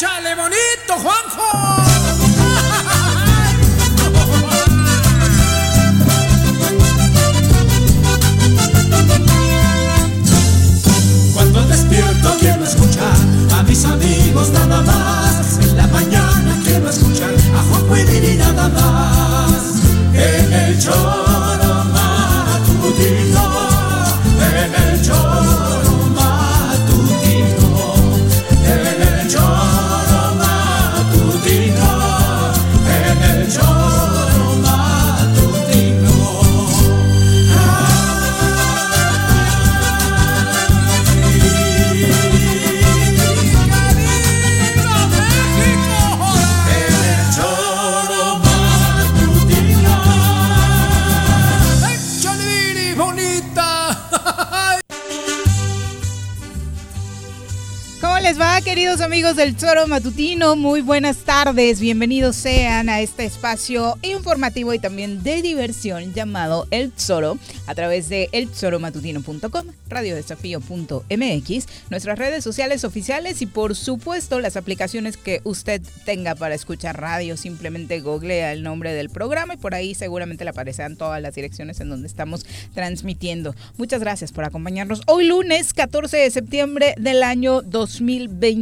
[0.00, 1.50] ¡Échale bonito, Juanjo!
[11.34, 13.12] Cuando despierto quiero escuchar
[13.58, 15.58] a mis amigos nada más.
[15.60, 19.82] En la mañana quiero escuchar a Juanjo y nada más.
[20.14, 23.68] En el choro matutino,
[24.64, 25.69] en el choro
[58.70, 60.54] queridos amigos del Zoro Matutino?
[60.54, 61.80] Muy buenas tardes.
[61.80, 68.08] Bienvenidos sean a este espacio informativo y también de diversión llamado El Zoro a través
[68.08, 76.36] de elzoromatutino.com, radiodesafío.mx, nuestras redes sociales oficiales y por supuesto las aplicaciones que usted tenga
[76.36, 77.36] para escuchar radio.
[77.36, 81.80] Simplemente googlea el nombre del programa y por ahí seguramente le aparecerán todas las direcciones
[81.80, 83.52] en donde estamos transmitiendo.
[83.78, 88.59] Muchas gracias por acompañarnos hoy lunes 14 de septiembre del año 2020.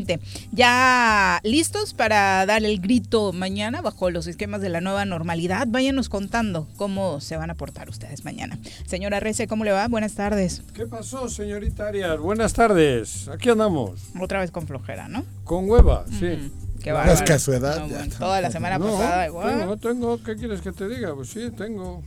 [0.53, 5.67] Ya listos para dar el grito mañana bajo los esquemas de la nueva normalidad.
[5.69, 8.59] Váyanos contando cómo se van a portar ustedes mañana.
[8.87, 9.89] Señora Rece, ¿cómo le va?
[9.89, 10.63] Buenas tardes.
[10.75, 12.19] ¿Qué pasó, señorita Arias?
[12.19, 13.29] Buenas tardes.
[13.29, 14.01] Aquí andamos.
[14.21, 15.25] Otra vez con flojera, ¿no?
[15.45, 16.51] Con hueva, sí.
[16.83, 17.25] Qué No es a
[17.81, 18.19] No, bueno, está.
[18.19, 19.59] toda la semana No, pasada igual.
[19.59, 20.23] tengo, tengo.
[20.23, 21.15] ¿Qué quieres que te diga?
[21.15, 22.03] Pues sí, tengo.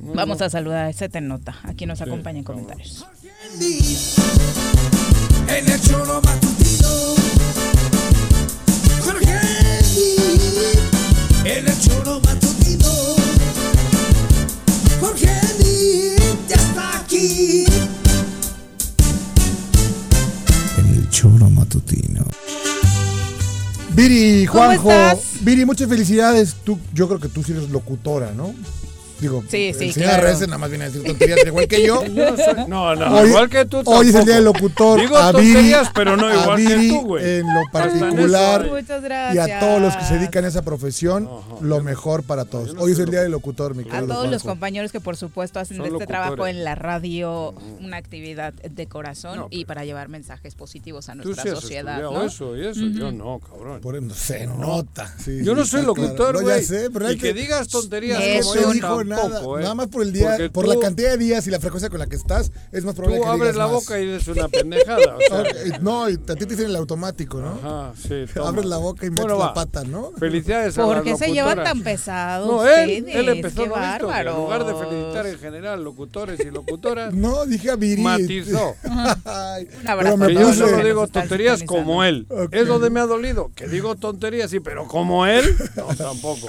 [0.00, 0.44] No, Vamos no.
[0.46, 1.56] a saludar, se te nota.
[1.64, 3.04] Aquí nos Sí, acompaña en vamos.
[5.48, 6.88] En el choro matutino.
[9.04, 9.38] Jorge
[11.44, 12.90] En el choro matutino.
[15.00, 16.16] Jorge
[16.48, 17.64] ya está aquí.
[20.78, 22.24] En el choro matutino.
[23.94, 24.90] Viri, ¿Cómo Juanjo.
[24.90, 25.18] estás?
[25.42, 26.54] Viri, muchas felicidades.
[26.64, 28.54] Tú, yo creo que tú sí eres locutora, ¿no?
[29.20, 30.38] Digo, Sí, sí, el señor claro.
[30.40, 32.04] Nada más viene a decir tonterías igual que yo.
[32.14, 33.82] Yo no soy- No, no, Hoy- igual que tú.
[33.86, 35.00] Hoy es el día del locutor.
[35.00, 37.38] Digo a Viri, tonterías, pero no a igual que tú, güey.
[37.38, 38.66] En lo particular.
[38.66, 41.56] eso Y a todos los que se dedican a esa profesión, Ajá.
[41.60, 42.74] lo mejor para todos.
[42.74, 45.16] No Hoy es el día del locutor, mi A querido todos los compañeros que por
[45.16, 46.08] supuesto hacen de este locutores.
[46.08, 51.12] trabajo en la radio una actividad de corazón No, y para llevar mensajes positivos a
[51.12, 52.00] Tú nuestra sí has sociedad.
[52.02, 52.22] ¿no?
[52.24, 52.80] eso y eso.
[52.86, 53.80] Yo no, cabrón.
[53.80, 55.14] Por eso se nota.
[55.18, 56.62] sí, Yo no soy locutor, güey.
[57.12, 58.20] y que, digas tonterías
[58.80, 59.40] como nada.
[59.40, 59.62] ¿eh?
[59.62, 61.98] Nada más por el día, Porque por la cantidad de días y la frecuencia con
[61.98, 63.72] la que estás, es más probable Tú que abres digas la más.
[63.72, 65.16] boca y eres una pendejada.
[65.16, 65.40] O sea,
[65.74, 67.58] Ok, No, y a ti te dicen el automático, ¿no?
[67.62, 68.24] Ajá, sí.
[68.34, 68.48] toma.
[68.48, 70.12] Abres la boca y metes Bueno, la pata, ¿no?
[70.18, 74.34] Felicidades a ¿Por qué se llevan tan pesados No, él, él empezó Qué bárbaros.
[74.34, 78.02] En lugar de felicitar en general locutores y locutoras, No, dije a Viri.
[78.02, 78.74] matizó.
[79.24, 82.26] Ay, Un abrazo pero me yo solo digo tonterías como él.
[82.50, 83.50] Es donde me ha dolido.
[83.54, 85.44] Que digo tonterías, sí, pero como él,
[85.76, 86.48] no, tampoco.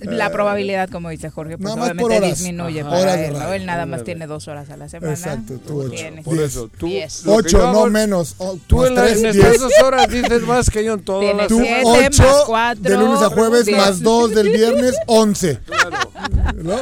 [0.00, 2.30] La probabilidad, como dice Jorge, pues obviamente por horas.
[2.38, 2.90] disminuye Ajá.
[2.90, 3.52] para él, ¿no?
[3.52, 5.12] Él nada más tiene dos horas a la semana.
[5.14, 5.90] Exacto, tú ocho.
[5.90, 6.50] tienes Por Diez.
[6.52, 6.86] eso, tú.
[6.86, 7.22] Diez.
[7.26, 8.34] Ocho, no hago- menos.
[8.38, 9.22] O- Tú en, tres,
[9.82, 12.96] horas dices más que yo en toda Tienes la Tú siete, ocho, más cuatro, de
[12.96, 13.78] lunes a jueves, diez.
[13.78, 15.58] más dos del viernes, once.
[15.64, 15.96] Claro.
[16.56, 16.76] ¿No?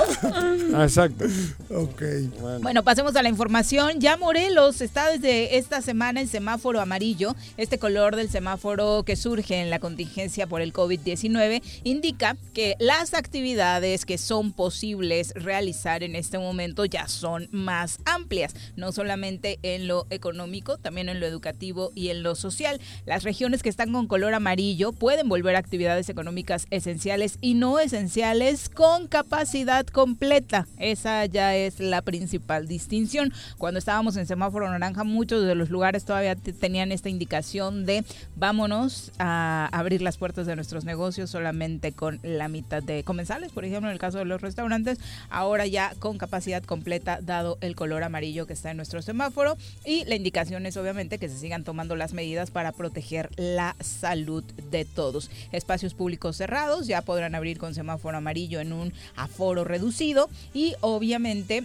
[0.74, 1.24] Ah, Exacto.
[1.70, 2.02] Ok.
[2.40, 2.60] Bueno.
[2.62, 4.00] Bueno, pasemos a la información.
[4.00, 7.34] Ya Morelos está desde esta semana en semáforo amarillo.
[7.56, 13.03] Este color del semáforo que surge en la contingencia por el COVID-19 indica que las
[13.12, 19.86] actividades que son posibles realizar en este momento ya son más amplias, no solamente en
[19.88, 22.80] lo económico, también en lo educativo y en lo social.
[23.04, 27.78] Las regiones que están con color amarillo pueden volver a actividades económicas esenciales y no
[27.80, 30.66] esenciales con capacidad completa.
[30.78, 33.32] Esa ya es la principal distinción.
[33.58, 38.04] Cuando estábamos en semáforo naranja, muchos de los lugares todavía te- tenían esta indicación de
[38.36, 43.64] vámonos a abrir las puertas de nuestros negocios solamente con la mitad de comensales, por
[43.64, 44.98] ejemplo, en el caso de los restaurantes,
[45.30, 50.04] ahora ya con capacidad completa dado el color amarillo que está en nuestro semáforo y
[50.04, 54.84] la indicación es obviamente que se sigan tomando las medidas para proteger la salud de
[54.84, 55.30] todos.
[55.52, 61.64] Espacios públicos cerrados ya podrán abrir con semáforo amarillo en un aforo reducido y obviamente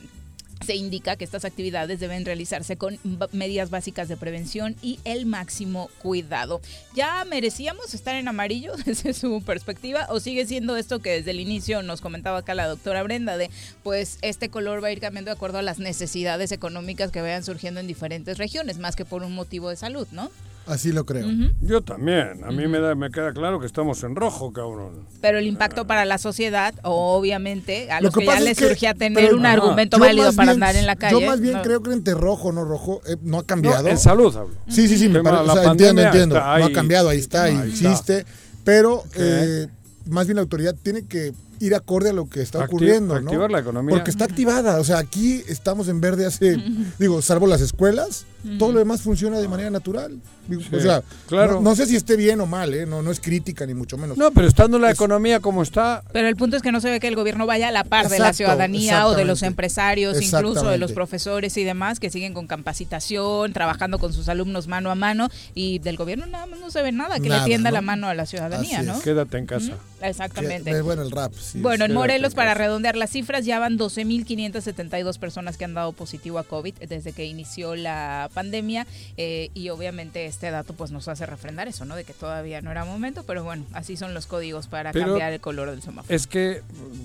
[0.65, 2.99] se indica que estas actividades deben realizarse con
[3.31, 6.61] medidas básicas de prevención y el máximo cuidado.
[6.95, 11.39] ¿Ya merecíamos estar en amarillo desde su perspectiva o sigue siendo esto que desde el
[11.39, 13.49] inicio nos comentaba acá la doctora Brenda de
[13.83, 17.43] pues este color va a ir cambiando de acuerdo a las necesidades económicas que vayan
[17.43, 20.29] surgiendo en diferentes regiones, más que por un motivo de salud, ¿no?
[20.69, 21.27] Así lo creo.
[21.61, 22.43] Yo también.
[22.43, 25.05] A mí me, da, me queda claro que estamos en rojo, cabrón.
[25.19, 28.45] Pero el impacto para la sociedad, obviamente, a Lo los que que, ya pasa es
[28.49, 29.53] les que- surgía tener pero- un Ajá.
[29.55, 31.19] argumento Yo válido para bien- andar en la calle.
[31.19, 31.61] Yo más bien no.
[31.63, 33.83] creo que entre rojo o no rojo eh, no ha cambiado.
[33.83, 34.53] No, en salud hablo.
[34.67, 35.45] Sí, sí, sí, me parece.
[35.45, 36.35] la o sea, entiendo, entiendo.
[36.35, 37.89] No ha cambiado, ahí está, ahí está.
[37.91, 38.25] existe.
[38.63, 39.67] Pero eh,
[40.07, 43.27] más bien la autoridad tiene que ir acorde a lo que está ocurriendo, ¿no?
[43.31, 43.93] activar la economía.
[43.95, 44.79] Porque está activada.
[44.79, 46.55] O sea, aquí estamos en verde hace,
[46.99, 48.25] digo, salvo las escuelas,
[48.57, 50.17] todo lo demás funciona de manera natural.
[50.47, 51.55] Digo, Sí, o sea, claro.
[51.55, 52.85] no, no sé si esté bien o mal, ¿eh?
[52.87, 54.17] No, no es crítica ni mucho menos.
[54.17, 56.99] No, pero estando la economía como está, Pero el punto es que no se ve
[56.99, 60.67] que el gobierno vaya a la par de la ciudadanía o de los empresarios, incluso
[60.69, 64.95] de los profesores y demás que siguen con capacitación, trabajando con sus alumnos mano a
[64.95, 67.75] mano y del gobierno nada más no se ve nada que Nada, le tienda ¿no?
[67.75, 68.95] la mano a la ciudadanía, Así ¿no?
[68.95, 69.01] es.
[69.03, 69.73] quédate en casa.
[70.01, 70.71] Exactamente.
[70.71, 71.33] Que- eh, bueno, el rap.
[71.33, 71.59] sí.
[71.59, 75.91] Bueno, en Morelos, en para redondear las cifras, ya van 12.572 personas que han dado
[75.91, 78.85] positivo a COVID desde que inició la pandemia
[79.17, 81.95] eh, y obviamente este dato pues nos hace refrendar eso, ¿no?
[81.95, 85.33] De que todavía no era momento, pero bueno, así son los códigos para Pero- cambiar
[85.33, 86.13] el color del semáforo.
[86.13, 86.61] Es que,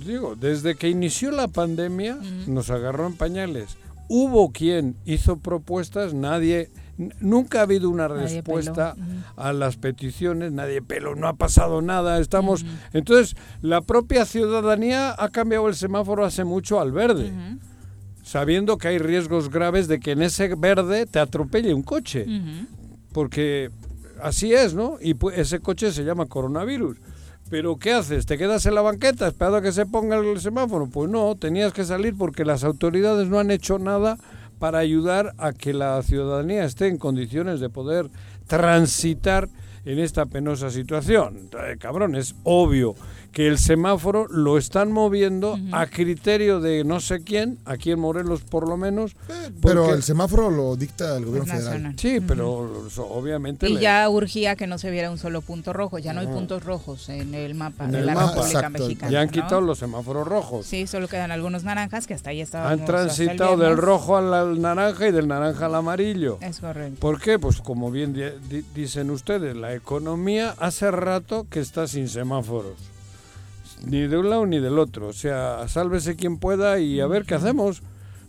[0.06, 3.76] digo, desde que inició la pandemia nos agarró en pañales.
[4.06, 6.68] Hubo quien hizo propuestas, nadie,
[7.20, 8.94] nunca ha habido una Nadie respuesta
[9.36, 12.66] a las peticiones, nadie peló, no ha pasado nada, estamos...
[12.92, 17.32] Entonces, la propia ciudadanía ha cambiado el semáforo hace mucho al verde,
[18.24, 22.26] sabiendo que hay riesgos graves de que en ese verde te atropelle un coche
[23.12, 23.70] porque
[24.20, 24.96] así es, ¿no?
[25.00, 26.96] Y ese coche se llama coronavirus.
[27.50, 28.26] Pero ¿qué haces?
[28.26, 30.88] ¿Te quedas en la banqueta esperando a que se ponga el semáforo?
[30.88, 34.18] Pues no, tenías que salir porque las autoridades no han hecho nada
[34.58, 38.10] para ayudar a que la ciudadanía esté en condiciones de poder
[38.46, 39.48] transitar
[39.84, 41.36] en esta penosa situación.
[41.36, 42.94] Entonces, cabrón, es obvio
[43.34, 48.42] que el semáforo lo están moviendo a criterio de no sé quién, aquí en Morelos
[48.42, 49.16] por lo menos.
[49.60, 51.82] Pero porque- el semáforo lo dicta el gobierno Es federal.
[51.82, 51.98] nacional.
[51.98, 53.68] Sí, pero eso, obviamente...
[53.68, 56.28] Y le- ya urgía que no se viera un solo punto rojo, ya no hay
[56.28, 58.28] puntos rojos en el mapa En de el la mapa.
[58.36, 58.78] República Exacto.
[58.84, 59.12] Mexicana.
[59.12, 59.32] Ya han ¿no?
[59.32, 60.64] quitado los semáforos rojos.
[60.66, 62.70] Sí, solo quedan algunos naranjas que hasta ahí estaban.
[62.72, 66.38] han transitado del rojo al, al naranja y del naranja al amarillo.
[66.40, 67.00] Es correcto.
[67.00, 67.40] ¿Por qué?
[67.40, 72.74] Pues como bien di- di- dicen ustedes, la economía hace rato que está sin semáforos.
[73.86, 75.08] Ni de un lado ni del otro.
[75.08, 77.82] O sea, sálvese quien pueda y a ver qué hacemos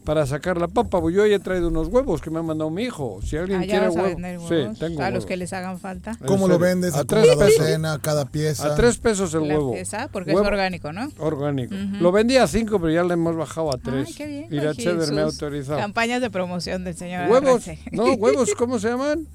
[0.04, 1.02] para sacar la papa.
[1.02, 3.19] Pues yo ya he traído unos huevos que me ha mandado mi hijo.
[3.24, 4.10] Si alguien Ah, quiere huevos.
[4.12, 5.25] vender Sí, huevos tengo a los huevos.
[5.25, 6.12] que les hagan falta.
[6.28, 6.94] ¿Cómo lo vendes?
[6.94, 8.72] A ¿A tres docena, cada pieza?
[8.72, 9.74] A tres pesos el La huevo.
[9.74, 11.10] pieza, porque Huevo es orgánico, ¿no?
[11.18, 11.74] Orgánico.
[12.00, 14.10] Lo vendía a cinco, pero ya le hemos bajado a tres.
[14.10, 14.48] Ay, qué bien.
[14.52, 14.74] Y la
[15.12, 15.80] me ha autorizado.
[15.80, 17.68] Campañas de promoción del señor ¿Huevos?
[17.68, 17.80] Arrece.
[17.92, 19.25] No, huevos, ¿cómo se llaman?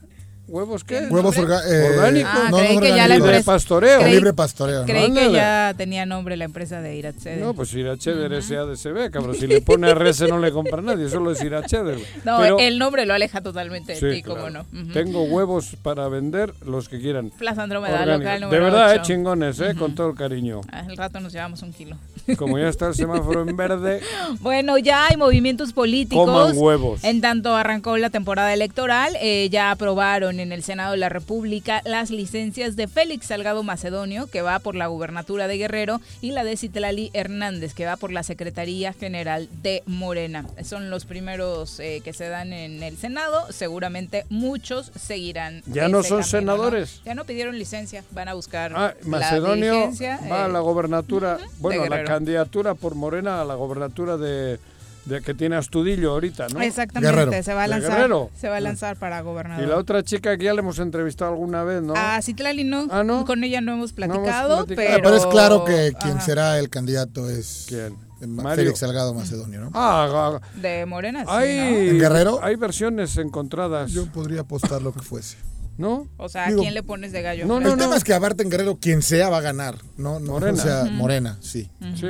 [0.50, 1.06] ¿Huevos qué?
[1.08, 2.30] Huevos orga- eh, Orgánicos.
[2.34, 3.16] Ah, no, creí no que ya la orgánicos.
[3.18, 4.00] Libre empresa- pastoreo.
[4.00, 4.86] creí- Libre pastoreo, ¿no?
[4.86, 5.32] Creí que Ándale.
[5.32, 7.36] ya tenía nombre la empresa de Iratzede.
[7.40, 9.36] No, pues Iracheder ese ADCB, cabrón.
[9.36, 11.98] Si le pone Rese no le compra nadie, solo es Iracheder.
[12.24, 14.64] No, Pero- el nombre lo aleja totalmente de Sí, ti, cómo claro.
[14.72, 14.80] no.
[14.82, 14.92] Ujú.
[14.92, 17.30] Tengo huevos para vender los que quieran.
[17.30, 19.04] Plaza Andrómeda, local De número verdad, eh, ocho.
[19.04, 20.62] chingones, eh, con todo el cariño.
[20.72, 21.96] Al rato nos llevamos un kilo.
[22.36, 24.00] Como ya está el semáforo en verde,
[24.40, 26.26] Bueno, ya hay movimientos políticos.
[26.26, 27.04] coman huevos.
[27.04, 31.82] En tanto arrancó la temporada electoral, eh, ya aprobaron en el Senado de la República
[31.84, 36.44] las licencias de Félix Salgado Macedonio, que va por la gubernatura de Guerrero, y la
[36.44, 40.46] de Citlali Hernández, que va por la Secretaría General de Morena.
[40.64, 43.46] Son los primeros eh, que se dan en el Senado.
[43.50, 45.62] Seguramente muchos seguirán.
[45.66, 47.00] Ya no ese son camino, senadores.
[47.04, 49.90] Ya no pidieron licencia, van a buscar Ah, Macedonio
[50.30, 54.58] va a eh, la gobernatura, bueno, la candidatura por Morena a la gobernatura de,
[55.04, 56.60] de que tiene Astudillo ahorita, ¿no?
[56.60, 57.42] Exactamente, Guerrero.
[57.42, 57.90] se va a lanzar.
[57.92, 58.30] Guerrero.
[58.36, 59.64] Se va a lanzar para gobernador.
[59.64, 61.94] Y la otra chica que ya le hemos entrevistado alguna vez, ¿no?
[61.96, 62.86] A Citlali no.
[62.90, 63.24] Ah, ¿no?
[63.24, 64.88] Con ella no hemos No hemos platicado, platicado.
[64.88, 65.02] Ah, pero...
[65.02, 66.26] Pero es claro que quien Ajá.
[66.26, 67.96] será el candidato es ¿Quién?
[68.28, 68.56] Mario.
[68.64, 69.70] Félix Salgado Macedonio, ¿no?
[69.72, 72.40] Ah, ah, De Morena, sí, hay, ¿En Guerrero?
[72.42, 75.36] Hay versiones encontradas, Yo podría apostar lo que fuese.
[75.78, 75.88] ¿no?
[75.88, 76.08] ¿no?
[76.18, 77.46] O sea, ¿a Digo, quién le pones de gallo?
[77.46, 77.72] no, Fresco?
[77.72, 80.52] el tema es que aparte en Guerrero quien sea va a ganar, no, no Morena.
[80.52, 81.70] o sea, Morena, sí.
[81.98, 82.06] Sí.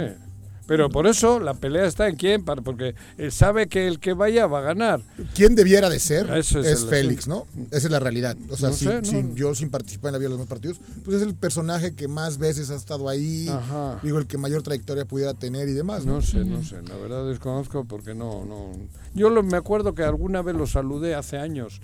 [0.71, 4.13] Pero por eso la pelea está en quién, para- porque él sabe que el que
[4.13, 5.01] vaya va a ganar.
[5.35, 6.31] ¿Quién debiera de ser?
[6.31, 7.49] Eso es Félix, ¿no?
[7.73, 8.37] Esa es la realidad.
[8.49, 9.03] O sea, No sé,
[9.35, 12.39] yo sin participar en la vida de los partidos, pues es el personaje que más
[12.39, 13.99] veces ha estado ahí, Ajá.
[14.05, 16.13] digo, el que mayor trayectoria pudiera tener y demás, ¿no?
[16.15, 18.71] No sé, no sé, la verdad desconozco porque no, no.
[19.13, 21.81] Yo lo- me acuerdo que alguna vez lo saludé hace años.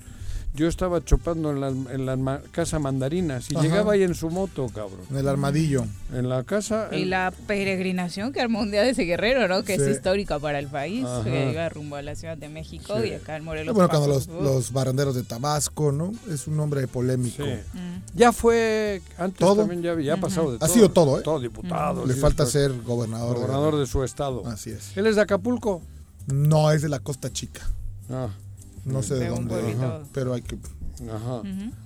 [0.57, 3.63] Yo estaba chopando en la, en la casa mandarinas y Ajá.
[3.63, 5.01] llegaba ahí en su moto, cabrón.
[5.11, 5.85] En el armadillo.
[6.15, 6.89] En la casa.
[6.93, 9.63] Y en- la peregrinación que armó un día de ese guerrero, ¿no?
[9.65, 9.83] Que Sí.
[9.83, 11.05] es histórica para el país.
[11.05, 11.25] Ajá.
[11.25, 13.09] Que llega rumbo a la Ciudad de México Sí.
[13.09, 13.75] y acá en Morelos.
[13.75, 16.13] bueno, cuando los, los barrenderos de Tabasco, ¿no?
[16.31, 17.45] Es un hombre polémico.
[17.45, 17.51] Sí.
[17.75, 18.17] Mm.
[18.17, 19.57] Ya fue, antes Todo.
[19.57, 20.69] también ya, ya ha pasado de Ha todo.
[20.69, 21.23] sido todo, ¿eh?
[21.23, 22.07] Todo diputado.
[22.07, 23.35] Le falta después ser gobernador.
[23.35, 24.47] de- gobernador de su estado.
[24.47, 24.97] Así es.
[24.97, 25.83] Él es de Acapulco.
[26.27, 27.61] No, es de la Costa Chica.
[28.11, 28.29] Ah,
[28.87, 30.57] No sé de, De un dónde, ajá, pero hay que...
[31.13, 31.43] ajá.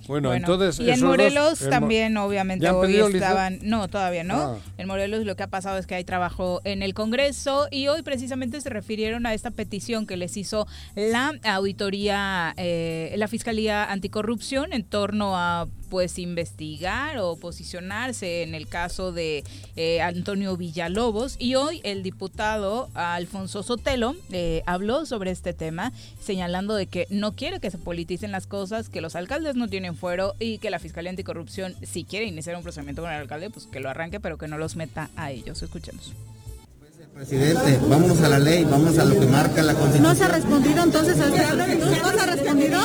[0.07, 0.79] Bueno, entonces.
[0.79, 3.59] y en dos- Morelos el Mo- también, obviamente, ¿Ya han hoy estaban.
[3.63, 4.35] No, todavía no.
[4.39, 4.57] Ah.
[4.77, 8.03] En Morelos lo que ha pasado es que hay trabajo en el Congreso y hoy
[8.03, 14.71] precisamente se refirieron a esta petición que les hizo la auditoría, eh, la Fiscalía Anticorrupción
[14.73, 19.43] en torno a pues investigar o posicionarse en el caso de
[19.75, 26.75] eh, Antonio Villalobos y hoy el diputado Alfonso Sotelo eh, habló sobre este tema señalando
[26.75, 30.33] de que no quiere que se politicen las cosas, que los alcaldes no tienen fuero
[30.39, 33.81] y que la Fiscalía Anticorrupción si quiere iniciar un procedimiento con el alcalde pues que
[33.81, 35.61] lo arranque pero que no los meta a ellos.
[35.61, 36.13] Escuchemos.
[37.21, 40.15] Presidente, vámonos a la ley, vamos a lo que marca la ¿No Constitución.
[40.17, 41.37] se ha respondido entonces a este
[41.77, 42.79] ¿No se ha respondido?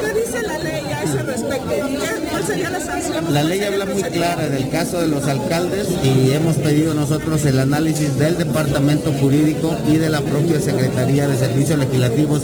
[0.00, 1.72] ¿Qué dice la ley a ese respecto?
[1.88, 3.32] ¿Y qué- ¿Cuál sería la sanción?
[3.32, 7.60] La ley habla muy clara del caso de los alcaldes y hemos pedido nosotros el
[7.60, 12.42] análisis del Departamento Jurídico y de la propia Secretaría de Servicios Legislativos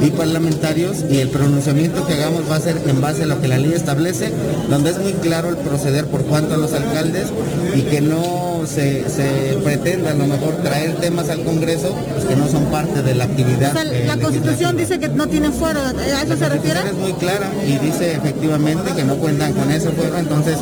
[0.00, 3.48] y Parlamentarios y el pronunciamiento que hagamos va a ser en base a lo que
[3.48, 4.30] la ley establece,
[4.70, 7.26] donde es muy claro el proceder por cuanto a los alcaldes
[7.74, 12.36] y que no se, se pretenda a lo mejor traer temas al Congreso pues, que
[12.36, 13.70] no son parte de la actividad.
[13.70, 15.80] O sea, eh, la Constitución dice que no tienen fuero.
[15.80, 16.80] ¿A eso se refiere?
[16.80, 20.58] es muy clara y dice efectivamente que no cuentan con ese fuero, entonces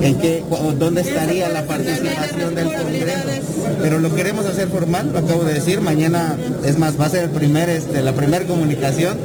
[0.00, 3.18] ¿en qué, o dónde estaría la participación del Congreso?
[3.80, 7.24] Pero lo queremos hacer formal, lo acabo de decir, mañana es más, va a ser
[7.24, 9.16] el primer, este, la primera comunicación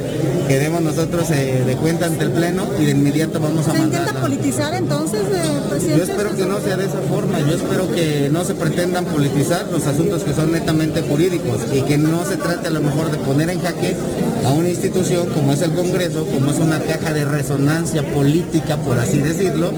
[0.46, 3.78] que demos nosotros eh, de cuenta ante el Pleno y de inmediato vamos a ¿Se
[3.78, 4.00] mandar.
[4.00, 5.98] intenta politizar entonces, eh, presidente?
[5.98, 9.47] Yo espero que no sea de esa forma, yo espero que no se pretendan politizar
[9.48, 13.16] los asuntos que son netamente jurídicos y que no se trate a lo mejor de
[13.16, 13.96] poner en jaque
[14.44, 18.98] a una institución como es el Congreso, como es una caja de resonancia política, por
[18.98, 19.72] así decirlo,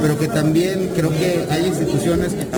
[0.00, 2.48] pero que también creo que hay instituciones que...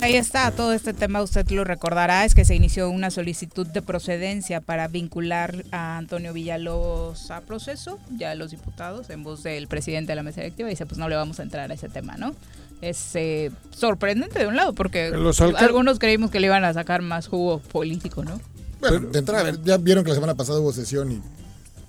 [0.00, 3.82] Ahí está, todo este tema usted lo recordará, es que se inició una solicitud de
[3.82, 10.12] procedencia para vincular a Antonio Villalobos a proceso, ya los diputados, en voz del presidente
[10.12, 12.34] de la mesa directiva, dice pues no le vamos a entrar a ese tema, ¿no?
[12.80, 16.72] Es eh, sorprendente de un lado, porque Los alcal- algunos creímos que le iban a
[16.72, 18.40] sacar más jugo político, ¿no?
[18.80, 21.20] Bueno, de entrada, a ver, ya vieron que la semana pasada hubo sesión y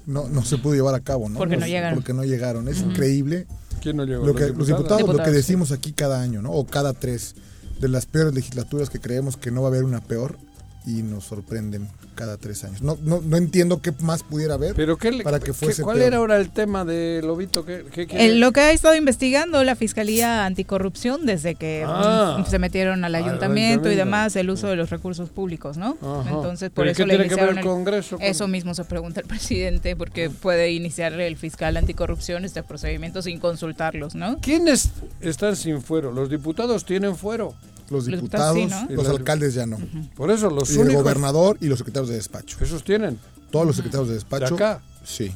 [0.08, 1.38] no, no se pudo llevar a cabo, ¿no?
[1.38, 2.00] Porque no llegaron.
[2.00, 2.68] Porque no llegaron.
[2.68, 3.46] Es increíble
[3.82, 4.26] ¿Quién no llegó?
[4.26, 6.52] lo que, los diputados, lo que decimos aquí cada año, ¿no?
[6.52, 7.36] O cada tres.
[7.80, 10.38] De las peores legislaturas que creemos que no va a haber una peor
[10.86, 12.82] y nos sorprenden cada tres años.
[12.82, 15.84] No, no, no entiendo qué más pudiera haber ¿Pero qué, le- para que qué- fuese
[15.84, 16.08] ¿Cuál peor.
[16.08, 17.66] era ahora el tema de Lobito?
[17.66, 18.08] ¿Qué, qué?
[18.12, 22.38] En lo que ha estado investigando la Fiscalía Anticorrupción desde que Ah.
[22.40, 25.98] mm, se metieron al ayuntamiento y demás, el uso de los recursos públicos, ¿no?
[26.02, 26.30] Ajá.
[26.30, 28.48] Entonces, por ¿Pero eso qué le tiene que ver iniciaron el el- Congreso con- Eso
[28.48, 34.16] mismo se pregunta el presidente, porque puede iniciar el fiscal anticorrupción este procedimiento sin consultarlos,
[34.16, 34.38] ¿no?
[34.40, 34.90] ¿Quiénes
[35.22, 36.12] están sin fuero?
[36.12, 37.54] Los diputados tienen fuero.
[37.90, 38.58] Los Los diputados,
[38.90, 39.10] los ¿no?
[39.12, 39.78] alcaldes ya no.
[40.16, 42.58] Por eso, los Y el gobernador y los secretarios de despacho.
[42.62, 43.20] Esos tienen.
[43.52, 44.56] Todos los secretarios de despacho.
[44.56, 44.82] ¿De acá?
[45.04, 45.32] Sí.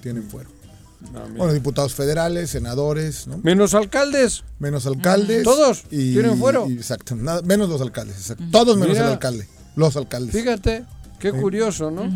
[0.00, 0.48] Tienen fuero.
[1.12, 1.28] No.
[1.36, 3.38] Bueno, diputados federales, senadores, ¿no?
[3.42, 4.42] Menos alcaldes.
[4.58, 5.44] Menos alcaldes.
[5.44, 6.66] ¿Todos y- tienen fuero?
[6.68, 7.14] y- exacto.
[7.14, 8.16] nada- menos los alcaldes.
[8.16, 8.44] exacto.
[8.50, 9.06] Todos menos Mira.
[9.06, 9.46] el alcalde.
[9.76, 10.32] Los alcaldes.
[10.34, 10.84] Fíjate,
[11.20, 12.10] qué curioso, ¿no?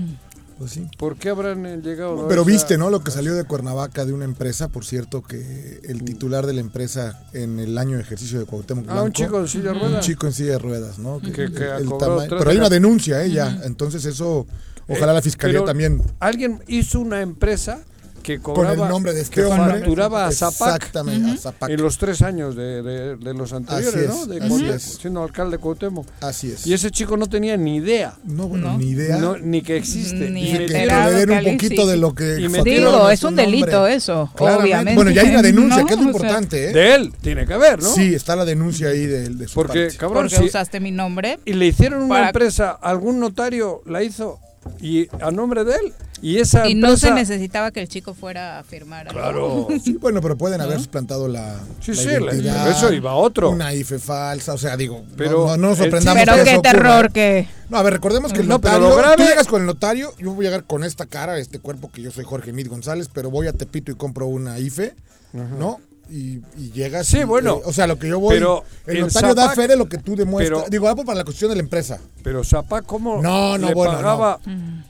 [0.62, 0.88] Pues sí.
[0.96, 2.88] ¿Por qué habrán eh, llegado Pero viste, ¿no?
[2.88, 6.60] Lo que salió de Cuernavaca de una empresa, por cierto, que el titular de la
[6.60, 9.70] empresa en el año de ejercicio de Cuauhtémoc Ah, Blanco, un chico en silla de
[9.72, 10.06] un ruedas.
[10.06, 11.18] chico en silla de ruedas, ¿no?
[11.20, 13.30] Que- que el cobró tama- tres pero hay una denuncia, ¿eh?
[13.32, 13.60] Ya.
[13.64, 14.46] Entonces eso,
[14.88, 17.82] ojalá la fiscalía también Alguien hizo una empresa
[18.22, 18.84] que con cobraba.
[18.86, 21.70] el nombre de este que hombre facturaba a Zapac Exactamente, a Zapac.
[21.70, 24.22] en los tres años de, de- de los anteriores, Así ¿no?
[24.22, 24.82] es, De así Cuauhtémoc, es.
[25.00, 26.06] siendo alcalde de Cuauhtémoc.
[26.20, 26.66] Así es.
[26.66, 28.14] Y ese chico no tenía ni idea.
[28.24, 28.78] no, bueno, No.
[28.78, 29.18] ni idea.
[29.18, 30.30] No, ni que existe.
[30.30, 31.88] Ni Y Dice que le den un poquito sí.
[31.88, 33.44] de lo que Y Digo, es un nombre.
[33.46, 34.64] delito eso, Claramente.
[34.64, 34.94] obviamente.
[34.94, 35.86] Bueno, ya hay una denuncia, ¿no?
[35.86, 36.72] que es lo importante, ¿eh?
[36.72, 37.92] De él, tiene que haber, ¿no?
[37.92, 39.96] Sí, está la denuncia ahí de, de su Porque, parte.
[39.98, 41.38] cabrón, Porque si- usaste mi nombre.
[41.44, 44.38] y le hicieron una empresa, algún notario la hizo
[44.80, 45.92] y a nombre de él.
[46.20, 49.08] Y esa Y no se necesitaba que el chico fuera a firmar.
[49.08, 49.18] algo.
[49.20, 49.68] Claro.
[49.84, 53.50] Sí, bueno, pero pueden haber suplantado la, Sí, la sí, la- identidad, eso iba otro.
[53.50, 56.50] Una IFE falsa, o sea, digo, Pero no, no, no nos sorprendamos Pero que qué
[56.50, 56.72] eso ocurra.
[56.72, 57.48] terror que...
[57.70, 59.66] No, a ver, recordemos que el No, pero notario, lo grave- tú llegas con el
[59.66, 62.68] notario, yo voy a llegar con esta cara, este cuerpo que yo soy Jorge Mid
[62.68, 64.94] González, pero voy a Tepito y compro una IFE,
[65.32, 65.80] ¿no?
[66.10, 67.06] Y, y llegas.
[67.06, 68.34] Sí, y, bueno, eh, o sea, lo que yo voy.
[68.34, 70.60] pero el el notario da Zapac- fe de lo que tú demuestras.
[70.60, 71.98] pero- digo, algo para la cuestión de la empresa.
[72.22, 74.82] Pero Zapá, ¿cómo No, no, le bueno, pagaba Mm.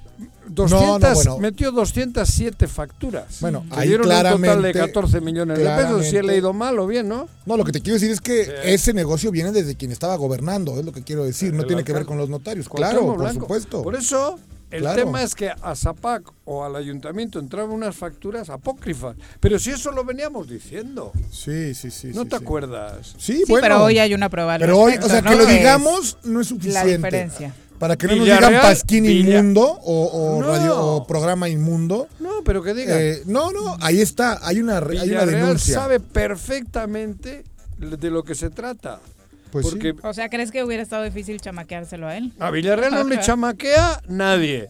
[0.48, 1.38] 200, No, no, bueno.
[1.38, 3.38] metió 207 facturas.
[3.40, 6.06] Bueno, ahí dieron un total de claramente- 14 millones de pesos.
[6.06, 7.28] Si he leído mal o bien, ¿no?
[7.46, 10.78] No, lo que te quiero decir es que ese negocio viene desde quien estaba gobernando,
[10.78, 11.54] es lo que quiero decir.
[11.54, 12.68] No tiene que ver con los notarios.
[12.68, 13.42] Claro, por Blanco.
[13.42, 13.82] supuesto.
[13.82, 14.38] Por eso,
[14.72, 15.04] el Claro.
[15.04, 19.16] tema es que a Zapac o al ayuntamiento entraban unas facturas apócrifas.
[19.38, 21.12] Pero si eso lo veníamos diciendo.
[21.30, 22.08] Sí, sí, sí.
[22.14, 22.42] ¿No sí, te sí.
[22.42, 23.14] acuerdas?
[23.18, 23.62] Sí, Sí, bueno.
[23.64, 25.30] pero hoy hay una prueba Pero hoy, o sea, ¿no?
[25.30, 26.96] que lo digamos no es suficiente.
[26.96, 27.54] diferencia.
[27.78, 30.46] Para que no nos Villarreal- digan pasquín Villa- inmundo o, o No.
[30.48, 32.06] radio, o programa inmundo.
[32.20, 32.96] No, pero que digan.
[33.00, 35.74] Eh, no, no, ahí está, hay una, re- hay una Villarreal denuncia.
[35.74, 37.44] sabe perfectamente
[37.78, 39.00] de lo que se trata.
[39.52, 39.78] Pues sí.
[40.02, 42.32] O sea, ¿crees que hubiera estado difícil chamaqueárselo a él?
[42.40, 44.66] a Villarreal no le chamaquea nadie.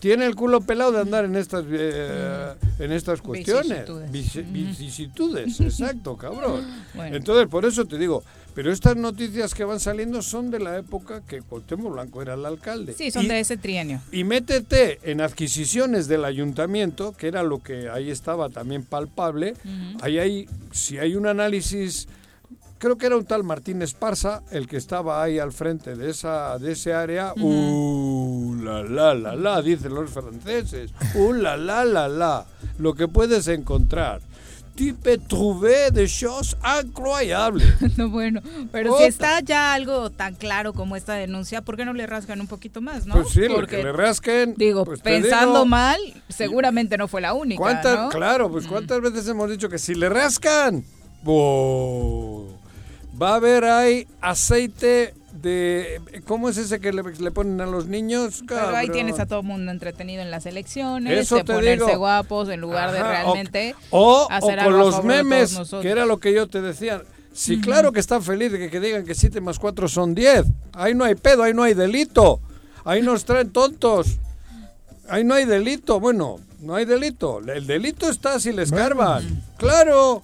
[0.00, 3.84] Tiene el culo pelado de andar en estas eh, en estas cuestiones.
[4.10, 4.10] Vicisitudes.
[4.10, 6.66] Vici- Vicisitudes, exacto, cabrón.
[6.94, 7.16] Bueno.
[7.16, 11.22] Entonces, por eso te digo, pero estas noticias que van saliendo son de la época
[11.26, 12.92] que Cuauhtémoc Blanco era el alcalde.
[12.94, 14.00] Sí, son Y- de ese trienio.
[14.10, 19.54] y métete en adquisiciones del ayuntamiento, que era lo que ahí estaba también palpable.
[20.00, 22.08] Ahí hay, si hay un análisis,
[22.82, 26.58] creo que era un tal Martín Esparza, el que estaba ahí al frente de esa
[26.58, 27.32] de ese área.
[27.40, 30.90] Uh, la la la la, dicen los franceses.
[31.14, 32.44] Uh, la la la la.
[32.78, 34.20] Lo que puedes encontrar.
[34.74, 37.72] Tu peux trouver des choses incroyables.
[37.98, 38.40] No, bueno,
[38.72, 39.04] pero Otra.
[39.04, 42.48] si está ya algo tan claro como esta denuncia, ¿por qué no le rasgan un
[42.48, 43.14] poquito más, no?
[43.14, 44.54] Pues sí, Porque, que le rasquen.
[44.56, 48.08] digo, pues pensando digo, mal, seguramente no fue la única, ¿Cuántas, ¿no?
[48.08, 50.82] Claro, pues cuántas veces hemos dicho que si le rascan,
[51.22, 52.61] ¡bo!
[53.22, 56.00] Va a haber ahí aceite de...
[56.26, 58.42] ¿Cómo es ese que le, le ponen a los niños?
[58.46, 58.92] Pero ahí cabrón?
[58.92, 61.98] tienes a todo el mundo entretenido en las elecciones, Eso de te ponerse digo.
[61.98, 65.58] guapos en lugar de Ajá, o- realmente O, o hacer con algo a los memes,
[65.80, 67.02] que era lo que yo te decía.
[67.34, 70.44] Sí, claro que están felices de que, que digan que 7 más 4 son 10.
[70.74, 72.40] Ahí no hay pedo, ahí no hay delito.
[72.84, 74.18] Ahí nos traen tontos.
[75.08, 75.98] Ahí no hay delito.
[75.98, 77.40] Bueno, no hay delito.
[77.40, 79.42] El delito está si le escarban.
[79.56, 80.22] Claro.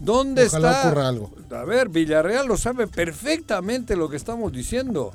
[0.00, 0.88] ¿Dónde Ojalá está?
[0.88, 1.30] ocurra algo.
[1.50, 5.12] A ver, Villarreal lo sabe perfectamente lo que estamos diciendo.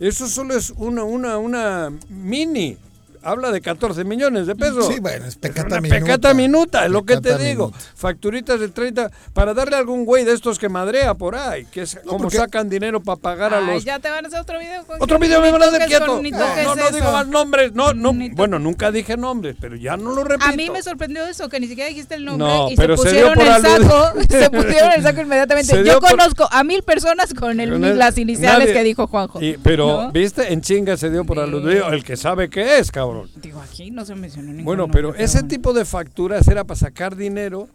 [0.00, 2.76] Eso solo es una, una, una mini.
[3.24, 4.86] Habla de 14 millones de pesos.
[4.88, 6.00] Sí, bueno, es pecata minuta.
[6.04, 7.68] pecata minuta, es lo que te digo.
[7.68, 7.78] minuta.
[7.94, 11.82] Facturitas de 30 para darle a algún güey de estos que madrea por ahí, que
[11.82, 14.40] es como porque- sacan dinero para pagar a Ay, los ya te van a hacer
[14.40, 14.84] otro video.
[14.86, 16.06] con- otro video me van a hacer quieto.
[16.06, 17.72] con- No, no, digo más nombres.
[17.72, 18.12] No, no.
[18.32, 20.50] Bueno, nunca dije nombres, pero ya no lo repito.
[20.50, 23.02] A mí me sorprendió eso, que ni siquiera dijiste el nombre No, y pero se
[23.04, 25.74] se pusieron por el saco, se pusieron el saco inmediatamente.
[25.76, 29.40] Se Yo por- conozco a mil personas con, el, las iniciales nadie- que dijo Juanjo.
[29.42, 30.12] Y- pero, ¿no?
[30.12, 30.52] ¿viste?
[30.52, 33.13] En chinga se dio por aludido el que sabe qué es, cabrón.
[33.42, 35.48] Digo, aquí no se mencionó ningún Bueno, nombre, pero ese bueno.
[35.48, 37.68] tipo de facturas era para sacar dinero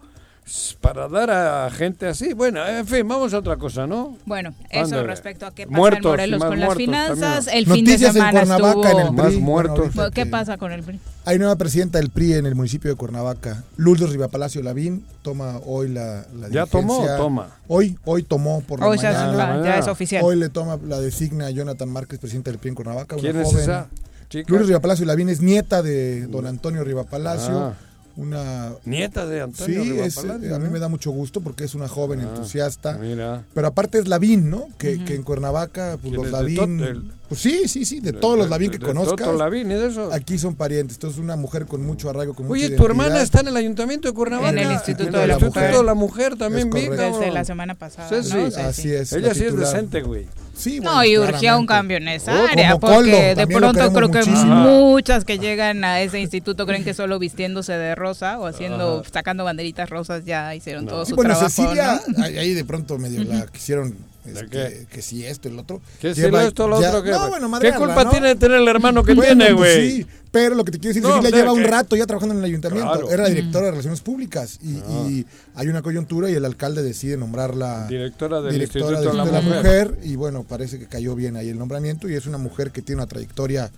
[0.80, 2.32] para dar a gente así.
[2.32, 4.16] Bueno, en fin, vamos a otra cosa, ¿no?
[4.24, 5.06] Bueno, eso Ándale.
[5.06, 7.44] respecto a qué pasa Muertos en Morelos más con las finanzas.
[7.44, 7.58] también.
[7.58, 9.00] El fin de Noticias en semana Cuernavaca estuvo...
[9.00, 9.38] en el Más PRI.
[9.38, 9.78] muertos.
[9.78, 10.98] ahorita ¿Qué que pasa con el PRI?
[11.26, 13.62] Hay nueva presidenta del PRI en el municipio de Cuernavaca.
[13.76, 17.50] Lourdes Rivapalacio Lavín toma hoy la, la ¿Ya tomó o toma?
[17.68, 19.62] Hoy, hoy tomó por la Hoy mañana.
[19.62, 20.24] ya- es oficial.
[20.24, 23.14] Hoy le toma la designa a Jonathan Márquez, presidente del PRI en Cuernavaca.
[23.14, 23.60] una ¿Quién es joven.
[23.62, 23.86] esa
[24.30, 24.46] chica?
[24.48, 27.58] Lourdes Rivapalacio Lavín es nieta de don Antonio Rivapalacio.
[27.58, 27.74] Ah.
[28.16, 31.74] Una Nieta de Antonio Sí, es, eh, a mí me da mucho gusto porque es
[31.74, 32.98] una joven Ah, entusiasta.
[32.98, 33.44] Mira.
[33.54, 34.66] Pero aparte es Lavín, ¿no?
[34.78, 37.12] Que, que en Cuernavaca, pues ¿Quién los Lavín.
[37.30, 39.24] Pues sí, sí, sí, de todos los Lavín que De- de conozcas.
[39.24, 40.12] Toto Lavín y de eso.
[40.12, 40.96] Aquí son parientes.
[40.96, 44.08] Entonces, una mujer con mucho arraigo, con Oye, mucha tu hermana está en el ayuntamiento
[44.08, 44.50] de Cuernavaca.
[44.50, 45.76] En el Instituto de la Instituto Mujer.
[45.76, 46.88] de la Mujer también Es vi.
[46.88, 48.36] Desde la semana pasada, Sí, sí.
[48.36, 48.50] ¿no?
[48.50, 48.90] Sí, Así sí.
[48.92, 49.12] es.
[49.12, 50.26] Ella la sí es decente, güey.
[50.56, 53.92] Sí, No, bueno, y urgía un cambio en esa Oh, área, Coldo, porque de pronto
[53.92, 54.54] creo que muchísimo.
[54.90, 59.44] muchas que llegan a ese instituto creen que solo vistiéndose de rosa o haciendo, sacando
[59.44, 61.48] banderitas rosas ya hicieron todo Sí, su bueno, trabajo.
[61.48, 62.24] Cecilia, ¿no?
[62.24, 63.94] ahí, ahí de pronto medio la quisieron.
[64.24, 64.86] ¿De este, qué?
[64.90, 65.80] Que si esto, el otro.
[66.00, 67.02] ¿Qué si Lleva lo esto, lo ya- otro?
[67.02, 68.10] ¿qué, No, bueno, ¿Qué madrearla, culpa ¿no?
[68.10, 69.90] tiene de tener el hermano que Bueno, tiene, pues güey?
[70.02, 72.06] sí, pero lo que te quiero decir, No, Cecilia de lleva un que- rato ya
[72.06, 72.92] trabajando en el ayuntamiento.
[72.92, 73.10] Claro.
[73.10, 77.86] Era directora de Relaciones Públicas y, y hay una coyuntura y el alcalde decide nombrarla
[77.88, 79.98] Directora del directora Instituto del de la Mujer.
[80.04, 83.00] Y bueno, parece que cayó bien ahí el nombramiento y es una mujer que tiene
[83.02, 83.70] una trayectoria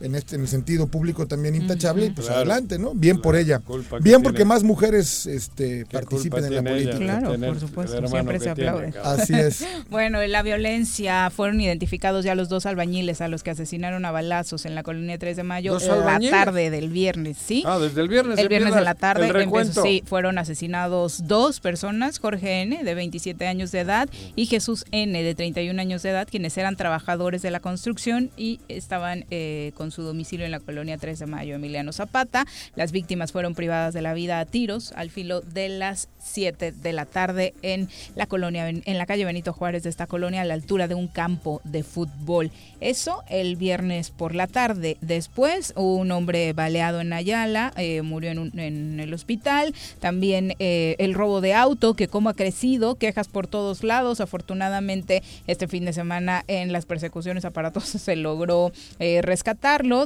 [0.00, 2.40] en este en el sentido público también intachable y pues Claro.
[2.40, 2.92] adelante, ¿no?
[2.94, 3.60] Bien por ella.
[4.00, 4.48] Bien porque tiene.
[4.48, 7.18] más mujeres este, ¿Qué participen en la tiene ella política.
[7.20, 8.92] Claro, por supuesto, siempre se tiene, aplaude.
[8.92, 9.20] cabrón?
[9.20, 9.64] Así es.
[9.90, 14.10] Bueno, en la violencia fueron identificados ya los dos albañiles a los que asesinaron a
[14.10, 16.30] balazos en la colonia 3 de mayo ¿Dos la albañiles?
[16.30, 17.62] tarde del viernes, ¿sí?
[17.66, 18.38] Ah, desde el viernes.
[18.38, 22.94] El viernes en la tarde el empezó- sí, fueron asesinados dos personas, Jorge N, de
[22.94, 27.42] 27 años de edad, y Jesús N, de 31 años de edad, quienes eran trabajadores
[27.42, 31.54] de la construcción y estaban eh, con su domicilio en la colonia 3 de Mayo,
[31.54, 32.46] Emiliano Zapata.
[32.76, 36.92] Las víctimas fueron privadas de la vida a tiros al filo de las 7 de
[36.92, 40.54] la tarde en la colonia, en la calle Benito Juárez de esta colonia, a la
[40.54, 42.50] altura de un campo de fútbol.
[42.80, 44.96] Eso el viernes por la tarde.
[45.00, 49.74] Después, un hombre baleado en Ayala, eh, murió en, el hospital.
[50.00, 54.20] También eh, el robo de auto, que como ha crecido, quejas por todos lados.
[54.20, 59.22] Afortunadamente, este fin de semana en las persecuciones aparatosas se logró eh,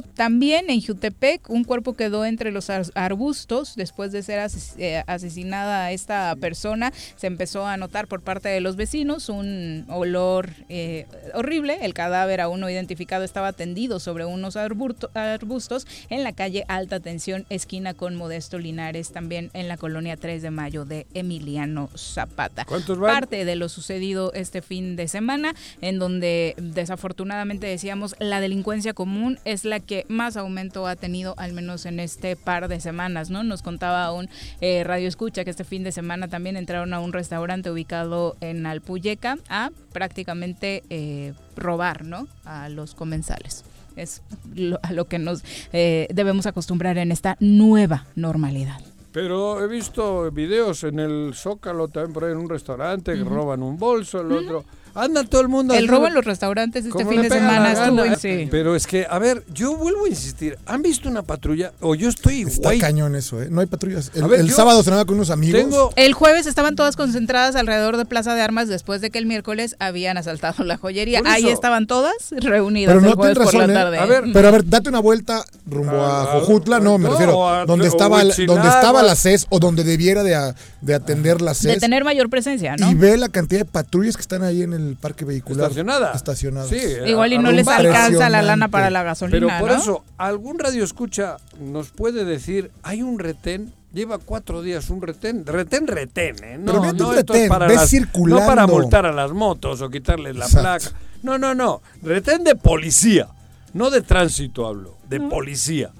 [0.01, 5.03] También en Jutepec, un cuerpo quedó entre los ar- arbustos después de ser ases- eh,
[5.07, 6.91] asesinada esta persona.
[7.15, 11.77] Se empezó a notar por parte de los vecinos un olor eh, horrible.
[11.81, 17.45] El cadáver aún no identificado estaba tendido sobre unos arbustos en la calle Alta Tensión,
[17.49, 22.65] esquina con Modesto Linares, también en la colonia 3 de mayo de Emiliano Zapata.
[23.13, 29.39] Parte de lo sucedido este fin de semana, en donde desafortunadamente decíamos la delincuencia común
[29.45, 33.43] es la que más aumento ha tenido, al menos en este par de semanas, ¿no?
[33.43, 34.29] Nos contaba un
[34.61, 38.65] eh, radio escucha que este fin de semana también entraron a un restaurante ubicado en
[38.65, 42.27] Alpuyeca a prácticamente eh, robar, ¿no?
[42.45, 43.63] A los comensales.
[43.95, 44.21] Es
[44.55, 48.79] lo- a lo que nos eh, debemos acostumbrar en esta nueva normalidad.
[49.11, 53.61] Pero he visto videos en el Zócalo, también por ahí en un restaurante, que roban
[53.61, 54.65] un bolso, el otro.
[54.95, 55.73] Anda todo el mundo.
[55.73, 58.47] El robo en los restaurantes este fin de semana estuvo sí.
[58.51, 60.57] Pero es que, a ver, yo vuelvo a insistir.
[60.67, 61.71] ¿Han visto una patrulla?
[61.81, 62.79] O yo estoy Está guay.
[62.79, 63.47] cañón eso, ¿eh?
[63.49, 64.11] No hay patrullas.
[64.13, 65.59] El, A ver, el sábado cenaba con unos amigos.
[65.61, 65.91] Tengo.
[65.95, 69.75] El jueves estaban todas concentradas alrededor de Plaza de Armas después de que el miércoles
[69.79, 71.21] habían asaltado la joyería.
[71.25, 73.73] Ahí estaban todas reunidas Pero no el jueves tienes por la razón, ¿eh?
[73.73, 73.97] tarde.
[73.97, 77.05] A ver, Pero a ver, date una vuelta rumbo Ah, a ah, Jojutla, no, me
[77.05, 80.93] no, refiero, a- donde estaba, donde estaba la CES o donde debiera de, a- de
[80.95, 82.91] atender la de CES tener mayor presencia, ¿no?
[82.91, 85.63] y ve la cantidad de patrullas que están ahí en el parque vehicular.
[85.69, 86.11] Estacionada.
[86.13, 86.69] Estacionadas.
[86.69, 89.77] Sí, Igual y no les alcanza la lana para la gasolina, Pero por ¿no?
[89.81, 95.45] eso, algún radio escucha nos puede decir, hay un retén, lleva cuatro días un retén,
[95.45, 96.57] retén, retén, ¿eh?
[96.59, 98.41] No, Pero no un esto es retén, para las- circulando.
[98.41, 100.89] No para multar a las motos o quitarles la Exacto.
[100.89, 100.97] placa.
[101.21, 103.29] No, no, no, retén de policía,
[103.73, 105.91] no de tránsito hablo, de policía.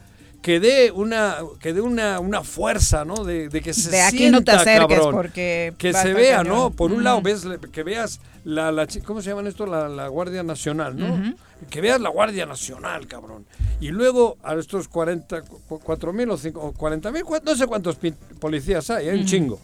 [0.43, 3.23] Que dé una, que dé una, una fuerza, ¿no?
[3.23, 5.15] De, de que se De aquí no te acerques cabrón.
[5.15, 6.53] porque que se vea, cañón.
[6.55, 6.69] ¿no?
[6.71, 9.65] Por un lado ves que veas la, la ¿cómo se llaman esto?
[9.65, 11.33] La, la Guardia Nacional, ¿no?
[11.69, 13.45] Que veas la Guardia Nacional, cabrón.
[13.79, 17.65] Y luego a estos 40, cu- cuatro mil o, cinco- o 40 mil, no sé
[17.65, 17.97] cuántos
[18.41, 19.59] policías hay, hay un chingo.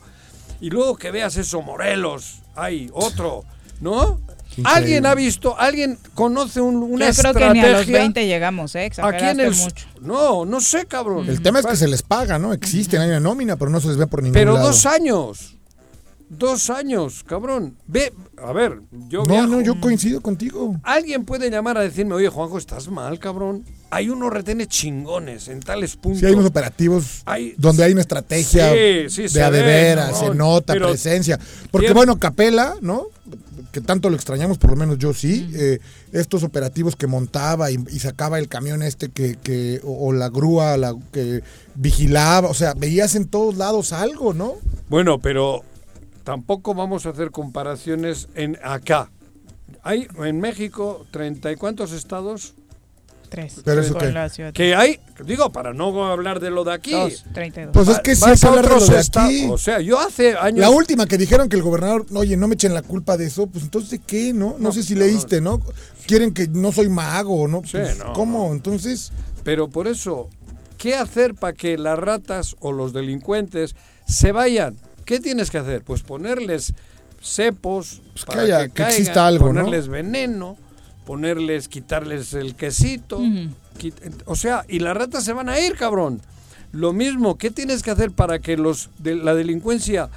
[0.62, 3.44] Y luego que veas eso, Morelos, hay otro,
[3.82, 4.20] ¿no?
[4.58, 4.72] Increíble.
[4.74, 7.54] ¿Alguien ha visto, alguien conoce un- una Yo creo que estrategia?
[7.54, 8.80] ni a los 20 llegamos, ¿eh?
[8.80, 9.56] Aquí Exageraste en el...
[9.56, 9.86] mucho.
[10.02, 11.30] No, no sé, cabrón.
[11.30, 12.52] El tema es que se les paga, ¿no?
[12.54, 14.68] Existen, hay una nómina, pero no se les ve por ningún Pero lado.
[14.68, 15.56] dos años.
[16.32, 17.76] Dos años, cabrón.
[17.88, 19.48] Ve, a ver, yo no, viajo.
[19.48, 20.76] no, yo coincido contigo.
[20.84, 23.66] Alguien puede llamar a decirme, oye, Juanjo, estás mal, cabrón.
[23.90, 26.20] Hay unos retenes chingones en tales puntos.
[26.20, 29.62] Sí, hay unos operativos Hay- donde hay una estrategia Sí, sí, de se a de
[29.64, 30.32] ve, veras, cabrón.
[30.34, 31.40] se nota Pero- presencia.
[31.72, 33.08] Porque bueno, Capela, ¿no?
[33.72, 35.50] Que tanto lo extrañamos, por lo menos yo sí.
[35.54, 35.80] eh,
[36.12, 40.30] estos operativos que montaba y, y sacaba el camión este que, que o, o la
[40.30, 41.44] grúa la, que
[41.76, 44.54] vigilaba, o sea, veías en todos lados algo, ¿no?
[44.90, 45.64] Bueno, pero
[46.24, 49.12] tampoco vamos a hacer comparaciones en acá.
[49.84, 52.56] Hay en México treinta y cuántos estados
[53.30, 53.62] Tres.
[53.64, 54.52] Pero eso qué.
[54.54, 56.92] que hay, digo, para no hablar de lo de aquí.
[56.92, 57.74] Dos, 32.
[57.74, 59.48] Pues es que que a hablar de lo aquí.
[59.50, 62.56] O sea, yo hace años La última que dijeron que el gobernador, oye, no me
[62.56, 64.56] echen la culpa de eso, pues entonces ¿de qué, no?
[64.60, 65.62] No, sé si leíste, ¿no?
[66.08, 67.62] Quieren que no soy mago, ¿no?
[67.64, 68.52] Sí, Pues, no, ¿Cómo?
[68.52, 69.12] Entonces,
[69.44, 70.30] Pero por eso,
[70.78, 73.76] ¿qué hacer para que las ratas o los delincuentes
[74.08, 74.76] se vayan?
[75.06, 75.84] ¿Qué tienes que hacer?
[75.84, 76.74] Pues ponerles
[77.22, 79.62] cepos Pues para que haya- que, que caigan, exista algo, ¿no?
[79.62, 80.58] ponerles veneno,
[81.14, 83.20] ponerles, quitarles el quesito,
[84.26, 86.22] o sea, y las ratas se van a ir, cabrón.
[86.72, 90.10] Lo mismo, ¿qué tienes que hacer para que los de la delincuencia,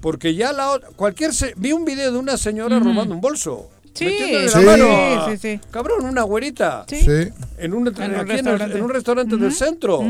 [0.00, 3.68] porque ya la cualquier se- vi un video de una señora robando un bolso.
[3.94, 5.60] Sí, sí, mano sí, sí.
[5.70, 6.84] Cabrón, una güerita.
[6.88, 7.04] Sí.
[7.58, 8.78] En un, En en el- restaurante.
[8.78, 10.02] en un restaurante del centro.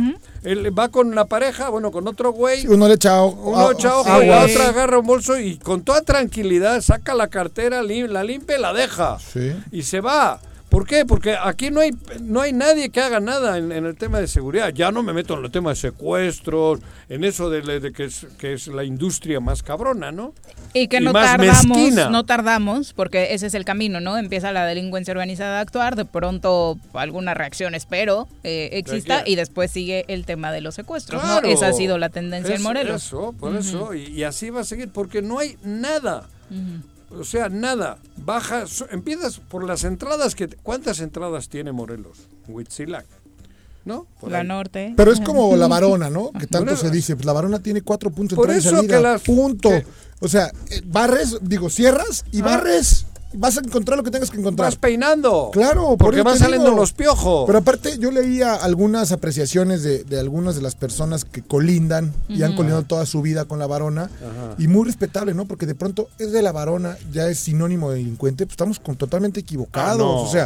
[0.42, 2.66] Él va con la pareja, bueno, con otro güey.
[2.66, 4.22] Uno le echa Uno echa agua.
[4.24, 8.22] y la otra agarra un bolso y con toda tranquilidad saca la cartera, lim- la
[8.24, 9.18] limpia y la deja.
[9.18, 9.52] Sí.
[9.72, 10.40] Y se va.
[10.68, 11.07] ¿Por qué?
[11.07, 14.28] Porque aquí no hay no hay nadie que haga nada en, en el tema de
[14.28, 14.68] seguridad.
[14.68, 18.26] Ya no me meto en el tema de secuestros, en eso de, de que, es,
[18.38, 20.35] que es la industria más cabrona, ¿no?
[20.74, 22.11] Y que Y no tardamos, mezquina.
[22.11, 24.18] no tardamos, porque ese es el camino, ¿no?
[24.18, 29.70] Empieza la delincuencia organizada a actuar, de pronto alguna reacción espero eh, exista y después
[29.70, 31.46] sigue el tema de los secuestros, Claro.
[31.46, 31.52] ¿no?
[31.54, 33.07] Esa ha sido la tendencia en Morelos.
[33.07, 33.94] Eso, por eso.
[33.94, 36.28] Y, y así va a seguir, porque no hay nada.
[37.10, 37.98] O sea, nada.
[38.16, 40.48] Baja, so- empiezas por las entradas que...
[40.48, 42.18] ¿Cuántas entradas tiene Morelos?
[42.48, 43.06] Huitzilac.
[43.84, 44.06] ¿No?
[44.20, 44.46] Por La ahí.
[44.46, 44.92] norte.
[44.96, 46.30] Pero es como la varona, ¿no?
[46.38, 47.16] Que tanto se dice.
[47.16, 48.96] Pues la varona tiene cuatro puntos de Por eso salida.
[48.96, 49.70] que las- Punto.
[49.70, 49.86] que-
[50.20, 53.06] O sea, eh, barres, digo, cierras y barres.
[53.34, 54.68] Vas a encontrar lo que tengas que encontrar.
[54.68, 55.50] Vas peinando.
[55.52, 56.78] Claro, por Porque van saliendo digo.
[56.78, 57.44] los piojos.
[57.46, 62.42] Pero aparte, yo leía algunas apreciaciones de, de algunas de las personas que colindan y
[62.42, 64.08] han colindado toda su vida con la varona.
[64.58, 65.44] Y muy respetable, ¿no?
[65.44, 68.46] Porque de pronto es de la varona, ya es sinónimo de delincuente.
[68.46, 69.98] Pues estamos con, totalmente equivocados.
[69.98, 70.22] Ah, no.
[70.22, 70.44] o sea,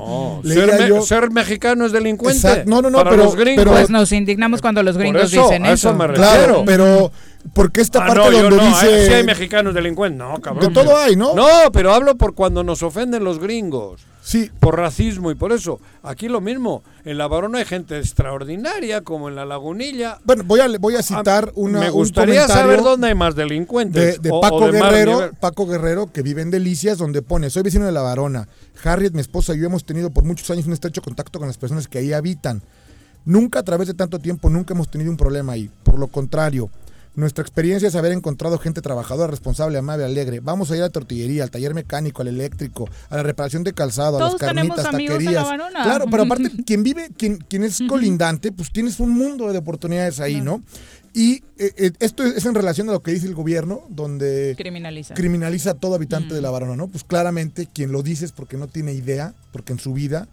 [0.55, 1.03] ser, leía me- yo.
[1.03, 2.65] ser mexicano es delincuente.
[2.67, 3.65] No, no, no, Para pero- los gringos.
[3.65, 5.97] pero- Pues nos indignamos cuando los gringos eso, dicen a eso eso.
[5.99, 7.13] me Claro, pero
[7.55, 9.07] ¿por qué esta Ah, parte no, donde no, dice.
[9.07, 10.19] sí hay mexicanos delincuentes.
[10.19, 10.69] No, cabrón.
[10.69, 11.35] De todo hay, ¿no?
[11.35, 14.03] No, pero hablo por cuando nos ofenden los gringos.
[14.25, 15.81] Sí, Por racismo y por eso.
[16.05, 16.85] Aquí lo mismo.
[17.05, 20.19] En la Barona hay gente extraordinaria, como en la Lagunilla.
[20.25, 23.43] Bueno, voy a, voy a citar Ah, una, Me gustaría saber dónde hay más de,
[23.43, 24.23] delincuentes.
[24.23, 25.31] de o- o Paco de Guerrero.
[25.41, 28.47] Paco Guerrero, que vive en Delicias, donde pone, soy vecino de La Varona.
[28.85, 31.59] Harriet, mi esposa y yo hemos tenido por muchos años un estrecho contacto con las
[31.59, 32.63] personas que ahí habitan.
[33.25, 35.69] Nunca a través de tanto tiempo, nunca hemos tenido un problema ahí.
[35.83, 36.71] Por lo contrario,
[37.15, 40.41] nuestra experiencia es haber encontrado gente trabajadora, responsable, amable, alegre.
[40.41, 43.73] Vamos a ir a la tortillería, al taller mecánico, al eléctrico, a la reparación de
[43.73, 45.47] calzado, a las carnitas, taquerías.
[45.73, 45.83] La.
[45.83, 50.21] Claro, pero aparte, quien vive, quien, quien es colindante, pues tienes un mundo de oportunidades
[50.21, 50.63] ahí, ¿no?
[51.15, 55.13] Y eh, eh, esto es en relación a lo que dice el gobierno, donde Criminaliza.
[55.13, 56.89] criminaliza a todo habitante de la varona, ¿no?
[56.89, 60.29] Pues claramente quien lo dice es porque no tiene idea, porque en su vida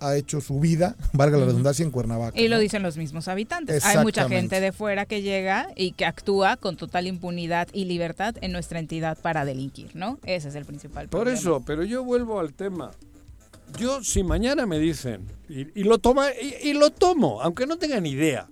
[0.00, 2.40] ha hecho su vida, valga la redundancia, en Cuernavaca.
[2.40, 2.60] Y lo ¿no?
[2.60, 3.84] dicen los mismos habitantes.
[3.84, 8.34] Hay mucha gente de fuera que llega y que actúa con total impunidad y libertad
[8.40, 10.18] en nuestra entidad para delinquir, ¿no?
[10.24, 11.38] Ese es el principal Por problema.
[11.38, 12.90] eso, pero yo vuelvo al tema.
[13.78, 17.76] Yo, si mañana me dicen, y, y lo toma, y, y lo tomo, aunque no
[17.76, 18.48] tengan idea,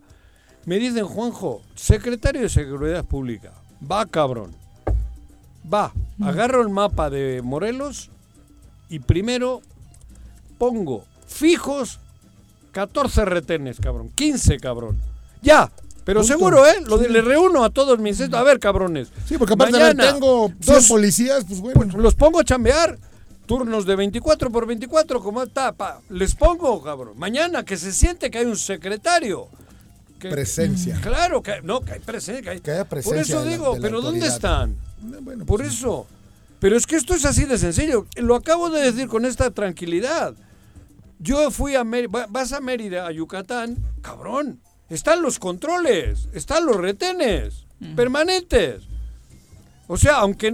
[0.65, 3.53] me dicen, Juanjo, secretario de Seguridad Pública,
[3.91, 4.55] va cabrón,
[5.73, 8.11] va, agarro el mapa de Morelos
[8.89, 9.61] y primero
[10.59, 11.99] pongo fijos
[12.73, 14.99] 14 retenes, cabrón, 15, cabrón,
[15.43, 15.71] ya.
[16.05, 16.33] Pero Punto.
[16.35, 16.77] seguro, ¿eh?
[16.87, 18.19] Lo de- le reúno a todos mis...
[18.21, 19.09] A ver, cabrones.
[19.27, 21.99] Sí, porque aparte, ver, mañana, tengo dos- 100 policías, pues bueno.
[21.99, 22.99] los pongo a chambear.
[23.45, 27.19] Turnos de 24 por 24, como está, pa, les pongo, cabrón.
[27.19, 29.49] Mañana que se siente que hay un secretario.
[30.19, 30.99] Que- Presencia.
[31.03, 32.43] Claro, que no, que hay presencia.
[32.43, 34.71] Que hay- Que haya por presencia eso de la- digo, la pero ¿dónde están?
[34.73, 36.07] Eh, Bueno, Por pues, eso.
[36.59, 38.07] Pero es que esto es así de sencillo.
[38.17, 40.35] Lo acabo de decir con esta tranquilidad.
[41.19, 44.61] Yo fui a Mérida, vas a Mérida, a Yucatán, cabrón.
[44.89, 48.83] Están los controles, están los retenes permanentes.
[49.87, 50.53] O sea, aunque,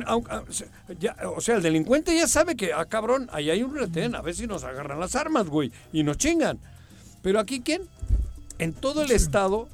[1.00, 4.22] ya- o sea, el delincuente ya sabe que, ah, cabrón, ahí hay un retén, a
[4.22, 6.59] ver si nos agarran las armas, güey, y nos chingan.
[7.22, 7.83] Pero aquí, ¿quién?
[8.59, 9.68] En todo el estado,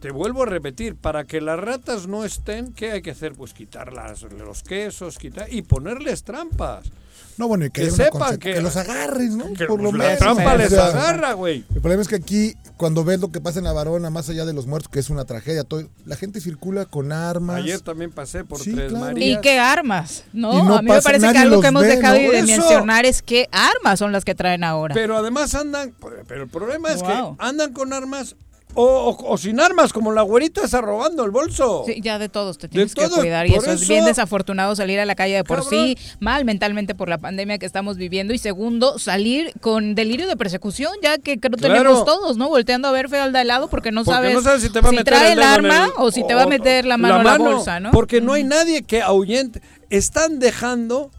[0.00, 3.32] te vuelvo a repetir, para que las ratas no estén, ¿qué hay que hacer?
[3.34, 6.90] Pues quitar las- los quesos, quitar y ponerles trampas.
[7.38, 9.52] No, bueno, y que, que sepan que- que los agarres, ¿no?
[9.54, 10.18] Que Por lo la menos.
[10.18, 11.64] trampa o les sea, agarra, güey.
[11.74, 14.44] El problema es que aquí, cuando ves lo que pasa en la varona, más allá
[14.44, 17.56] de los muertos, que es una tragedia, todo, la gente circula con armas.
[17.56, 19.06] Ayer también pasé por Sí, Tres claro.
[19.06, 19.38] Marías.
[19.38, 20.24] ¿Y qué armas?
[20.34, 20.52] ¿no?
[20.76, 22.30] A mí me parece que algo que hemos ve, dejado ¿no?
[22.30, 24.94] de mencionar es qué armas son las que traen ahora.
[24.94, 25.94] Pero además andan,
[26.28, 27.36] pero el problema es Wow.
[27.38, 28.36] que andan con armas
[28.74, 31.82] o, o- o sin armas, como la güerita está robando el bolso.
[31.86, 35.00] Sí, ya de todos te tienes que todos, cuidar y eso, es bien desafortunado salir
[35.00, 35.70] a la calle de por Cabrón.
[35.88, 40.36] sí, mal mentalmente por la pandemia que estamos viviendo y segundo, salir con delirio de
[40.36, 41.74] persecución, ya que creo Claro.
[41.74, 42.48] tenemos todos, ¿no?
[42.48, 44.70] Volteando a ver feo al de al lado porque no Porque sabes, no sabes si
[44.70, 46.96] te va a meter trae el arma el- o si te va a meter la
[46.96, 47.90] mano en la bolsa, ¿no?
[47.90, 49.60] Porque no hay nadie que ahuyente.
[49.90, 51.10] Están dejando,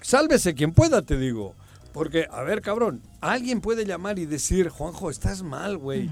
[0.00, 1.54] sálvese quien pueda, te digo.
[1.92, 6.08] Porque, a ver, cabrón, alguien puede llamar y decir, Juanjo, estás mal, güey.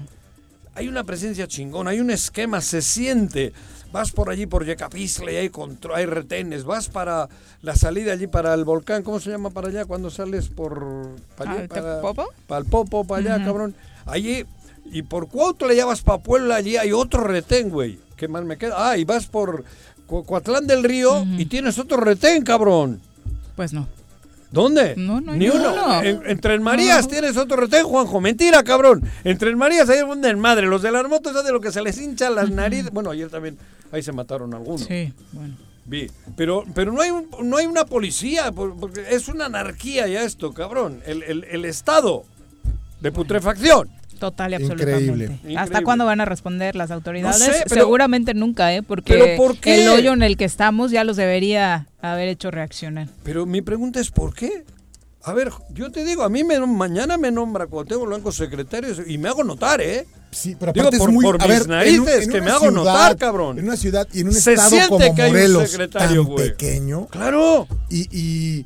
[0.75, 3.53] Hay una presencia chingona, hay un esquema, se siente.
[3.91, 6.63] Vas por allí, por Yecapistle, y hay, contro- hay retenes.
[6.63, 7.27] Vas para
[7.61, 9.83] la salida allí, para el volcán, ¿cómo se llama para allá?
[9.85, 11.09] Cuando sales por...
[11.35, 12.27] Para, ¿Al Tepopo?
[12.47, 13.75] Para el Popo, para allá, cabrón.
[14.05, 14.45] Allí,
[14.85, 17.99] y por Cuautla ya vas para Puebla, allí hay otro retén, güey.
[18.15, 18.91] ¿Qué más me queda?
[18.91, 19.65] Ah, y vas por
[20.07, 23.01] Cuatlán del Río y tienes otro retén, cabrón.
[23.57, 23.87] Pues no.
[24.51, 24.95] ¿Dónde?
[24.97, 25.59] No, no hay Ni uno.
[25.71, 26.01] ninguno.
[26.03, 28.19] En, en Tres Marías tienes otro retén, Juanjo.
[28.19, 29.01] Mentira, cabrón.
[29.23, 30.67] En Tres Marías hay un desmadre.
[30.67, 32.91] Los de las motos es de lo que se les hincha las narices.
[32.91, 33.57] Bueno, ayer también
[33.93, 34.81] ahí se mataron algunos.
[34.81, 35.55] Sí, bueno.
[35.85, 36.11] Vi.
[36.35, 40.23] Pero, pero no, hay un- no hay una policía, por- porque es una anarquía ya
[40.23, 41.01] esto, cabrón.
[41.05, 42.23] El, el- el estado
[42.99, 43.89] de putrefacción.
[44.21, 44.83] Total y Increíble.
[44.93, 45.33] absolutamente.
[45.33, 45.57] Increíble.
[45.59, 47.39] ¿Hasta cuándo van a responder las autoridades?
[47.39, 48.83] No sé, pero- Seguramente nunca, ¿eh?
[48.83, 53.07] Porque ¿Pero por el hoyo en el que estamos ya los debería haber hecho reaccionar.
[53.23, 54.63] Pero mi pregunta es ¿por qué?
[55.23, 59.17] A ver, yo te digo, a mí me, mañana me nombra Cuauhtémoc Blanco secretario y
[59.17, 60.05] me hago notar, ¿eh?
[60.31, 61.23] Sí, pero Digo, aparte por- es muy.
[61.25, 63.57] por a mis ver, en narices, en que me hago notar, cabrón.
[63.59, 66.23] En una ciudad y en un Se estado siente como que hay un Morelos, secretario,
[66.23, 66.49] tan güey.
[66.49, 67.07] pequeño.
[67.07, 67.67] Claro.
[67.89, 68.65] Y, y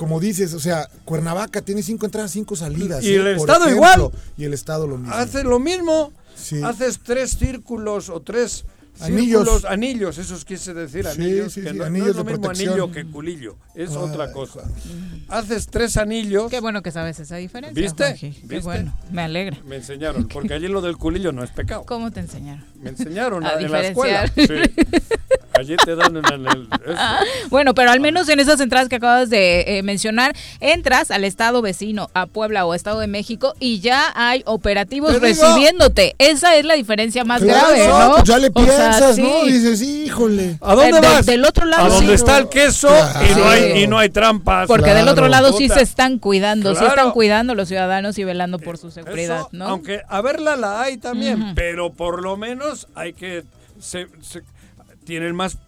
[0.00, 3.04] como dices, o sea, Cuernavaca tiene cinco entradas, cinco salidas.
[3.04, 3.16] Y ¿eh?
[3.16, 4.10] el estado igual.
[4.38, 5.14] Y el estado lo mismo.
[5.14, 6.10] Haces lo mismo.
[6.34, 6.62] Sí.
[6.62, 8.64] Haces tres círculos o tres
[9.00, 9.44] Anillos.
[9.44, 12.68] círculos, anillos, esos quise decir, anillos, sí, que sí, no, es lo de mismo protección.
[12.70, 14.60] anillo que culillo, es otra cosa.
[15.28, 17.80] Haces tres anillos, Qué bueno que sabes esa diferencia.
[17.82, 18.04] ¿Viste?
[18.04, 18.30] Juanji.
[18.32, 18.60] Qué ¿Viste?
[18.64, 19.56] bueno, me alegra.
[19.66, 21.84] me enseñaron, porque allí lo del culillo no es pecado.
[21.86, 22.64] ¿Cómo te enseñaron?
[22.80, 24.26] Me enseñaron A en la escuela.
[24.34, 24.46] Sí.
[25.58, 26.46] Allí te dan en el...
[26.46, 26.68] eso.
[27.50, 31.60] Bueno, pero al menos en esas entradas que acabas de eh, mencionar, entras al estado
[31.62, 36.14] vecino, a Puebla o Estado de México, y ya hay operativos recibiéndote.
[36.18, 38.24] Esa es la diferencia más Claro, grave, no, ¿no?
[38.24, 39.22] ya le O sea, piensas, sí.
[39.22, 39.44] ¿no?
[39.44, 40.58] Dices, híjole.
[40.60, 41.26] ¿A dónde de- vas?
[41.26, 42.12] del otro lado, A donde sí.
[42.14, 44.66] está el queso y, no hay, y no hay trampas.
[44.66, 46.94] Porque del otro lado sí se están cuidando, sí Claro.
[46.94, 49.66] están cuidando los ciudadanos y velando por su seguridad, Eso, ¿no?
[49.68, 53.44] Aunque a verla la hay también, pero por lo menos hay que...
[53.78, 54.42] Se, se-
[55.04, 55.58] tienen más...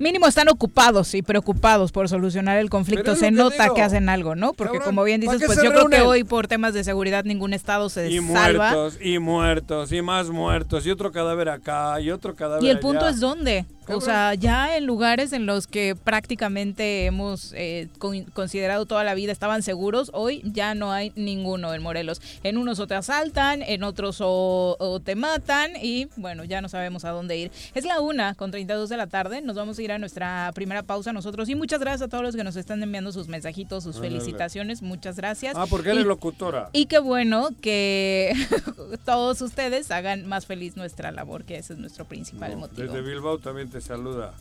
[0.00, 3.14] Mínimo están ocupados y preocupados por solucionar el conflicto.
[3.16, 3.74] Se que nota digo.
[3.74, 4.54] que hacen algo, ¿no?
[4.54, 7.24] Porque Cabrón, como bien ¿para dices, pues yo creo que hoy por temas de seguridad
[7.24, 8.70] ningún estado se Y salva.
[8.70, 12.80] muertos, y muertos, y más muertos, y otro cadáver acá, y otro cadáver Y el
[12.80, 13.66] punto es dónde.
[13.96, 19.14] O sea, ya en lugares en los que prácticamente hemos eh, con- considerado toda la
[19.14, 22.20] vida estaban seguros, hoy ya no hay ninguno en Morelos.
[22.42, 26.68] En unos o te asaltan, en otros o, o te matan y bueno, ya no
[26.68, 27.50] sabemos a dónde ir.
[27.74, 30.82] Es la una con 32 de la tarde, nos vamos a ir a nuestra primera
[30.82, 33.98] pausa nosotros y muchas gracias a todos los que nos están enviando sus mensajitos, sus
[33.98, 35.54] felicitaciones, muchas gracias.
[35.56, 36.70] Ah, porque eres Y- locutora.
[36.72, 38.32] y qué bueno que
[39.04, 42.82] todos ustedes hagan más feliz nuestra labor, que ese es nuestro principal No, motivo.
[42.92, 44.32] Desde Bilbao también te saluda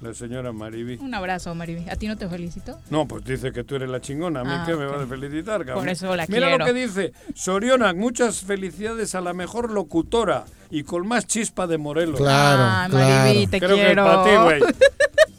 [0.00, 0.96] la señora Mariby.
[1.00, 1.88] Un abrazo, Mariby.
[1.88, 2.78] ¿A ti no te felicito?
[2.90, 4.40] No, pues dice que tú eres la chingona.
[4.40, 4.92] ¿A mí Ah, qué me ok.
[4.98, 5.84] va a felicitar, cabrón?
[5.84, 6.58] Por eso la Mira quiero.
[6.58, 7.12] lo que dice.
[7.34, 12.18] Sorionak, muchas felicidades a la mejor locutora y con más chispa de Morelos.
[12.20, 13.06] Claro, ah, claro.
[13.24, 14.04] Mariby, te Creo que es quiero.
[14.04, 14.74] para ti, güey.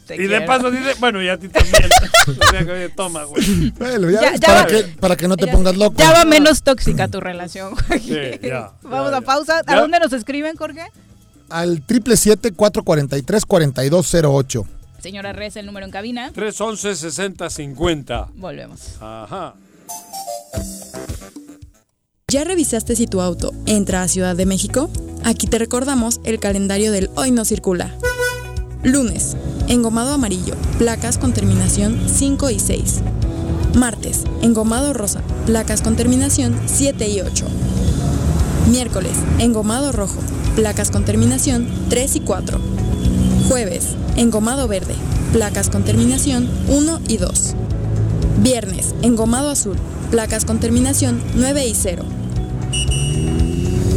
[0.06, 0.46] Te Y de quiero.
[0.46, 1.82] paso dice, bueno, y a ti también.
[2.28, 3.72] o sea que, oye, toma, güey.
[3.76, 5.96] Bueno, ya, Ya- para, va- que, para que no te ya- pongas loco.
[5.98, 7.74] Ya va menos tóxica tu relación.
[8.00, 9.26] Sí, ya, Vamos ya, a ya.
[9.26, 9.58] pausa.
[9.66, 9.80] ¿A Ya.
[9.80, 10.82] dónde nos escriben, Jorge?
[11.48, 14.66] Al 777-443-4208.
[15.00, 16.32] Señora Reza, el número en cabina.
[16.32, 18.32] 311-6050.
[18.34, 18.96] Volvemos.
[19.00, 19.54] Ajá.
[22.28, 24.90] ¿Ya revisaste si tu auto entra a Ciudad de México?
[25.24, 27.94] Aquí te recordamos el calendario del Hoy no circula.
[28.82, 29.36] Lunes,
[29.68, 33.02] engomado amarillo, placas con terminación 5 y 6.
[33.76, 37.46] Martes, engomado rosa, placas con terminación 7 y 8.
[38.70, 40.18] Miércoles, engomado rojo,
[40.56, 42.58] placas con terminación 3 y 4.
[43.48, 44.94] Jueves, engomado verde,
[45.32, 47.54] placas con terminación 1 y 2.
[48.42, 49.76] Viernes, engomado azul,
[50.10, 52.04] placas con terminación 9 y 0.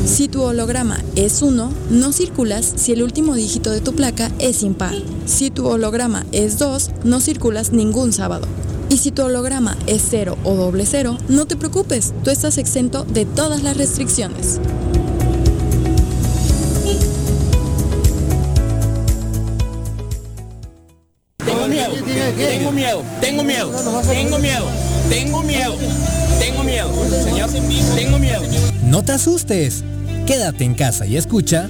[0.06, 4.62] Si tu holograma es 1, no circulas si el último dígito de tu placa es
[4.62, 4.94] impar.
[5.26, 8.48] Si tu holograma es 2, no circulas ningún sábado.
[8.90, 13.04] Y si tu holograma es 0 o doble 0, no te preocupes, tú estás exento
[13.04, 14.60] de todas las restricciones.
[21.38, 21.94] Tengo miedo,
[22.40, 23.72] tengo miedo, tengo miedo,
[24.10, 24.66] tengo miedo,
[25.10, 25.76] tengo miedo,
[26.40, 26.92] tengo miedo,
[27.24, 27.50] señor,
[27.96, 28.42] tengo miedo.
[28.84, 29.84] No te asustes.
[30.26, 31.70] Quédate en casa y escucha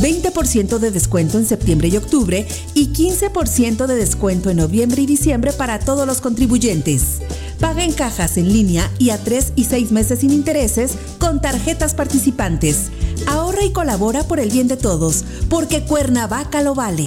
[0.00, 5.52] 20% de descuento en septiembre y octubre y 15% de descuento en noviembre y diciembre
[5.52, 7.18] para todos los contribuyentes.
[7.60, 11.94] Paga en cajas en línea y a 3 y 6 meses sin intereses con tarjetas
[11.94, 12.90] participantes.
[13.26, 17.06] Ahorra y colabora por el bien de todos, porque Cuernavaca lo vale.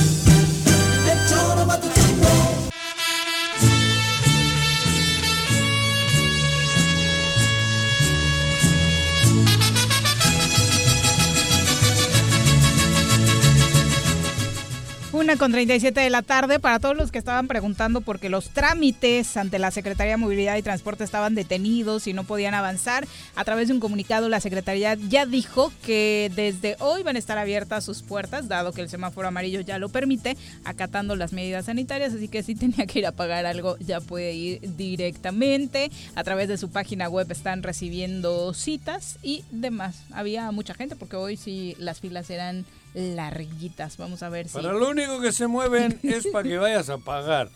[15.37, 19.59] Con 37 de la tarde para todos los que estaban preguntando porque los trámites ante
[19.59, 23.07] la Secretaría de Movilidad y Transporte estaban detenidos y no podían avanzar.
[23.35, 27.37] A través de un comunicado la Secretaría ya dijo que desde hoy van a estar
[27.37, 32.13] abiertas sus puertas, dado que el semáforo amarillo ya lo permite, acatando las medidas sanitarias,
[32.13, 35.91] así que si tenía que ir a pagar algo ya puede ir directamente.
[36.15, 40.03] A través de su página web están recibiendo citas y demás.
[40.11, 43.97] Había mucha gente porque hoy sí las filas eran larguitas.
[43.97, 44.53] Vamos a ver si.
[44.53, 47.49] Para lo único que se mueven es para que vayas a pagar.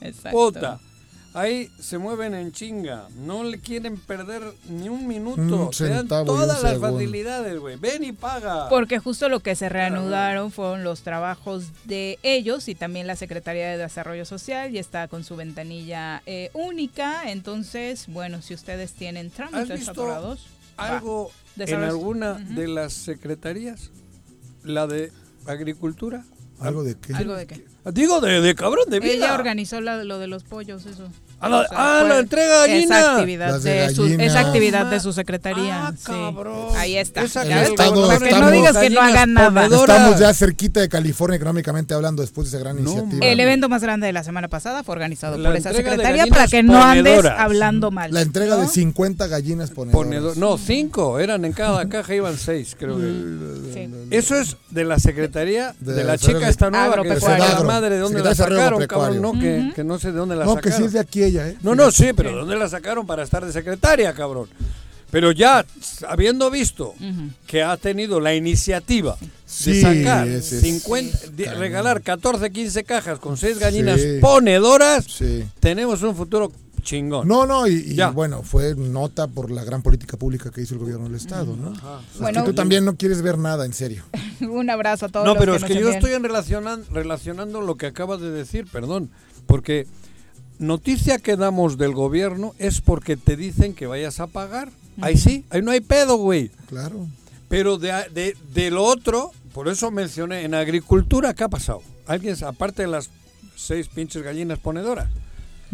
[0.00, 0.30] Exacto.
[0.38, 0.80] Puta.
[1.36, 3.08] Ahí se mueven en chinga.
[3.16, 5.42] No le quieren perder ni un minuto.
[5.42, 6.92] Un Te dan todas las segundo.
[6.92, 7.74] facilidades, güey.
[7.74, 8.68] Ven y paga.
[8.68, 13.68] Porque justo lo que se reanudaron fueron los trabajos de ellos y también la Secretaría
[13.70, 17.28] de Desarrollo Social y está con su ventanilla eh, única.
[17.28, 21.64] Entonces, bueno, si ustedes tienen ¿Has trámites visto atorados, algo va.
[21.64, 23.90] en alguna de las secretarías?
[24.64, 25.12] ¿La de
[25.46, 26.24] Agricultura?
[26.60, 27.14] ¿Algo de qué?
[27.14, 27.64] ¿Algo de qué?
[27.92, 29.12] Digo, de, de cabrón, de vida.
[29.12, 31.08] Ella organizó la- lo de los pollos, eso.
[31.44, 32.98] Ah, la- O sea, ah, la entrega gallina.
[32.98, 35.88] Esa actividad, de de, su, esa actividad de su secretaría.
[35.88, 36.12] Ah, sí.
[36.76, 37.22] Ahí está.
[37.22, 39.66] Esa Ya Estado- que no digas que no hagan nada.
[39.66, 43.26] Estamos ya cerquita de California económicamente hablando después de esa gran iniciativa.
[43.26, 46.46] El evento más grande de la semana pasada fue organizado La por esa secretaría para
[46.46, 47.40] que no andes ponedoras.
[47.40, 48.12] hablando mal.
[48.12, 48.62] La entrega ¿no?
[48.62, 50.06] de 50 gallinas ponedoras.
[50.06, 51.18] Ponedor- no, cinco.
[51.18, 53.04] Eran en cada caja, iban seis, creo que.
[53.74, 53.90] Sí.
[54.10, 57.98] Eso es de la secretaría de, De la chica esta nueva que la madre de
[58.00, 60.78] dónde la sacaron, cabrón, no, que, no sé de dónde la No, que sacaron.
[60.78, 61.56] sí es de aquí ella, ¿eh?
[61.62, 64.48] No, no, sí, pero ¿de dónde la sacaron para estar de secretaria, cabrón?
[65.10, 65.64] Pero ya,
[66.08, 66.94] habiendo visto
[67.46, 69.16] que ha tenido la iniciativa
[69.46, 74.18] Sí, de sacar ese es- 50, de regalar 14, 15 cajas con 6 gallinas Sí.
[74.20, 75.44] ponedoras, Sí.
[75.60, 76.50] tenemos un futuro
[76.82, 77.28] chingón.
[77.28, 78.10] No, no, y, y Ya.
[78.10, 81.72] bueno, fue nota por la gran política pública que hizo el gobierno del Estado, ¿no?
[81.72, 82.42] Es Bueno.
[82.42, 84.02] que tú también no quieres ver nada, en serio.
[84.40, 85.94] Un abrazo a todos No, los pero que es que yo envían.
[85.94, 89.10] estoy en relacionan- relacionando lo que acabas de decir, perdón,
[89.46, 89.86] porque
[90.66, 94.70] noticia que damos del gobierno es porque te dicen que vayas a pagar.
[95.00, 96.50] Ahí sí, ahí no hay pedo, güey.
[96.68, 97.06] Claro.
[97.48, 101.82] Pero de, de, de lo otro, por eso mencioné, en agricultura, ¿qué ha pasado?
[102.06, 103.10] Alguien, aparte de las
[103.56, 105.08] seis pinches gallinas ponedoras,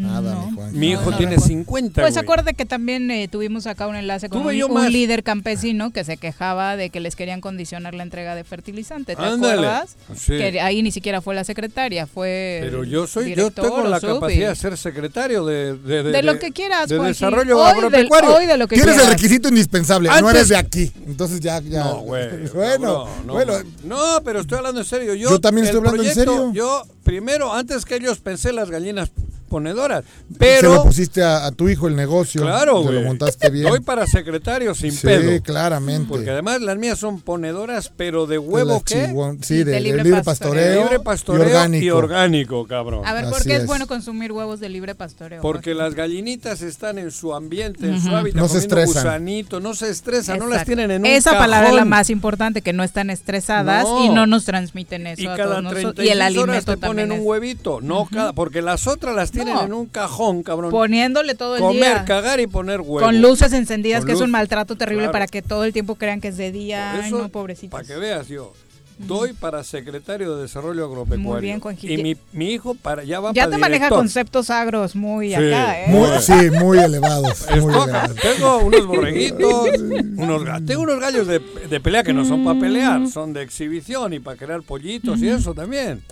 [0.00, 0.46] Nada, No.
[0.50, 0.78] mi Juan.
[0.78, 1.48] Mi hijo no tiene recuerdo.
[1.48, 5.22] 50, Pues acuérdate que también eh, tuvimos acá un enlace con Tuve un, yo líder
[5.22, 9.14] campesino que se quejaba de que les querían condicionar la entrega de fertilizante.
[9.16, 9.52] ¿Te Ándale.
[9.54, 9.96] acuerdas?
[10.16, 10.32] Sí.
[10.38, 12.60] Que ahí ni siquiera fue la secretaria, fue.
[12.62, 15.76] Pero yo soy, yo director tengo o la sub y- capacidad de ser secretario de,
[15.76, 18.34] de, De lo que quieras, de desarrollo Hoy del- agropecuario.
[18.36, 19.14] hoy de lo que Tienes el quieras.
[19.20, 20.90] requisito indispensable, no eres de aquí.
[21.06, 21.84] Entonces ya, ya.
[21.84, 22.48] No, güey.
[22.54, 23.52] bueno, bueno.
[23.84, 25.14] No, pero estoy hablando en serio.
[25.14, 26.52] Yo, Yo también el estoy hablando en serio.
[26.52, 29.10] Yo, primero, antes que ellos, pensé las gallinas
[29.50, 30.04] ponedoras.
[30.32, 32.40] se Pero, lo pusiste a, a tu hijo el negocio.
[32.42, 33.68] claro, Te lo montaste bien.
[33.68, 35.42] Doy para secretario sin sí, pedo.
[35.42, 36.06] claramente.
[36.08, 40.22] Porque además las mías son ponedoras, pero de huevo, chihuahua- Sí, de, de de libre
[40.22, 40.24] pastoreo.
[40.24, 41.84] pastoreo, libre pastoreo y orgánico.
[41.84, 43.06] y orgánico, cabrón.
[43.06, 43.66] A ver, ¿por Así qué es es.
[43.66, 45.42] bueno consumir huevos de libre pastoreo?
[45.42, 49.02] Porque las gallinitas están en su ambiente, en su hábitat, No se comiendo estresan.
[49.04, 52.62] gusanito, no se estresan, no las tienen en un Esa palabra es la más importante,
[52.62, 54.04] que no están estresadas No.
[54.04, 55.94] y no nos transmiten eso Y a cada todos nosotros.
[55.96, 59.14] 36 Y el horas alimento te ponen también un huevito, no cada, porque las otras
[59.16, 59.62] las tienen No.
[59.64, 60.70] en un cajón, cabrón.
[60.70, 62.04] Poniéndole todo el Comer, día.
[62.04, 63.00] cagar y poner huevo.
[63.00, 64.32] Con luces encendidas, Con que es un luz.
[64.32, 65.12] maltrato terrible Claro.
[65.12, 66.90] para que todo el tiempo crean que es de día.
[66.94, 67.70] Por Ay, eso, no, pobrecitos.
[67.70, 68.52] Para que veas yo.
[68.98, 71.22] Doy para secretario de Desarrollo Agropecuario.
[71.32, 71.90] Muy bien, Juanji.
[71.90, 73.98] Y mi, mi hijo para, ya va Ya para te maneja director.
[73.98, 75.34] conceptos agros muy Sí.
[75.36, 75.86] acá, ¿eh?
[75.88, 77.46] Muy, sí, muy elevados.
[77.62, 78.14] Muy elevados.
[78.16, 79.70] tengo unos borreguitos,
[80.18, 84.12] unos, tengo unos gallos de, de pelea que no son para pelear, son de exhibición
[84.12, 86.02] y para crear pollitos y eso también.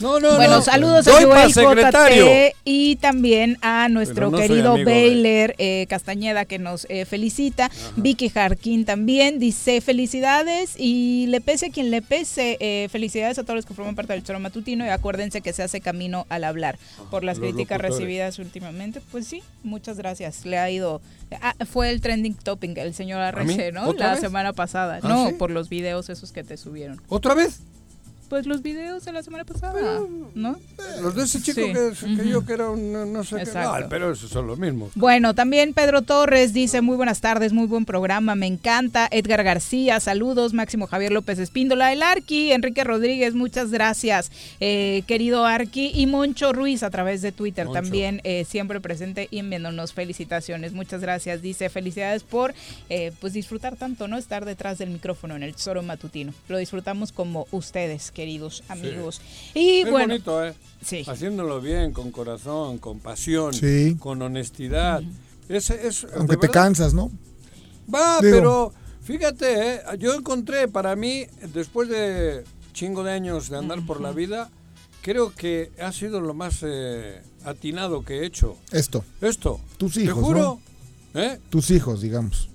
[0.00, 0.62] No, no, Bueno, no.
[0.62, 2.26] saludos Doy a Joel secretario.
[2.26, 7.70] JT y también a nuestro no querido Baylor eh, Castañeda que nos eh, felicita.
[7.96, 12.56] Vicky Jarquín también dice felicidades y le pese a quien le pese.
[12.60, 15.62] eh, felicidades a todos los que forman parte del choro matutino y acuérdense que se
[15.62, 16.78] hace camino al hablar.
[17.10, 17.92] Por las los críticas locutores.
[17.98, 20.44] recibidas últimamente, pues sí, muchas gracias.
[20.44, 21.00] Le ha ido...
[21.40, 23.88] ah, fue el trending topic el señor Arreche, ¿no?
[23.88, 24.20] ¿Otra La vez?
[24.20, 25.00] semana pasada.
[25.02, 25.34] ¿Ah, no, sí?
[25.34, 27.00] por los videos esos que te subieron.
[27.08, 27.60] ¿Otra vez?
[28.28, 30.00] Pues los videos de la semana pasada,
[30.34, 30.56] ¿no?
[31.00, 31.72] Los de ese chico Sí.
[31.72, 33.52] que, que yo que era un no- sé qué.
[33.54, 34.90] No, pero esos son los mismos.
[34.96, 39.08] Bueno, también Pedro Torres dice muy buenas tardes, muy buen programa, me encanta.
[39.10, 40.54] Edgar García, saludos.
[40.54, 45.92] Máximo Javier López Espíndola, el Arqui, Enrique Rodríguez, muchas gracias, eh, querido Arqui.
[45.94, 47.80] Y Moncho Ruiz a través de Twitter Moncho.
[47.80, 50.72] también, eh, siempre presente y enviándonos felicitaciones.
[50.72, 52.54] Muchas gracias, dice felicidades por
[52.88, 54.18] eh, pues disfrutar tanto, ¿no?
[54.18, 56.32] Estar detrás del micrófono en el Tesoro Matutino.
[56.48, 59.20] Lo disfrutamos como ustedes, queridos amigos.
[59.54, 60.54] Y es bueno, bonito, ¿eh?
[60.82, 61.04] Sí.
[61.06, 63.94] Haciéndolo bien, con corazón, con pasión, Sí.
[64.00, 65.02] con honestidad.
[65.50, 67.10] Es, es, Aunque te verdad, cansas, ¿no?
[67.94, 69.80] Va, Digo- pero fíjate, ¿eh?
[69.98, 74.50] yo encontré para mí, después de chingo de años de andar por la vida,
[75.02, 78.56] creo que ha sido lo más eh, atinado que he hecho.
[78.72, 79.04] Esto.
[79.20, 79.60] Esto.
[79.76, 80.58] Tus Te hijos, juro.
[81.14, 81.38] ¿Eh?
[81.50, 82.48] Tus hijos, digamos.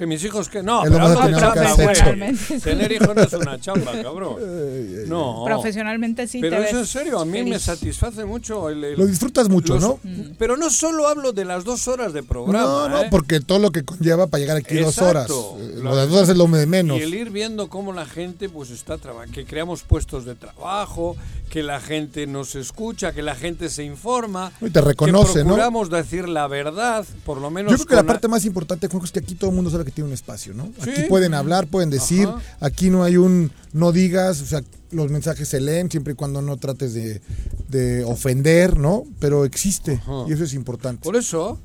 [0.00, 1.08] Que mis hijos que no, Es lo pero
[1.52, 1.84] que has hecho.
[1.84, 2.60] Profesionalmente.
[2.60, 4.36] Tener hijos no es una chamba, cabrón.
[5.08, 5.42] No.
[5.44, 8.98] profesionalmente sí Pero te es ves en serio, a mí me satisface mucho el, el-
[8.98, 10.00] Lo disfrutas mucho, los- ¿no?
[10.38, 12.64] Pero no solo hablo de las dos horas de programa.
[12.64, 13.08] No, no, ¿eh?
[13.10, 15.28] porque todo lo que conlleva para llegar aquí dos horas.
[15.28, 16.98] Eh, Lo- de dos horas es lo de menos.
[16.98, 21.14] Y el ir viendo cómo la gente pues está trabajando, que creamos puestos de trabajo,
[21.50, 24.50] que la gente nos escucha, que la gente se informa.
[24.62, 25.44] Y te reconoce, que ¿no?
[25.48, 29.04] procuramos decir la verdad, por lo menos Yo creo que la parte más importante, Juanjo,
[29.04, 30.70] es que aquí todo el mundo sabe que tiene un espacio, ¿no?
[30.82, 30.90] Sí.
[30.90, 32.40] Aquí pueden hablar, pueden decir, Ajá.
[32.60, 36.42] aquí no hay un no digas, o sea, los mensajes se leen siempre y cuando
[36.42, 37.20] no trates de,
[37.68, 39.04] de ofender, ¿no?
[39.18, 40.24] Pero existe Ajá.
[40.28, 41.02] y eso es importante.
[41.04, 41.58] Por eso,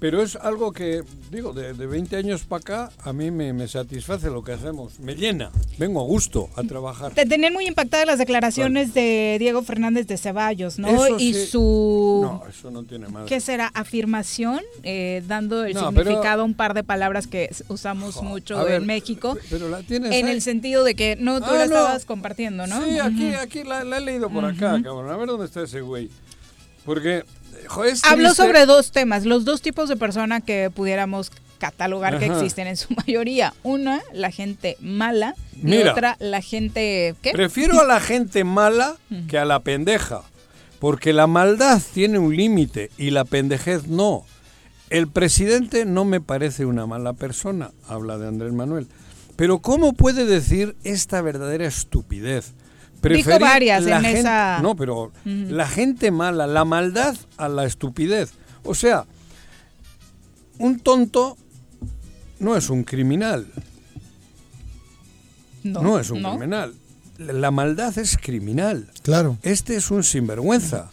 [0.00, 3.66] pero es algo que, digo, de, de 20 años para acá, a mí me, me
[3.66, 7.12] satisface lo que hacemos, me llena, vengo a gusto a trabajar.
[7.14, 10.88] Te tenían muy impactadas las declaraciones de Diego Fernández de Ceballos, ¿no?
[10.88, 11.46] Eso y sí.
[11.46, 12.20] su...
[12.22, 13.26] No, eso no tiene madre.
[13.28, 13.66] ¿Qué será?
[13.74, 18.56] Afirmación, eh, dando el No, pero- significado a un par de palabras que usamos mucho
[18.56, 20.32] a ver, en México, Pero la tienes en ahí.
[20.32, 21.74] el sentido de que no, tú Ah, la no.
[21.76, 22.84] estabas compartiendo, ¿no?
[22.84, 23.38] Sí, aquí, Ujú.
[23.40, 25.10] aquí la, la he leído por acá, cabrón.
[25.10, 26.08] A ver dónde está ese güey.
[26.84, 27.24] Porque,
[27.84, 28.42] es Habló triste.
[28.42, 32.94] sobre dos temas, los dos tipos de persona que pudiéramos catalogar que existen en su
[33.06, 33.52] mayoría.
[33.62, 37.14] Una, la gente mala, y otra, la gente...
[37.20, 37.32] ¿Qué?
[37.32, 38.96] Prefiero a la gente mala
[39.28, 40.22] que a la pendeja.
[40.78, 44.24] Porque la maldad tiene un límite y la pendejez no.
[44.90, 48.86] El presidente no me parece una mala persona, habla de Andrés Manuel.
[49.34, 52.54] Pero ¿cómo puede decir esta verdadera estupidez?
[53.00, 57.64] Preferir varias la en gente- esa- No, pero la gente mala, la maldad a la
[57.64, 58.32] estupidez.
[58.64, 59.04] O sea,
[60.58, 61.36] un tonto
[62.40, 63.46] no es un criminal.
[65.62, 66.30] No, es un no.
[66.30, 66.74] criminal.
[67.18, 68.88] La maldad es criminal.
[69.02, 69.38] Claro.
[69.42, 70.90] Este es un sinvergüenza.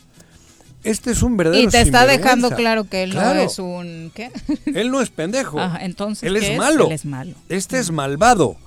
[0.83, 2.17] Este es un verdadero Y te está sinvergüenza.
[2.23, 3.35] dejando claro que él Claro.
[3.39, 4.11] no es un...
[4.13, 4.31] ¿Qué?
[4.65, 5.59] Él no es pendejo.
[5.59, 6.57] Ajá, entonces, él ¿qué es es?
[6.57, 6.87] malo.
[6.87, 7.33] Él es malo.
[7.49, 8.57] Este es malvado.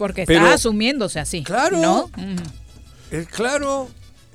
[0.00, 1.44] Porque Pero- está asumiéndose así.
[1.44, 1.76] Claro.
[1.78, 2.10] ¿no?
[3.10, 3.88] Es claro.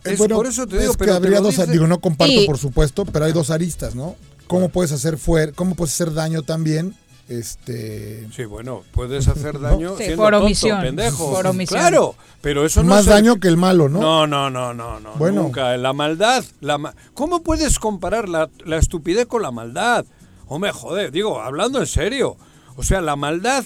[0.03, 2.31] Es- bueno, por eso te digo, es pero que habría dos, dice- digo, no comparto
[2.31, 4.15] Y- por supuesto, pero hay dos aristas, ¿no?
[4.45, 6.95] ¿Cómo puedes hacer fuer cómo puedes hacer daño también?
[7.27, 10.81] Este Sí, bueno, puedes hacer daño Sí, siendo por tonto, omisión.
[10.83, 11.31] pendejo.
[11.33, 11.79] Por omisión.
[11.79, 13.99] Claro, pero eso no más se- daño que el malo, ¿no?
[13.99, 15.13] No, no, no, no, no.
[15.15, 15.41] Bueno.
[15.41, 15.75] Nunca.
[15.77, 16.45] La maldad.
[16.61, 20.05] La ma- ¿Cómo puedes comparar la, la estupidez con la maldad?
[20.47, 22.37] Hombre, joder, digo, hablando en serio.
[22.75, 23.65] O sea, la maldad.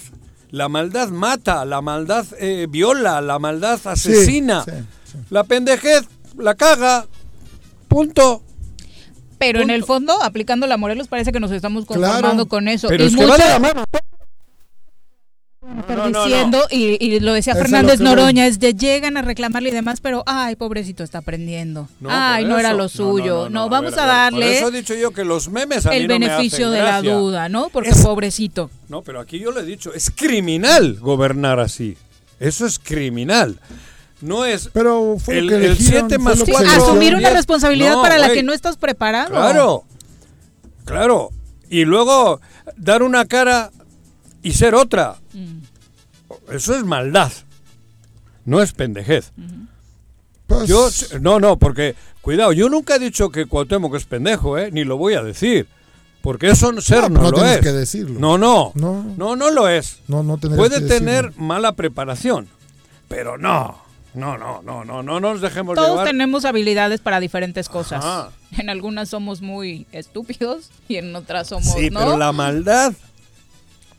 [0.50, 4.64] La maldad mata, la maldad eh, viola, la maldad asesina.
[4.64, 4.72] sí,
[5.30, 6.04] La pendejez
[6.36, 7.06] la caga.
[7.88, 8.42] Punto.
[9.38, 12.46] Pero en el fondo, aplicando la Morelos, parece que nos estamos conformando Claro.
[12.46, 12.88] con eso.
[12.88, 13.84] Pero y es que mucho- va de la mano.
[15.62, 16.24] Estar No, no, no.
[16.24, 18.00] diciendo, Y, y lo decía Eso Fernández.
[18.00, 21.88] Noroña, es de llegan a reclamarle y demás, pero ay, pobrecito, está aprendiendo.
[22.00, 23.34] No, ay, no era lo No, suyo.
[23.34, 25.48] No, no, no, a vamos ver, a, darle Por eso he dicho yo que los
[25.50, 27.68] memes a mí el beneficio hacen de la duda, ¿no?
[27.68, 28.70] Porque Es- pobrecito.
[28.88, 31.96] No, pero aquí yo le he dicho, es criminal gobernar así.
[32.38, 33.60] Eso es criminal.
[34.22, 34.70] No es.
[34.72, 37.94] Pero fue el, que el elegieron, 7 fue más Sí, se cuatro, asumir una responsabilidad
[37.96, 39.30] No, para la que no estás preparado.
[39.30, 39.84] Claro,
[40.84, 41.30] claro.
[41.68, 42.40] Y luego
[42.76, 43.70] dar una cara
[44.42, 45.16] y ser otra.
[45.32, 46.52] Mm.
[46.54, 47.32] Eso es maldad.
[48.44, 49.32] No es pendejez.
[50.46, 50.88] Pues, Yo,
[51.20, 54.70] no, no, porque, cuidado, yo nunca he dicho que Cuauhtémoc es pendejo, ¿eh?
[54.72, 55.68] Ni lo voy a decir.
[56.22, 57.60] Porque eso ser no, no lo es.
[57.60, 58.18] que decirlo.
[58.20, 59.02] No, no, No.
[59.16, 60.00] no, no lo es.
[60.08, 61.46] no, no tendrías Puede que tener decirlo.
[61.46, 62.48] mala preparación,
[63.08, 63.78] pero no,
[64.12, 66.06] no, no, no, no, no nos dejemos Todos llevar.
[66.08, 68.04] tenemos habilidades para diferentes cosas.
[68.04, 68.30] Ajá.
[68.58, 72.00] En algunas somos muy estúpidos y en otras somos, Sí, ¿no?
[72.00, 72.92] pero la maldad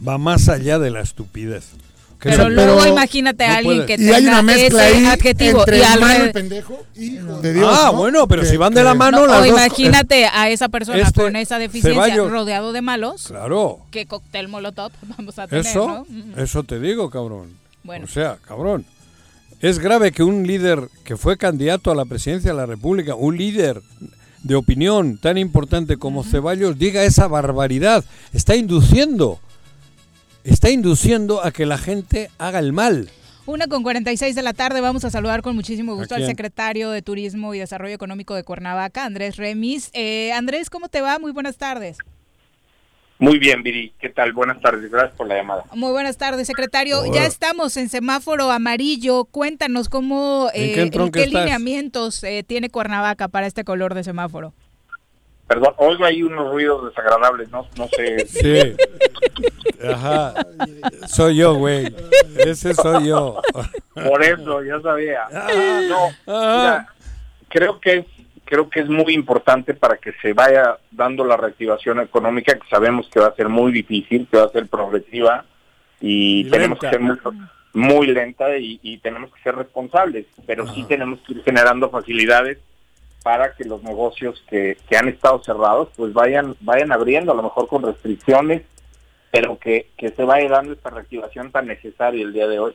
[0.08, 1.66] va más allá de la estupidez.
[2.24, 3.98] Pero luego imagínate a no alguien puede.
[3.98, 6.86] que Y hay tenga una mezcla ese ahí adjetivo entre y al malo y pendejo,
[6.96, 7.98] hijo de Dios, ah, ¿no?
[7.98, 10.70] bueno, pero Que- si van de la mano No, las o dos imagínate a esa
[10.70, 13.24] persona Este con esa deficiencia Ceballos- rodeado de malos.
[13.26, 16.40] Claro, ¿Qué cóctel molotov vamos a tener, eso, no?
[16.44, 17.54] Eso te digo, cabrón.
[17.84, 18.06] Bueno.
[18.06, 18.86] O sea, cabrón.
[19.60, 23.36] Es grave que un líder que fue candidato a la presidencia de la República, un
[23.36, 23.82] líder
[24.44, 28.04] de opinión tan importante como Ceballos, diga esa barbaridad.
[28.32, 29.40] Está induciendo,
[30.44, 33.10] está induciendo a que la gente haga el mal.
[33.46, 36.92] Una con 46 de la tarde, vamos a saludar con muchísimo gusto ¿A al secretario
[36.92, 39.90] de Turismo y Desarrollo Económico de Cuernavaca, Andrés Remis.
[39.94, 41.18] Eh, Andrés, ¿cómo te va?
[41.20, 41.98] Muy buenas tardes.
[43.18, 43.94] Muy bien, Viri.
[44.00, 44.34] ¿Qué tal?
[44.34, 44.90] Buenas tardes.
[44.90, 45.66] Gracias por la llamada.
[45.76, 47.02] Muy buenas tardes, secretario.
[47.02, 47.14] Hola.
[47.14, 49.26] Ya estamos en semáforo amarillo.
[49.26, 54.04] Cuéntanos cómo, ¿En eh, qué entronque qué lineamientos eh, tiene Cuernavaca para este color de
[54.04, 54.54] semáforo.
[55.52, 58.26] Perdón, oigo ahí unos ruidos desagradables, no, no sé.
[58.26, 58.74] Sí.
[59.86, 60.34] Ajá.
[61.08, 61.94] Soy yo, güey.
[62.38, 63.42] Ese soy yo.
[63.94, 65.24] Por eso, ya sabía.
[65.90, 66.88] No, mira,
[67.50, 68.06] creo que es
[68.46, 73.10] creo que es muy importante para que se vaya dando la reactivación económica, que sabemos
[73.10, 75.44] que va a ser muy difícil, que va a ser progresiva
[76.00, 76.90] y, Y tenemos lenta.
[76.90, 81.34] que ser muy, muy lenta y, y tenemos que ser responsables, pero sí tenemos que
[81.34, 82.58] ir generando facilidades
[83.24, 87.44] para que los negocios que, que han estado cerrados pues vayan vayan abriendo, a lo
[87.44, 88.64] mejor con restricciones,
[89.32, 92.74] pero que, que se vaya dando esta reactivación tan necesaria el día de hoy.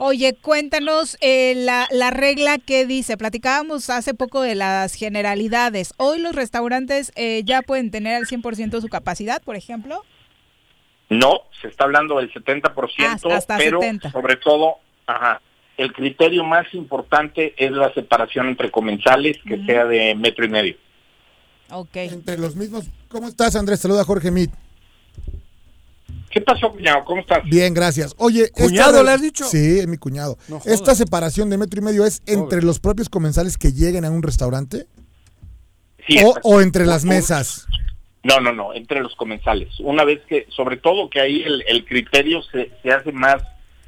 [0.00, 3.16] Oye, cuéntanos eh, la, la regla que dice.
[3.16, 5.92] Platicábamos hace poco de las generalidades.
[5.96, 10.04] Hoy los restaurantes eh, ya pueden tener al 100% su capacidad, por ejemplo.
[11.08, 12.72] No, se está hablando del 70%,
[13.06, 14.12] Hasta- hasta pero 70.
[14.12, 14.76] sobre todo,
[15.06, 15.40] ajá,
[15.78, 20.76] el criterio más importante es la separación entre comensales, que sea de metro y medio.
[21.70, 21.96] Ok.
[21.96, 22.86] Entre los mismos.
[23.08, 23.80] ¿Cómo estás, Andrés?
[23.80, 24.50] Saluda a Jorge Mit.
[26.30, 27.04] ¿Qué pasó, cuñado?
[27.04, 27.44] ¿Cómo estás?
[27.44, 28.14] Bien, gracias.
[28.18, 29.44] Oye, ¿Cuñado le has dicho?
[29.44, 30.36] Sí, es mi cuñado.
[30.48, 34.10] No esta separación de metro y medio es entre los propios comensales que lleguen a
[34.10, 34.86] un restaurante
[36.06, 37.66] Sí, o entre las mesas.
[38.24, 39.78] No, no, no, entre los comensales.
[39.80, 43.42] Una vez que, sobre todo que ahí el, el criterio se, se hace más,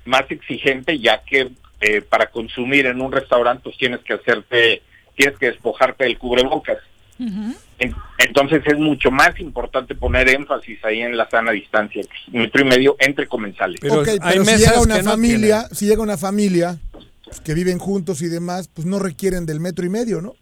[0.04, 4.82] más exigente, ya que eh, para consumir en un restaurante pues tienes que hacerte,
[5.16, 6.78] tienes que despojarte del cubrebocas.
[7.18, 12.02] En- Entonces es mucho más importante poner énfasis ahí en la sana distancia,
[12.32, 13.78] metro y medio entre comensales.
[13.80, 14.12] pero si
[14.56, 16.78] llega una familia, si llega una familia
[17.24, 20.34] pues, que viven juntos y demás, pues no requieren del metro y medio, ¿no?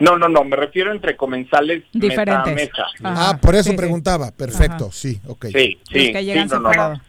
[0.00, 2.54] No, no, no, me refiero entre comensales mesa a Diferentes.
[2.56, 2.84] mesa.
[3.04, 4.32] ah, por eso sí, preguntaba.
[4.32, 4.92] Perfecto, Ajá.
[4.92, 5.46] sí, ok.
[5.54, 6.70] Sí, sí, que llegan sí, no, no, no.
[6.72, 7.00] separados.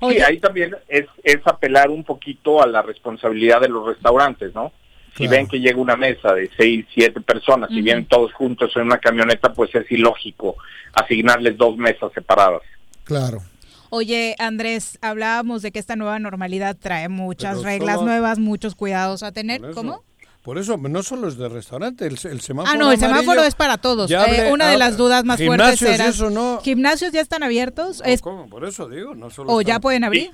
[0.00, 4.72] Sí, ahí también es, es apelar un poquito a la responsabilidad de los restaurantes, ¿no?
[5.16, 5.30] Si Claro.
[5.32, 8.98] ven que llega una mesa de seis, siete personas, si vienen todos juntos en una
[8.98, 10.56] camioneta, pues es ilógico
[10.92, 12.62] asignarles dos mesas separadas.
[13.04, 13.42] Claro.
[13.90, 19.22] Oye, Andrés, hablábamos de que esta nueva normalidad trae muchas Pero reglas nuevas, muchos cuidados
[19.22, 19.62] a tener.
[19.72, 20.04] ¿Cómo?
[20.42, 22.72] Por eso, no solo es de restaurante, el, el semáforo.
[22.74, 24.08] Ah, no, el semáforo es para todos.
[24.08, 26.06] ya Eh, una de ah, las dudas más fuertes era...
[26.06, 26.60] eso no.
[26.62, 28.00] ¿Gimnasios ya están abiertos?
[28.00, 28.48] No, Es- ¿cómo?
[28.48, 30.30] Por eso digo, no solo ¿O ya pueden abrir?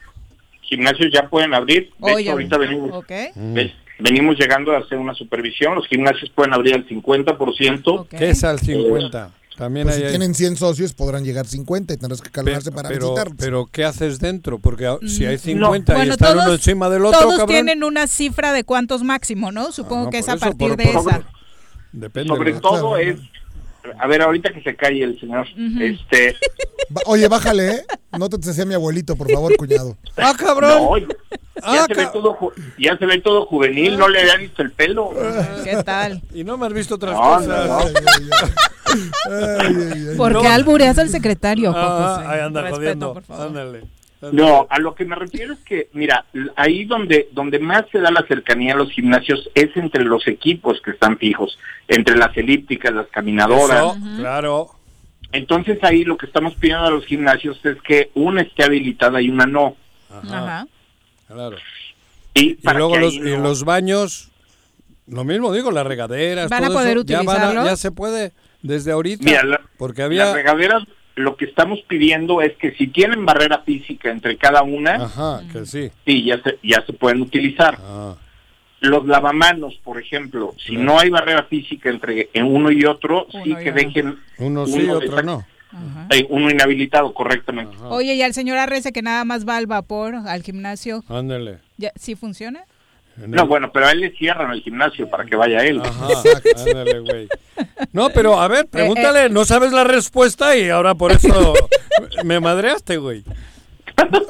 [0.62, 1.90] Gimnasios ya pueden abrir.
[1.98, 3.09] De Oh, hecho, ahorita venimos, Ok.
[3.34, 5.74] de, venimos llegando a hacer una supervisión.
[5.74, 8.07] Los gimnasios pueden abrir al 50%.
[8.09, 9.30] ¿Qué es al 50?
[9.57, 12.88] También Pues hay si tienen 100 socios, podrán llegar 50 y tendrás que calmarse para
[12.88, 13.36] pero, visitarlos.
[13.38, 14.59] pero ¿qué haces dentro?
[14.59, 17.36] Porque a- si hay Mm, 50 y bueno, están todos, uno encima del otro, todos
[17.36, 19.70] cabrón, tienen una cifra de cuántos máximo, ¿no?
[19.70, 21.22] Supongo no, que es a eso, partir por- de por- esa.
[21.92, 22.28] depende.
[22.28, 22.61] Sobre ¿no?
[22.61, 23.16] todo es,
[23.99, 25.47] a ver, ahorita que se calle el señor,
[25.80, 26.35] este,
[27.07, 27.85] Oye, bájale, ¿eh?
[28.18, 29.97] No te decía mi abuelito, por favor, cuñado.
[30.16, 30.70] ¡Ah, cabrón!
[30.82, 31.07] no, ya,
[31.62, 34.70] Ah, se ve todo, ju- ya se ve todo juvenil, no le había visto el
[34.72, 35.11] pelo.
[35.64, 36.20] ¿Qué tal?
[36.35, 37.68] Y no me has visto otras No, cosas.
[37.68, 37.78] no,
[40.16, 42.26] ¿Por qué albureas al secretario, Juan Ah, José?
[42.28, 43.14] ahí anda Respeto, jodiendo.
[43.14, 43.47] por favor.
[43.47, 43.82] Ándale.
[44.33, 46.25] No, a lo que me refiero es que, mira,
[46.57, 50.81] ahí donde, donde más se da la cercanía a los gimnasios es entre los equipos
[50.83, 51.59] que están fijos,
[51.89, 53.97] entre las elípticas, las caminadoras.
[53.97, 54.70] Eso, claro.
[55.33, 59.29] Entonces ahí lo que estamos pidiendo a los gimnasios es que una esté habilitada y
[59.31, 59.77] una no.
[60.11, 60.66] Ajá.
[61.27, 61.57] Claro.
[62.35, 64.31] Y, luego los, y los baños,
[65.07, 67.64] lo mismo digo, las regaderas, ¿Van a poder eso, ya, van a- utilizarlos?
[67.64, 69.25] ya se puede desde ahorita.
[69.25, 70.27] Mira, la- porque había...
[70.27, 70.83] Las regaderas,
[71.17, 75.65] lo que estamos pidiendo es que si tienen barrera física entre cada una, Ajá, que
[75.67, 75.91] sí.
[76.05, 77.79] sí, ya se, ya se pueden utilizar.
[77.81, 78.17] Ah.
[78.81, 83.53] Los lavamanos, por ejemplo, si no hay barrera física entre en uno y otro, sí
[83.53, 83.75] Uno que uno.
[83.75, 85.47] dejen Uno sí, uno otro no.
[86.11, 87.77] eh, uno inhabilitado correctamente.
[87.85, 91.59] Oye, y al señor Arrece que nada más va al vapor, al gimnasio, Ándale.
[91.79, 92.65] ¿ya, ¿sí funciona?
[93.17, 95.81] No, bueno, pero a él le cierran el gimnasio para que vaya él.
[95.81, 96.09] Ajá,
[96.57, 97.29] ándale, güey.
[97.93, 101.55] No, pero a ver, pregúntale, no sabes la respuesta y ahora por eso
[102.25, 103.25] me madreaste, güey.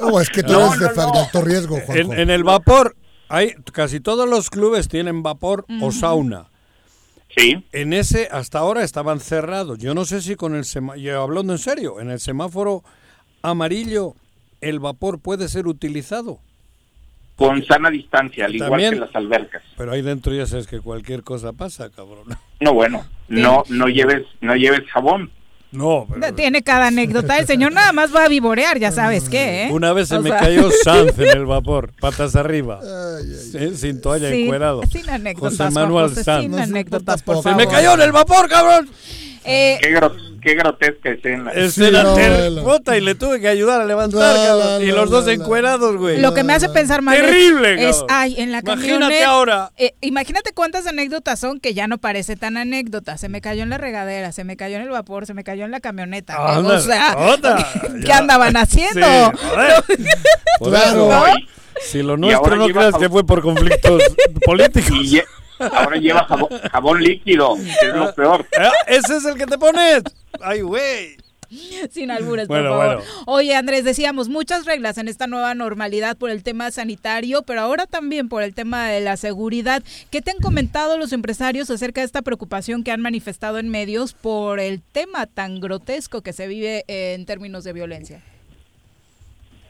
[0.01, 2.13] O es que tú No, eres de, de alto riesgo, Juanjo.
[2.13, 2.95] En, en el vapor,
[3.27, 6.47] hay casi todos los clubes tienen vapor o sauna.
[7.35, 7.65] Sí.
[7.73, 9.79] En ese hasta ahora estaban cerrados.
[9.79, 12.83] Yo no sé si con el semáforo, hablando en serio, en el semáforo
[13.41, 14.13] amarillo
[14.61, 16.39] el vapor puede ser utilizado.
[17.35, 19.61] Con sana distancia, al igual También- que las albercas.
[19.75, 22.23] Pero ahí dentro ya sabes que cualquier cosa pasa, cabrón.
[22.61, 25.31] No, bueno, no no lleves no lleves jabón.
[25.71, 26.07] No,
[26.37, 27.37] Tiene cada anécdota.
[27.37, 29.69] El señor nada más va a vivorear, ya sabes qué, ¿eh?
[29.73, 32.79] Una vez se O me sea- cayó Sanz en el vapor, patas arriba,
[33.51, 34.83] Sí, sin toalla Sí, encuerado.
[34.89, 36.43] sin anécdotas, José Manuel José, Sanz.
[36.45, 37.57] sin anécdotas, por Se favor.
[37.57, 38.89] me cayó en el vapor, cabrón.
[39.43, 40.15] Eh, Qué, gro-
[40.45, 41.51] qué grotesca escena.
[41.51, 44.83] Era ter- puta, y le tuve que ayudar a levantar, cabrón.
[44.83, 46.21] Y los dos encuerados, güey.
[46.21, 48.07] Lo que me hace pensar más Terrible, es, cabrón.
[48.11, 49.71] ay, en la Imagínate ahora.
[49.77, 53.17] eh, imagínate cuántas anécdotas son que ya no parece tan anécdota.
[53.17, 55.65] Se me cayó en la regadera, se me cayó en el vapor, se me cayó
[55.65, 56.35] en la camioneta.
[56.57, 57.67] Anda, o sea, otra,
[58.01, 58.19] ¿qué ya.
[58.19, 59.05] andaban haciendo?
[59.07, 60.03] Sí.
[60.59, 61.09] Por Claro.
[61.09, 61.23] ¿No?
[61.81, 64.01] Si lo nuestro no creas que fue por conflictos
[64.45, 64.91] políticos.
[65.01, 65.21] Y
[65.73, 68.45] ahora lleva jabón, jabón líquido, que es lo peor.
[68.59, 70.03] Ah, Ese es el que te pones.
[70.41, 71.17] Ay, güey.
[71.91, 72.95] Sin albures, Bueno, por favor.
[72.97, 73.11] bueno.
[73.27, 77.85] Oye, Andrés, decíamos muchas reglas en esta nueva normalidad por el tema sanitario, pero ahora
[77.85, 79.83] también por el tema de la seguridad.
[80.09, 84.13] ¿Qué te han comentado los empresarios acerca de esta preocupación que han manifestado en medios
[84.13, 88.21] por el tema tan grotesco que se vive en términos de violencia?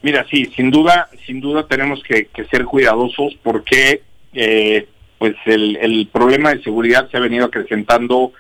[0.02, 4.02] Mira, sí, sin duda, sin duda tenemos que, que ser cuidadosos porque
[4.34, 4.88] eh,
[5.18, 8.34] pues el, el problema de seguridad se ha venido acrecentando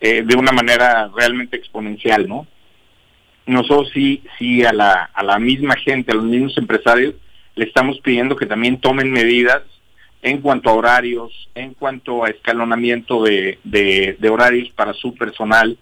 [0.00, 2.46] eh, de una manera realmente exponencial, ¿no?
[3.46, 7.14] Nosotros sí, sí a la, a la misma gente, a los mismos empresarios,
[7.54, 9.62] le estamos pidiendo que también tomen medidas
[10.22, 15.78] en cuanto a horarios, en cuanto a escalonamiento de, de, de horarios para su personal,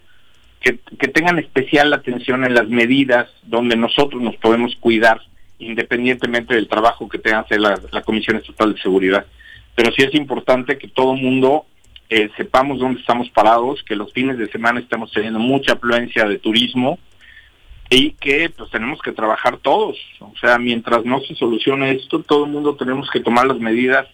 [0.61, 5.21] que, que tengan especial atención en las medidas donde nosotros nos podemos cuidar,
[5.57, 9.25] independientemente del trabajo que tenga hacer la, la Comisión Estatal de Seguridad.
[9.75, 11.65] Pero sí es importante que todo mundo
[12.09, 16.39] eh, sepamos dónde estamos parados, que los fines de semana estamos teniendo mucha afluencia de
[16.39, 16.97] turismo
[17.89, 19.97] y que pues tenemos que trabajar todos.
[20.19, 24.07] O sea, mientras no se solucione esto, todo el mundo tenemos que tomar las medidas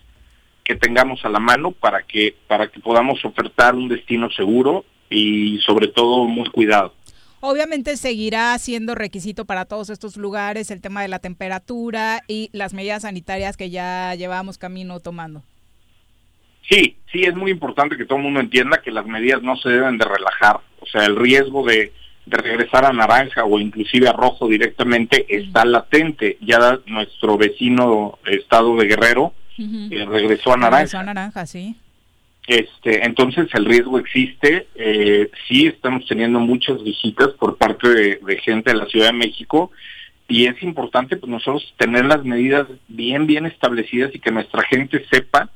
[0.63, 5.59] que tengamos a la mano para que para que podamos ofertar un destino seguro y
[5.59, 6.93] sobre todo muy cuidado.
[7.41, 12.73] Obviamente seguirá siendo requisito para todos estos lugares el tema de la temperatura y las
[12.73, 15.43] medidas sanitarias que ya llevamos camino tomando.
[16.69, 19.69] Sí, sí, es muy importante que todo el mundo entienda que las medidas no se
[19.69, 20.61] deben de relajar.
[20.79, 21.91] O sea, el riesgo de,
[22.27, 26.37] de regresar a naranja o inclusive a rojo directamente está latente.
[26.41, 30.77] Ya nuestro vecino estado de Guerrero eh, regresó a naranja.
[30.77, 31.75] Regresó a naranja, sí.
[32.51, 34.67] Este, entonces el riesgo existe.
[34.75, 39.71] Eh, sí, estamos teniendo muchas visitas por parte de, gente de la Ciudad de México
[40.27, 45.05] y es importante pues nosotros tener las medidas bien, bien establecidas y que nuestra gente
[45.09, 45.49] sepa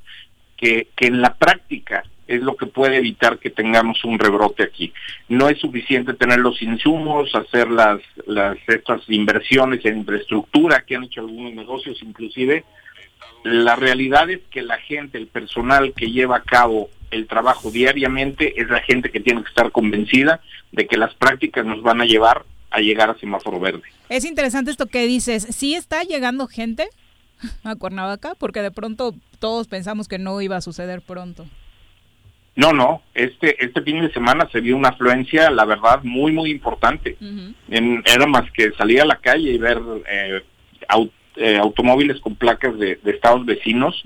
[0.56, 4.94] que, que en la práctica es lo que puede evitar que tengamos un rebrote aquí.
[5.28, 8.00] No es suficiente tener los insumos, hacer las
[8.70, 12.64] estas inversiones en infraestructura que han hecho algunos negocios inclusive,
[13.46, 18.60] la realidad es que la gente, el personal que lleva a cabo el trabajo diariamente
[18.60, 20.42] es la gente que tiene que estar convencida
[20.72, 23.84] de que las prácticas nos van a llevar a llegar a semáforo verde.
[24.10, 25.48] Es interesante esto que dices.
[25.52, 26.90] ¿Sí está llegando gente
[27.64, 28.34] a Cuernavaca?
[28.38, 31.46] Porque de pronto todos pensamos que no iba a suceder pronto.
[32.58, 36.52] No, no, este este fin de semana se vio una afluencia, la verdad, muy, muy
[36.52, 37.18] importante.
[37.70, 39.80] En- era más que salir a la calle y ver
[40.10, 40.42] eh,
[41.38, 44.02] eh, automóviles con placas de, de estados vecinos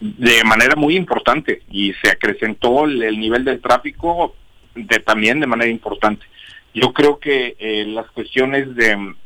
[0.00, 4.34] de manera muy importante y se acrecentó el, el nivel del tráfico
[4.74, 6.26] de, también de manera importante.
[6.74, 9.16] Yo creo que eh, las cuestiones de mm,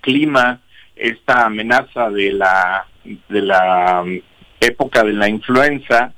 [0.00, 0.60] clima,
[0.96, 4.20] esta amenaza de la de la mm,
[4.60, 6.12] época de la influenza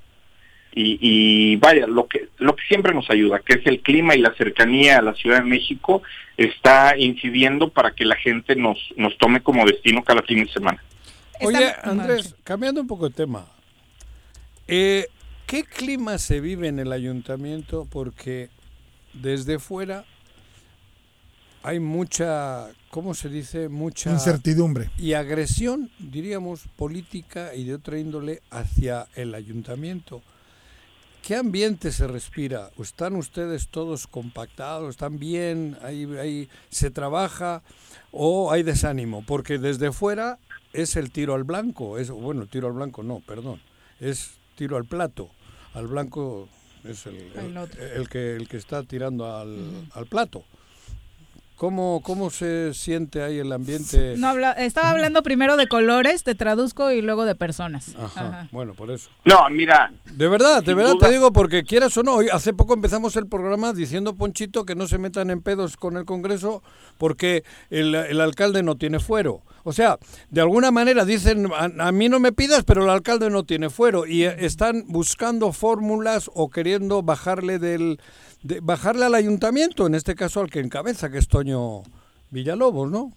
[0.74, 4.20] y, y vaya lo que lo que siempre nos ayuda, que es el clima y
[4.20, 6.02] la cercanía a la Ciudad de México,
[6.36, 10.82] está incidiendo para que la gente nos nos tome como destino cada fin de semana.
[11.40, 13.46] Oye, Andrés, cambiando un poco de tema,
[14.68, 15.06] eh,
[15.46, 17.86] ¿qué clima se vive en el ayuntamiento?
[17.90, 18.48] Porque
[19.12, 20.04] desde fuera
[21.62, 23.68] hay mucha, ¿cómo se dice?
[23.68, 24.90] Mucha Incertidumbre.
[24.98, 30.22] y agresión, diríamos, política y de otra índole hacia el ayuntamiento.
[31.22, 32.70] ¿Qué ambiente se respira?
[32.78, 34.90] ¿Están ustedes todos compactados?
[34.90, 35.76] ¿Están bien?
[35.82, 37.62] ¿Ahí, ahí se trabaja?
[38.10, 39.24] ¿O hay desánimo?
[39.24, 40.38] Porque desde fuera
[40.72, 41.96] es el tiro al blanco.
[41.98, 43.60] Es, bueno, tiro al blanco no, perdón.
[44.00, 45.30] Es tiro al plato.
[45.74, 46.48] Al blanco
[46.84, 47.80] es el, el- El otro.
[47.82, 50.44] el que, el que está tirando al, al plato.
[51.56, 54.14] ¿Cómo, ¿Cómo se siente ahí el ambiente?
[54.16, 57.94] No habla, estaba hablando primero de colores, te traduzco, y luego de personas.
[57.96, 58.48] Ajá, Ajá.
[58.50, 59.10] bueno, por eso.
[59.24, 59.92] No, mira.
[60.10, 63.14] De verdad, de verdad duda- te digo, porque quieras o no, hoy- hace poco empezamos
[63.14, 66.64] el programa diciendo, Ponchito, que no se metan en pedos con el Congreso
[66.98, 69.42] porque el, el alcalde no tiene fuero.
[69.62, 69.98] O sea,
[70.30, 73.70] de alguna manera dicen, a, a mí no me pidas, pero el alcalde no tiene
[73.70, 74.04] fuero.
[74.04, 78.00] Y eh, están buscando fórmulas o queriendo bajarle del
[78.42, 81.82] de- bajarle al ayuntamiento, en este caso al que encabeza, que es Toño
[82.30, 83.12] Villalobos, ¿no?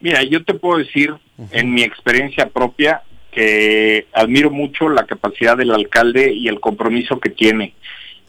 [0.00, 1.14] Mira, yo te puedo decir
[1.50, 7.30] en mi experiencia propia que admiro mucho la capacidad del alcalde y el compromiso que
[7.30, 7.74] tiene.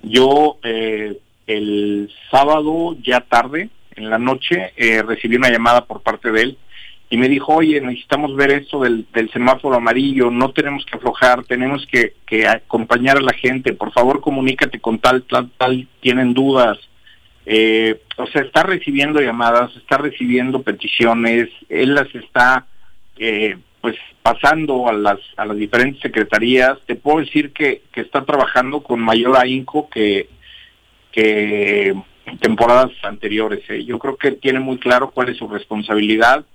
[0.02, 6.32] Yo eh, el sábado ya tarde, en la noche, eh, recibí una llamada por parte
[6.32, 6.58] de él
[7.10, 11.86] y me dijo, oye, necesitamos ver esto del, semáforo amarillo, no tenemos que aflojar, tenemos
[11.92, 16.80] que, que acompañar a la gente, por favor comunícate con tal, tal, tal, tienen dudas.
[17.46, 22.66] Eh, o sea, está recibiendo llamadas, está recibiendo peticiones, él las está
[23.18, 26.80] eh, pues pasando a las a las diferentes secretarías.
[26.88, 30.28] Te puedo decir que, que está trabajando con mayor ahínco que,
[31.12, 31.96] que
[32.40, 33.62] temporadas anteriores.
[33.70, 33.84] ¿eh?
[33.86, 36.46] Yo creo que tiene muy claro cuál es su responsabilidad,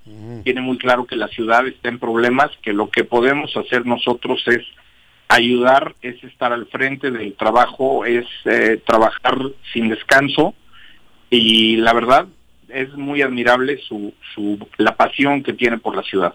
[0.45, 4.43] tiene muy claro que la ciudad está en problemas, que lo que podemos hacer nosotros
[4.47, 4.63] es
[5.29, 9.39] ayudar, es estar al frente del trabajo, es eh, trabajar
[9.73, 10.55] sin descanso
[11.31, 12.27] y la verdad
[12.69, 16.35] es muy admirable su, su la pasión que tiene por la ciudad.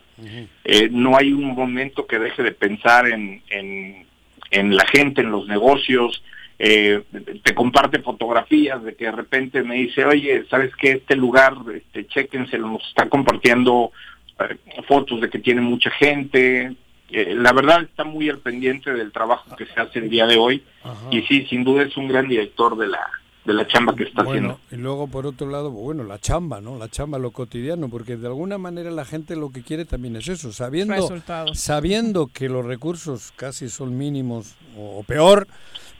[0.63, 4.05] Eh, no hay un momento que deje de pensar en, en,
[4.51, 6.23] en la gente, en los negocios.
[6.57, 7.03] Eh,
[7.43, 10.91] te comparte fotografías de que de repente me dice, oye, ¿sabes qué?
[10.93, 13.91] Este lugar, este, chéquenselo, nos está compartiendo
[14.39, 16.75] eh, fotos de que tiene mucha gente.
[17.11, 20.37] Eh, la verdad está muy al pendiente del trabajo que se hace el día de
[20.37, 20.63] hoy.
[21.11, 23.01] Y sí, sin duda es un gran director de la,
[23.43, 24.59] de la chamba que está Bueno, haciendo.
[24.71, 26.77] y luego por otro lado, bueno, la chamba, ¿no?
[26.77, 30.27] La chamba, lo cotidiano, porque de alguna manera la gente lo que quiere también es
[30.29, 31.59] eso, sabiendo, Resultados.
[31.59, 35.47] sabiendo que los recursos casi son mínimos o, o peor,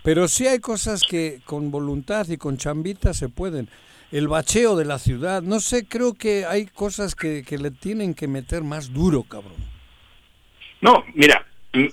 [0.05, 3.67] pero sí hay cosas que con voluntad y con chambita se pueden.
[4.11, 8.13] El bacheo de la ciudad, no sé, creo que hay cosas que, que le tienen
[8.13, 9.55] que meter más duro, cabrón.
[10.79, 11.43] No, mira,
[11.73, 11.87] mm,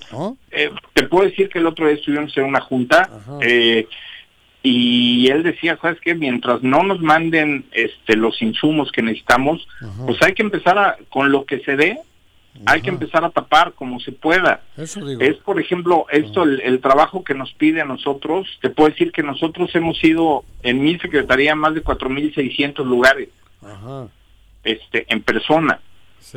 [0.50, 3.08] eh, te puedo decir que el otro día estuvimos en una junta
[3.40, 3.88] eh,
[4.62, 6.14] y él decía, ¿sabes qué?
[6.14, 9.66] Mientras no nos manden este, los insumos que necesitamos,
[10.04, 11.98] pues hay que empezar a, con lo que se dé,
[12.66, 14.62] hay que empezar a tapar como se pueda.
[14.76, 15.20] Eso digo.
[15.20, 19.10] Es, por ejemplo, esto, el, el trabajo que nos pide a nosotros, te puedo decir
[19.12, 23.30] que nosotros hemos ido en mi secretaría a más de 4.600 lugares
[23.62, 24.08] Ajá.
[24.64, 25.80] este, en persona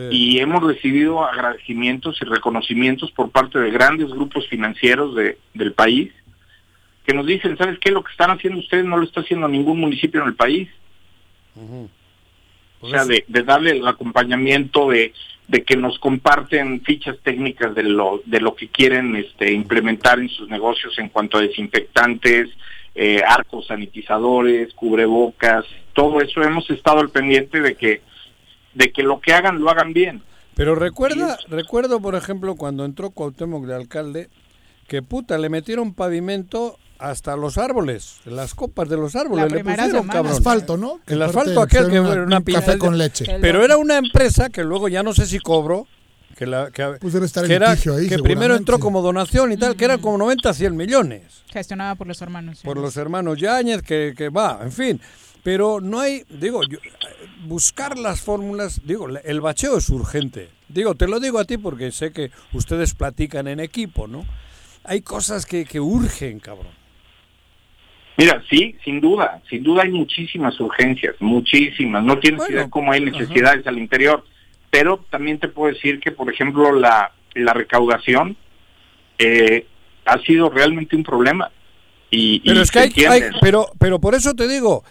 [0.10, 6.12] y hemos recibido agradecimientos y reconocimientos por parte de grandes grupos financieros de, del país
[7.06, 7.92] que nos dicen, ¿sabes qué?
[7.92, 10.70] Lo que están haciendo ustedes no lo está haciendo ningún municipio en el país.
[12.82, 15.14] O sea, de, de darle el acompañamiento, de,
[15.48, 20.30] de que nos comparten fichas técnicas de lo, de lo que quieren este, implementar en
[20.30, 22.50] sus negocios en cuanto a desinfectantes,
[22.96, 28.02] eh, arcos sanitizadores, cubrebocas, todo eso hemos estado al pendiente de que
[28.74, 30.22] de que lo que hagan lo hagan bien.
[30.56, 34.30] Pero recuerda, recuerdo, por ejemplo, cuando entró Cuauhtémoc de alcalde,
[34.88, 39.64] que puta, le metieron pavimento hasta los árboles, las copas de los árboles, La le
[39.64, 40.14] pusieron, semana.
[40.14, 40.32] cabrón.
[40.34, 41.00] Asfalto, ¿no?
[41.06, 43.26] Que El asfalto aquel que era una- café de- con leche.
[43.42, 45.88] Pero era una empresa que luego ya no sé si cobró,
[46.38, 49.02] que, la, que, Pues debe estar en que era- litigio ahí, que primero entró como
[49.02, 52.60] donación y tal, que eran como 90, 100 millones Gestionada por los hermanos.
[52.64, 55.02] por los hermanos Yáñez, que, que va, en fin.
[55.44, 56.80] Pero no hay, digo, yo-
[57.46, 60.50] buscar las fórmulas, digo, el bacheo es urgente.
[60.68, 64.26] Digo, te lo digo a ti porque sé que ustedes platican en equipo, ¿no?
[64.84, 66.74] Hay cosas que, que urgen, cabrón.
[68.18, 72.04] Mira, sí, sin duda, sin duda hay muchísimas urgencias, muchísimas.
[72.04, 74.24] No tienes Bueno, idea cómo hay necesidades al interior.
[74.72, 78.36] Pero también te puedo decir que, por ejemplo, la, la recaudación
[79.20, 79.66] eh,
[80.06, 81.50] ha sido realmente un problema.
[82.12, 84.84] Y, Pero y es que hay, hay- pero, pero por eso te digo,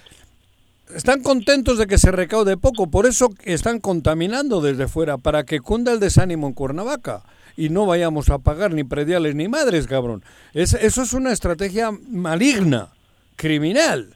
[0.94, 5.60] están contentos de que se recaude poco, por eso están contaminando desde fuera, para que
[5.60, 7.22] cunda el desánimo en Cuernavaca
[7.56, 10.22] y no vayamos a pagar ni prediales ni madres, cabrón.
[10.54, 12.88] Es, eso es una estrategia maligna,
[13.36, 14.14] criminal.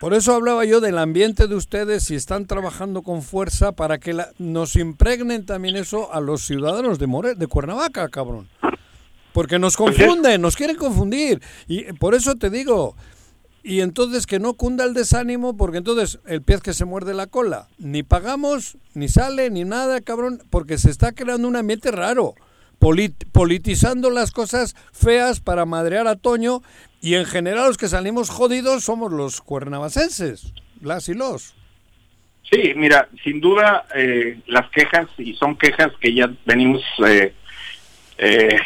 [0.00, 4.12] Por eso hablaba yo del ambiente de ustedes y están trabajando con fuerza para que
[4.14, 8.48] la- nos impregnen también eso a los ciudadanos de, More, de Cuernavaca, cabrón.
[9.32, 11.40] Porque nos confunden, nos quieren confundir.
[11.68, 12.96] Y por eso te digo,
[13.62, 17.26] y entonces que no cunda el desánimo, porque entonces el pez que se muerde la
[17.26, 22.34] cola, ni pagamos, ni sale, ni nada, cabrón, porque se está creando un ambiente raro,
[22.80, 26.62] polit- politizando las cosas feas para madrear a Toño,
[27.06, 30.52] y en general los que salimos jodidos somos los cuernavacenses,
[30.82, 31.54] las y los.
[32.50, 37.32] Sí, mira, sin duda eh, las quejas, y son quejas que ya venimos, eh,
[38.18, 38.56] eh,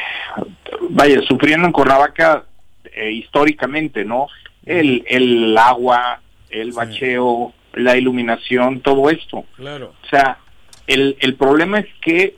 [0.89, 2.47] vaya, sufriendo en Cuernavaca
[2.95, 4.29] eh, históricamente, ¿no?
[4.65, 9.45] El, el agua, el bacheo, la iluminación, todo esto.
[9.57, 9.93] Claro.
[10.03, 10.39] O sea,
[10.87, 12.37] el, el problema es que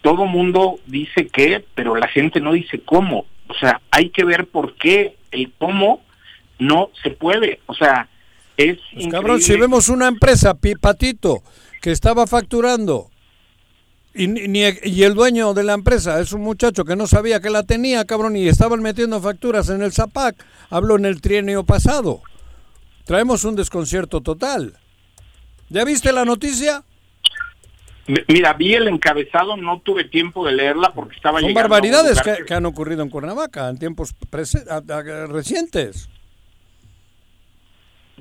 [0.00, 3.26] todo mundo dice qué, pero la gente no dice cómo.
[3.48, 6.02] O sea, hay que ver por qué el cómo
[6.58, 7.60] no se puede.
[7.66, 8.08] O sea,
[8.56, 11.42] es Pues, cabrón, si vemos una empresa, Patito,
[11.80, 13.10] que estaba facturando
[14.14, 17.50] y, ni- y el dueño de la empresa es un muchacho que no sabía que
[17.50, 20.36] la tenía, cabrón, y estaban metiendo facturas en el ZAPAC,
[20.70, 22.20] hablo en el trienio pasado.
[23.04, 24.74] Traemos un desconcierto total.
[25.70, 26.84] ¿Ya viste la noticia?
[28.28, 32.44] Mira, vi el encabezado, no tuve tiempo de leerla porque estaba Son llegando barbaridades que,
[32.44, 34.14] que han ocurrido en Cuernavaca en tiempos
[34.68, 36.08] a- a- recientes.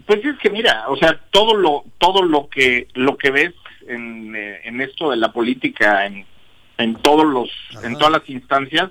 [0.05, 3.53] Pues es que mira, o sea, todo lo todo lo que lo que ves
[3.87, 6.25] en, eh, en esto de la política en,
[6.77, 7.49] en todos los
[7.83, 8.89] en todas las instancias,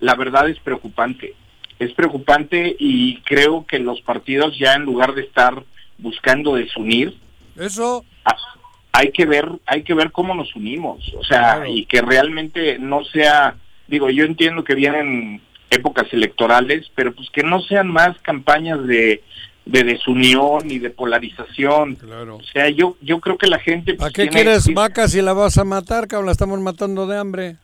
[0.00, 1.34] la verdad es preocupante.
[1.78, 5.62] Es preocupante y creo que los partidos ya en lugar de estar
[5.98, 7.16] buscando desunir,
[7.58, 8.04] Eso
[8.96, 13.04] hay que ver hay que ver cómo nos unimos, o sea, y que realmente no
[13.04, 13.56] sea,
[13.88, 19.22] digo, yo entiendo que vienen épocas electorales, pero pues que no sean más campañas de
[19.66, 21.96] de desunión y de polarización.
[21.96, 22.36] Claro.
[22.36, 25.34] O sea, yo yo creo que la gente pues, ¿A qué quieres vacas si la
[25.34, 26.26] vas a matar, cabrón?
[26.26, 27.56] La estamos matando de hambre.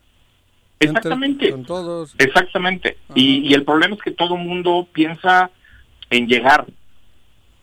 [0.80, 1.50] Exactamente.
[1.50, 2.14] Con todos.
[2.18, 2.98] Exactamente.
[3.14, 5.50] Y, y el problema es que todo el mundo piensa
[6.10, 6.66] en llegar,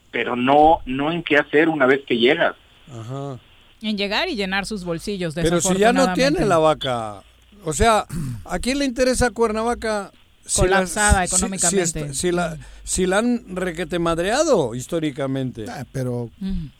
[0.09, 2.55] pero no no en qué hacer una vez que llegas.
[2.89, 3.37] Ajá.
[3.81, 5.33] En llegar y llenar sus bolsillos.
[5.35, 7.21] Pero si ya no tiene la vaca.
[7.65, 8.05] O sea,
[8.45, 10.11] ¿a quién le interesa Cuernavaca?
[10.55, 12.09] Colapsada la- si- económicamente.
[12.09, 15.65] Si, si la, si la han requete madreado históricamente.
[15.69, 16.29] Ah, pero.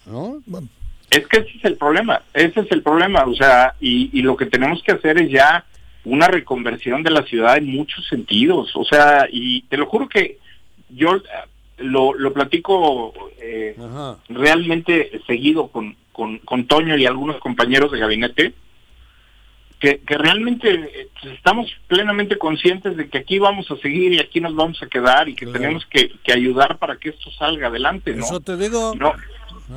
[0.06, 0.42] ¿No?
[1.12, 4.38] Es que ese es el problema, ese es el problema, o sea, y, y lo
[4.38, 5.66] que tenemos que hacer es ya
[6.06, 10.38] una reconversión de la ciudad en muchos sentidos, o sea, y te lo juro que
[10.90, 11.22] yo eh,
[11.80, 13.76] lo, lo platico eh,
[14.30, 18.54] realmente seguido con, con, con Toño y algunos compañeros de gabinete,
[19.80, 24.42] que, que realmente eh, estamos plenamente conscientes de que aquí vamos a seguir y aquí
[24.42, 28.14] nos vamos a quedar y que tenemos que, que ayudar para que esto salga adelante,
[28.14, 28.26] ¿no?
[28.26, 28.94] Eso te digo.
[28.96, 29.14] No,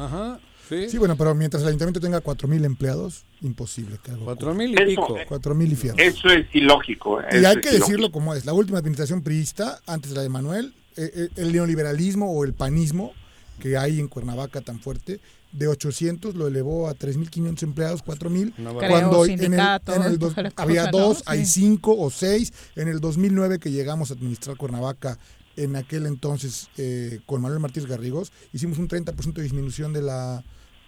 [0.05, 0.41] Ajá.
[0.69, 0.89] Sí.
[0.89, 4.75] Sí, bueno, pero mientras el ayuntamiento tenga 4.000 empleados, imposible que algo Cuatro mil y
[4.75, 5.19] Eso, pico.
[5.19, 5.99] eh, 4.000 y fierro.
[5.99, 7.21] Eso es ilógico.
[7.31, 7.85] Y eso hay que ilógico.
[7.87, 8.45] decirlo como es.
[8.45, 12.55] La última administración priista, antes de la de Manuel, eh, eh, el neoliberalismo o el
[12.55, 13.13] panismo
[13.61, 15.21] que hay en Cuernavaca tan fuerte,
[15.53, 18.55] de 800 lo elevó a 3.500 empleados, 4.000.
[18.57, 18.89] barbaridad.
[18.89, 20.99] Cuando en el, sindicato, en el dos- había cosa, ¿no?
[20.99, 21.25] dos, Sí.
[21.27, 22.53] hay cinco o seis.
[22.77, 25.19] En el 2009 que llegamos a administrar Cuernavaca,
[25.57, 30.43] en aquel entonces eh, con Manuel Martínez Garrigos, hicimos un 30% de disminución de la,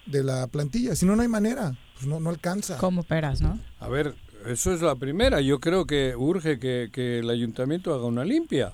[0.06, 0.96] de la plantilla.
[0.96, 1.76] Si no, no hay manera.
[1.94, 2.78] Pues no, no alcanza.
[2.78, 3.60] Como peras, ¿no?
[3.78, 4.14] A ver,
[4.46, 5.40] eso es la primera.
[5.42, 8.72] Yo creo que urge que, que el ayuntamiento haga una limpia.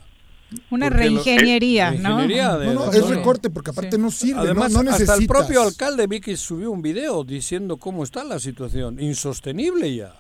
[0.70, 2.16] Una reingeniería, eh, ¿no?
[2.18, 5.14] reingeniería de- No, no, de- es recorte porque aparte no sirve, Además, no, no hasta
[5.14, 8.98] el propio alcalde vi que subió un video diciendo cómo está la situación.
[9.01, 10.14] Insostenible ya.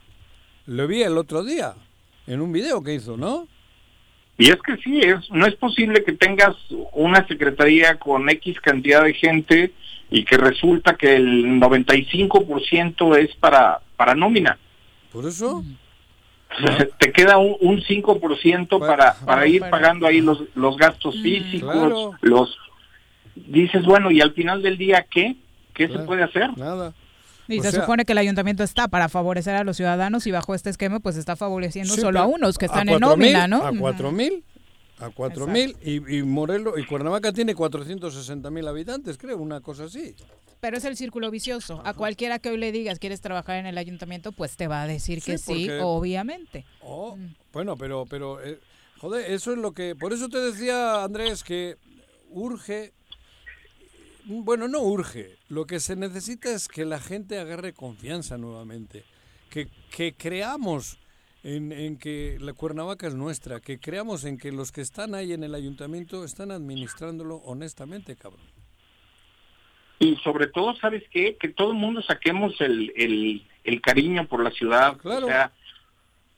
[0.66, 1.74] Lo vi el otro día
[2.26, 3.48] en un video que hizo, ¿no?
[4.38, 6.56] Y es que sí, es, no es posible que tengas
[6.92, 9.72] una secretaría con X cantidad de gente
[10.10, 14.58] y que resulta que el 95% es para, para nómina.
[15.12, 15.64] Por eso.
[16.98, 22.12] Te queda un, un 5% para, para ir pagando ahí los, los gastos físicos, Claro.
[22.20, 22.56] los...
[23.34, 25.36] Dices, bueno, ¿y al final del día qué?
[25.72, 26.56] ¿Qué se puede hacer?
[26.58, 26.92] Nada.
[27.48, 30.30] Y O se sea- supone que el ayuntamiento está para favorecer a los ciudadanos y
[30.30, 33.32] bajo este esquema pues está favoreciendo Sí, solo a unos que están a en 4,000,
[33.32, 33.66] nómina, ¿no?
[33.66, 33.72] A.
[33.76, 34.44] 4 mil.
[35.00, 39.84] A 4 mil y, y Morelos y Cuernavaca tiene 460 mil habitantes, creo, una cosa
[39.84, 40.14] así.
[40.60, 41.80] Pero es el círculo vicioso.
[41.84, 44.86] A cualquiera que hoy le digas quieres trabajar en el ayuntamiento, pues te va a
[44.86, 46.66] decir que sí, obviamente.
[46.82, 47.16] Oh,
[47.52, 48.58] Bueno, pero, pero, eh,
[48.98, 51.76] joder, eso es lo que, por eso te decía Andrés que
[52.28, 52.92] urge,
[54.26, 59.04] bueno, no urge, lo que se necesita es que la gente agarre confianza nuevamente,
[59.48, 60.98] que, que creamos
[61.42, 65.32] en, en que la Cuernavaca es nuestra, que creamos en que los que están ahí
[65.32, 68.40] en el ayuntamiento están administrándolo honestamente, cabrón.
[69.98, 71.36] Y sobre todo, ¿sabes qué?
[71.36, 74.96] Que todo el mundo saquemos el, el, el cariño por la ciudad.
[75.04, 75.52] O sea,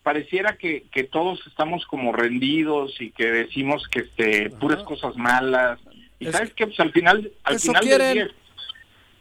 [0.03, 5.79] pareciera que, que todos estamos como rendidos y que decimos que este puras cosas malas.
[6.19, 6.67] Y Es ¿sabes qué?
[6.67, 8.19] Pues al final, al Eso final quieren.
[8.19, 8.29] del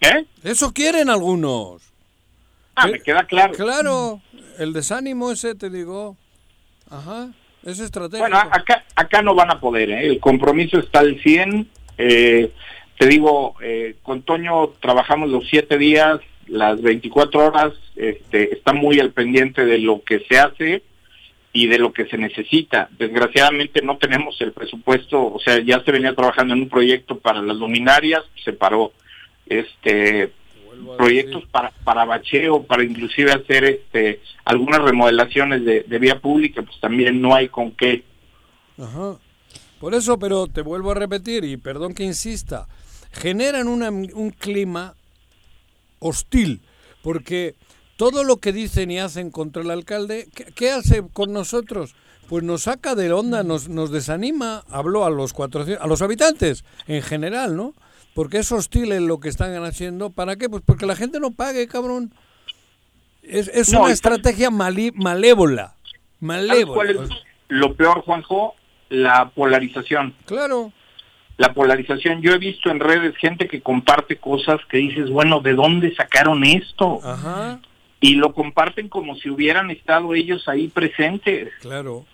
[0.02, 0.10] día...
[0.18, 0.26] ¿Eh?
[0.44, 1.91] Eso quieren algunos.
[2.76, 3.54] Ah, me queda claro.
[3.54, 4.22] Claro,
[4.58, 6.16] el desánimo ese, te digo.
[6.90, 7.30] Ajá,
[7.64, 8.30] es estratégico.
[8.30, 10.08] Bueno, acá, acá no van a poder, ¿eh?
[10.08, 11.70] el compromiso está al 100.
[11.98, 12.52] Eh,
[12.98, 19.00] te digo, eh, con Toño trabajamos los siete días, las 24 horas, este, está muy
[19.00, 20.84] al pendiente de lo que se hace
[21.54, 22.90] y de lo que se necesita.
[22.98, 27.42] Desgraciadamente no tenemos el presupuesto, o sea, ya se venía trabajando en un proyecto para
[27.42, 28.92] las luminarias, se paró.
[29.48, 30.32] Este
[30.98, 36.80] proyectos para, para bacheo, para inclusive hacer este algunas remodelaciones de, de vía pública, pues
[36.80, 38.04] también no hay con qué.
[38.78, 39.18] Ajá.
[39.80, 42.68] Por eso, pero te vuelvo a repetir, y perdón que insista,
[43.12, 44.94] generan una- un clima
[46.00, 46.62] hostil,
[47.04, 47.56] porque
[47.98, 51.96] todo lo que dicen y hacen contra el alcalde, ¿qué, qué hace con nosotros?
[52.30, 56.64] Pues nos saca de onda, nos, nos desanima, habló a los 400, a los habitantes
[56.88, 57.74] en general, ¿no?
[58.14, 60.10] Porque es hostil en lo que están haciendo.
[60.10, 60.50] ¿Para qué?
[60.50, 62.14] Pues porque la gente no pague, cabrón.
[63.24, 65.76] Es, es No, una estrategia malí- malévola.
[65.76, 66.74] ¿Sabes Malévola.
[66.76, 67.00] cuál es
[67.48, 68.56] lo peor, Juanjo?
[68.90, 70.14] La polarización.
[70.26, 70.72] Claro.
[71.38, 72.22] La polarización.
[72.22, 76.44] Yo he visto en redes gente que comparte cosas que dices, bueno, ¿de dónde sacaron
[76.44, 77.00] esto?
[77.04, 77.60] Ajá.
[78.02, 81.50] Y lo comparten como si hubieran estado ellos ahí presentes.
[81.62, 82.06] Claro.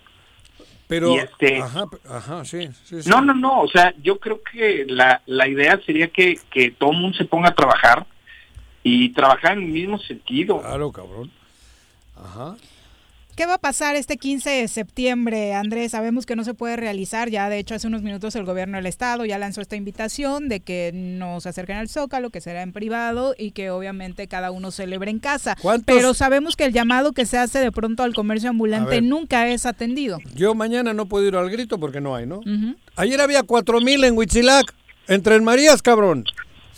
[0.88, 3.10] Pero, Y este- ajá, ajá, sí, sí, sí.
[3.10, 3.62] No, no, no.
[3.62, 7.26] O sea, yo creo que la, la idea sería que, que todo el mundo se
[7.26, 8.06] ponga a trabajar
[8.84, 10.62] y trabajar en el mismo sentido.
[10.62, 11.30] Claro, cabrón.
[12.16, 12.56] Ajá.
[13.38, 15.92] ¿Qué va a pasar este 15 de septiembre, Andrés?
[15.92, 17.30] Sabemos que no se puede realizar.
[17.30, 20.60] Ya, de hecho, hace unos minutos el gobierno del estado ya lanzó esta invitación de
[20.62, 24.72] que no se acerquen al Zócalo, que será en privado y que obviamente cada uno
[24.72, 25.56] celebre en casa.
[25.62, 25.96] ¿Cuántos?
[25.96, 29.68] Pero sabemos que el llamado que se hace de pronto al comercio ambulante nunca es
[29.68, 30.18] atendido.
[30.34, 32.42] Yo mañana no puedo ir al grito porque no hay, ¿no?
[32.96, 34.74] Ayer había cuatro mil en Huitzilac,
[35.08, 36.26] en Tres Marías, cabrón.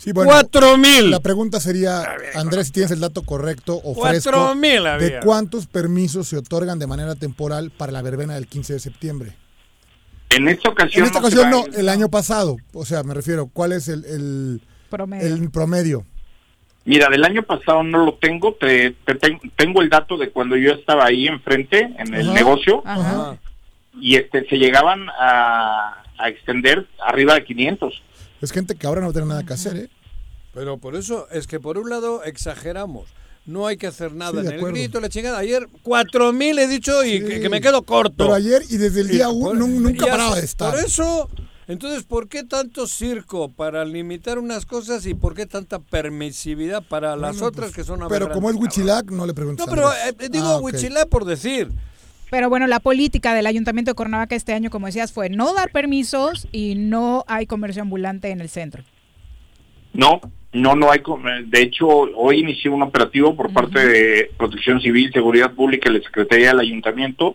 [0.02, 1.10] Sí, bueno, ¡Cuatro mil!
[1.10, 2.02] La pregunta sería,
[2.34, 5.20] Andrés, si tienes el dato correcto o fresco, Cuatro mil ¿de había.
[5.20, 9.32] cuántos permisos se otorgan de manera temporal para la verbena del 15 de septiembre?
[10.30, 11.02] En esta ocasión.
[11.02, 12.56] En esta ocasión no, el año pasado.
[12.72, 15.26] O sea, me refiero, ¿cuál es el, el, Promedio.
[15.34, 16.06] el promedio?
[16.86, 20.56] Mira, del año pasado no lo tengo, te, te ten- tengo el dato de cuando
[20.56, 22.32] yo estaba ahí enfrente en el Ajá.
[22.32, 23.36] negocio Ajá.
[24.00, 28.02] y este se llegaban a, a extender arriba de 500.
[28.40, 29.90] Es gente que ahora no tiene nada que hacer, ¿eh?
[30.54, 33.08] Pero por eso es que por un lado exageramos.
[33.46, 35.38] No hay que hacer nada Sí, en el grito, la chingada.
[35.38, 38.14] Ayer cuatro mil he dicho y que, que me quedo corto.
[38.18, 40.70] Pero ayer y desde el día Y uno por- nun- nunca y paraba de estar.
[40.74, 41.28] Por eso,
[41.66, 47.16] entonces, ¿por qué tanto circo para limitar unas cosas y por qué tanta permisividad para
[47.16, 49.90] las Bueno, otras pues, que son Pero como es Huichilac, no le preguntas No, pero
[49.92, 51.70] eh, digo Ah, por decir.
[52.30, 55.70] Pero bueno, la política del Ayuntamiento de Cuernavaca este año, como decías, fue no dar
[55.70, 58.84] permisos y no hay comercio ambulante en el centro.
[59.92, 60.20] No,
[60.52, 61.02] no, no hay.
[61.46, 66.04] De hecho, hoy inició un operativo por parte de Protección Civil, Seguridad Pública y la
[66.04, 67.34] Secretaría del Ayuntamiento,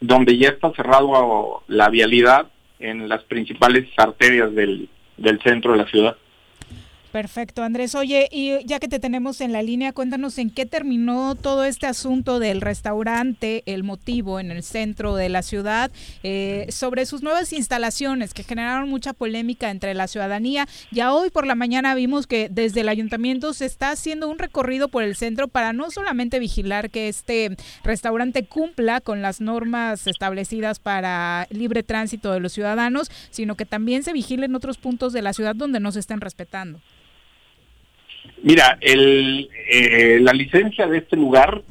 [0.00, 2.46] donde ya está cerrado la vialidad
[2.78, 6.16] en las principales arterias del, del centro de la ciudad.
[7.16, 7.94] Perfecto, Andrés.
[7.94, 11.86] Oye, y ya que te tenemos en la línea, cuéntanos en qué terminó todo este
[11.86, 15.90] asunto del restaurante, el motivo en el centro de la ciudad,
[16.22, 20.68] eh, sobre sus nuevas instalaciones que generaron mucha polémica entre la ciudadanía.
[20.90, 24.88] Ya hoy por la mañana vimos que desde el ayuntamiento se está haciendo un recorrido
[24.88, 30.80] por el centro para no solamente vigilar que este restaurante cumpla con las normas establecidas
[30.80, 35.32] para libre tránsito de los ciudadanos, sino que también se vigilen otros puntos de la
[35.32, 36.78] ciudad donde no se estén respetando.
[38.42, 41.62] Mira, el, eh, la licencia de este lugar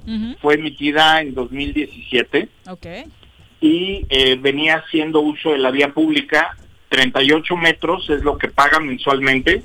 [0.41, 2.86] fue emitida en 2017 Ok.
[3.61, 6.57] y eh, venía haciendo uso de la vía pública.
[6.90, 9.64] 38 metros es lo que pagan mensualmente,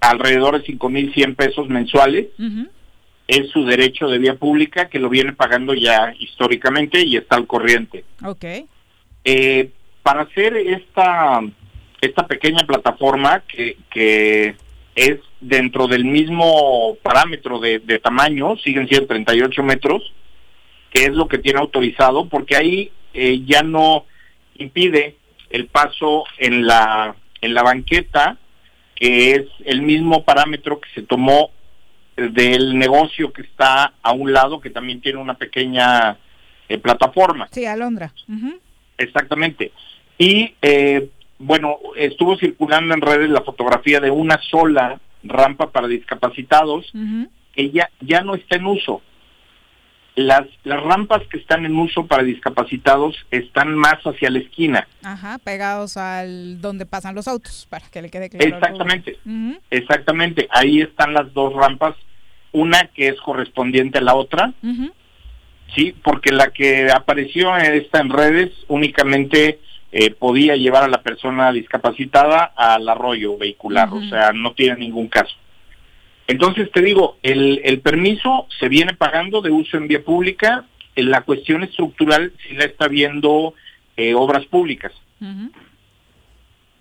[0.00, 2.26] alrededor de 5.100 pesos mensuales.
[3.28, 7.46] Es su derecho de vía pública que lo viene pagando ya históricamente y está al
[7.46, 8.04] corriente.
[8.24, 8.44] Ok.
[9.24, 9.70] Eh,
[10.02, 11.40] para hacer esta,
[12.00, 14.56] esta pequeña plataforma que, que
[14.94, 20.12] es dentro del mismo parámetro de, de tamaño, siguen siendo 38 metros,
[20.90, 24.04] que es lo que tiene autorizado, porque ahí eh, ya no
[24.56, 25.16] impide
[25.50, 28.38] el paso en la, en la banqueta,
[28.94, 31.50] que es el mismo parámetro que se tomó
[32.16, 36.18] del negocio que está a un lado, que también tiene una pequeña
[36.68, 37.48] eh, plataforma.
[37.50, 38.12] Sí, Alondra.
[38.98, 39.72] Exactamente.
[40.18, 41.08] Y eh,
[41.42, 46.92] bueno, estuvo circulando en redes la fotografía de una sola rampa para discapacitados
[47.52, 49.02] que ya, ya no está en uso.
[50.14, 54.86] Las, las rampas que están en uso para discapacitados están más hacia la esquina.
[55.02, 58.44] Ajá, pegados al donde pasan los autos, para que le quede claro.
[58.44, 59.18] Exactamente.
[59.70, 60.48] Exactamente.
[60.50, 61.96] Ahí están las dos rampas,
[62.52, 64.52] una que es correspondiente a la otra,
[65.74, 69.58] sí, porque la que apareció esta en redes únicamente
[69.92, 75.08] eh, podía llevar a la persona discapacitada al arroyo vehicular, o sea, no tiene ningún
[75.08, 75.34] caso.
[76.26, 80.64] Entonces te digo, el, el permiso se viene pagando de uso en vía pública,
[80.96, 83.54] en la cuestión estructural sí la está viendo
[83.96, 84.92] eh, obras públicas.
[85.20, 85.50] Ujú.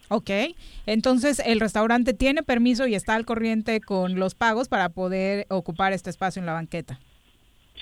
[0.08, 0.30] Ok,
[0.86, 5.94] entonces el restaurante tiene permiso y está al corriente con los pagos para poder ocupar
[5.94, 7.00] este espacio en la banqueta.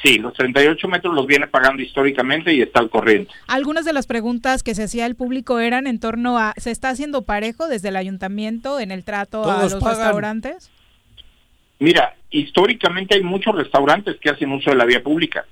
[0.01, 3.31] Sí, los 38 metros los viene pagando históricamente y está al corriente.
[3.47, 6.89] Algunas de las preguntas que se hacía el público eran en torno a, ¿se está
[6.89, 9.97] haciendo parejo desde el ayuntamiento en el trato a los pagan.
[9.97, 10.71] restaurantes?
[11.79, 15.45] Mira, históricamente hay muchos restaurantes que hacen uso de la vía pública.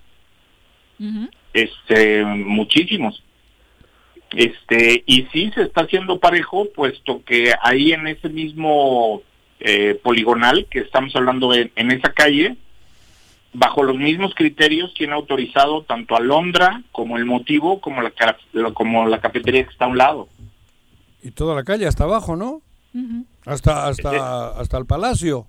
[1.54, 3.22] Este muchísimos
[4.36, 9.22] este y sí se está haciendo parejo puesto que ahí en ese mismo
[9.60, 12.58] eh, poligonal que estamos hablando en, en esa calle
[13.58, 18.14] bajo los mismos criterios tiene autorizado tanto a Londra como el motivo como la
[18.74, 20.30] como la cafetería que está a un lado
[21.24, 22.62] Y toda la calle hasta abajo, ¿no?
[23.46, 25.46] Hasta, hasta, hasta el palacio.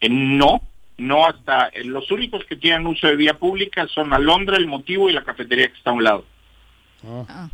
[0.00, 0.60] Eh, no
[0.98, 5.08] no hasta eh, los únicos que tienen uso de vía pública son Alondra, el motivo
[5.08, 6.24] y la cafetería que está a un lado.
[7.06, 7.48] Ah.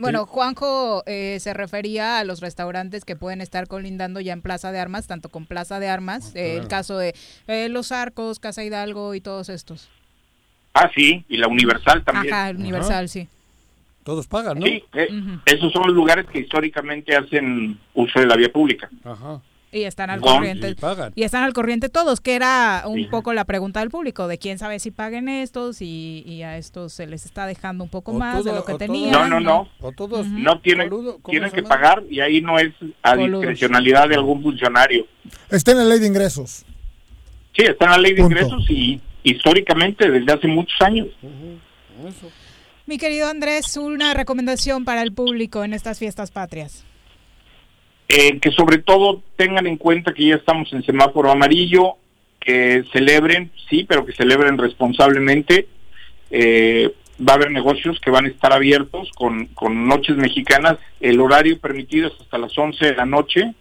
[0.00, 4.72] Bueno, Juanjo eh, se refería a los restaurantes que pueden estar colindando ya en Plaza
[4.72, 7.14] de Armas, tanto con Plaza de Armas, eh, el caso de
[7.46, 9.88] eh, Los Arcos, Casa Hidalgo y todos estos.
[10.74, 12.32] Ah, sí, y la Universal también.
[12.32, 13.28] Ajá, Universal, sí.
[14.04, 14.66] Todos pagan, ¿no?
[14.66, 15.08] Sí, eh,
[15.44, 18.88] esos son los lugares que históricamente hacen uso de la vía pública.
[19.04, 19.40] Ajá.
[19.72, 20.68] Y están al corriente.
[20.70, 21.12] y pagan.
[21.14, 23.04] Y están al corriente todos, que era un Sí.
[23.04, 26.92] poco la pregunta del público, de quién sabe si paguen estos y, y a estos
[26.92, 29.12] se les está dejando un poco O más de lo que todo- tenían.
[29.12, 29.68] No, no, no.
[29.80, 32.72] O todos No tienen, ¿cómo tienen que pagar y ahí no es
[33.02, 33.42] a Coludos.
[33.42, 35.06] discrecionalidad de algún funcionario.
[35.50, 36.64] Está en la ley de ingresos.
[37.56, 38.36] Sí, está en la ley de Punto.
[38.40, 41.06] ingresos y históricamente desde hace muchos años.
[42.86, 46.84] Mi querido Andrés, una recomendación para el público en estas fiestas patrias.
[48.12, 51.94] Eh, que sobre todo tengan en cuenta que ya estamos en semáforo amarillo,
[52.40, 55.68] que celebren, sí, pero que celebren responsablemente.
[56.32, 60.78] Eh, va a haber negocios que van a estar abiertos con, con noches mexicanas.
[60.98, 63.54] El horario permitido es hasta las 11 de la noche.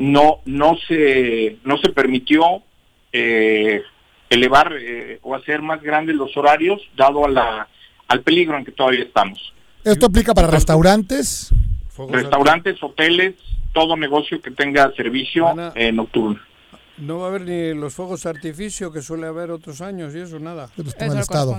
[0.00, 2.64] No, no se, no se permitió
[3.12, 3.82] eh,
[4.30, 7.68] elevar eh, o hacer más grandes los horarios, dado a la,
[8.08, 9.52] al peligro en que todavía estamos.
[9.84, 11.52] Esto aplica para restaurantes.
[12.08, 13.34] Restaurantes, hoteles,
[13.72, 16.40] todo negocio que tenga servicio eh, nocturno.
[16.98, 20.18] No va a haber ni los fuegos de artificio que suele haber otros años y
[20.18, 20.68] eso, nada.
[20.76, 20.94] Eso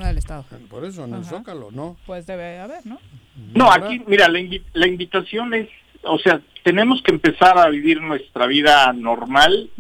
[0.06, 0.46] al Estado.
[0.70, 1.26] Por eso, en el.
[1.26, 1.98] Zócalo, ¿no?
[2.06, 3.00] Pues debe haber, ¿no?
[3.56, 5.68] No, aquí, mira, la, invi- la invitación es,
[6.04, 9.72] o sea, tenemos que empezar a vivir nuestra vida normal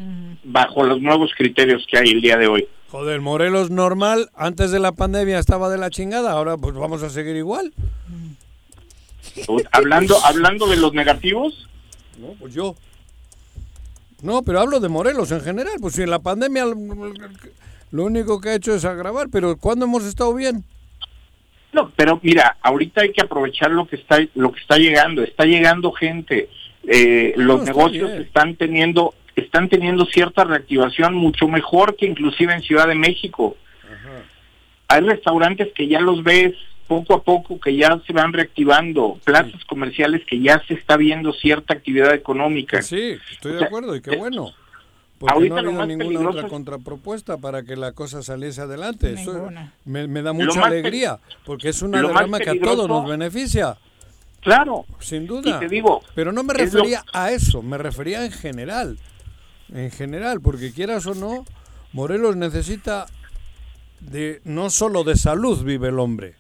[0.44, 2.68] bajo los nuevos criterios que hay el día de hoy.
[2.90, 7.10] Joder, Morelos normal, antes de la pandemia estaba de la chingada, ahora pues vamos a
[7.12, 7.72] seguir igual.
[9.72, 11.70] Hablando, hablando de los negativos,
[12.19, 12.75] No, pues yo.
[14.21, 15.73] No, pero hablo de Morelos en general.
[15.81, 20.03] Pues si en la pandemia lo único que ha hecho es agravar, pero ¿cuándo hemos
[20.05, 20.63] estado bien?
[21.73, 25.23] No, pero mira, ahorita hay que aprovechar lo que está lo que está llegando.
[25.23, 26.49] Está llegando gente.
[26.88, 28.23] Eh, No, los negocios bien.
[28.23, 33.55] están teniendo están teniendo cierta reactivación mucho mejor que inclusive en Ciudad de México.
[34.89, 36.53] Hay restaurantes que ya los ves
[36.91, 41.31] poco a poco que ya se van reactivando, plazas comerciales que ya se está viendo
[41.31, 42.81] cierta actividad económica.
[42.81, 44.49] Sí, estoy O de sea, acuerdo y qué bueno.
[45.18, 47.93] Porque ahorita no ha lo habido más ninguna peligroso otra es- contrapropuesta para que la
[47.93, 49.13] cosa saliese adelante.
[49.13, 49.73] Eso Ninguna.
[49.85, 53.77] me, me da mucha alegría, porque es una derrama que a todos nos beneficia.
[54.41, 54.84] Claro.
[54.99, 55.49] Sin duda.
[55.49, 58.97] Y te digo, Pero no me es lo- refería a eso, me refería en general.
[59.73, 61.45] En general, porque quieras o no,
[61.93, 63.05] Morelos necesita
[64.01, 66.34] de no solo de salud vive el hombre,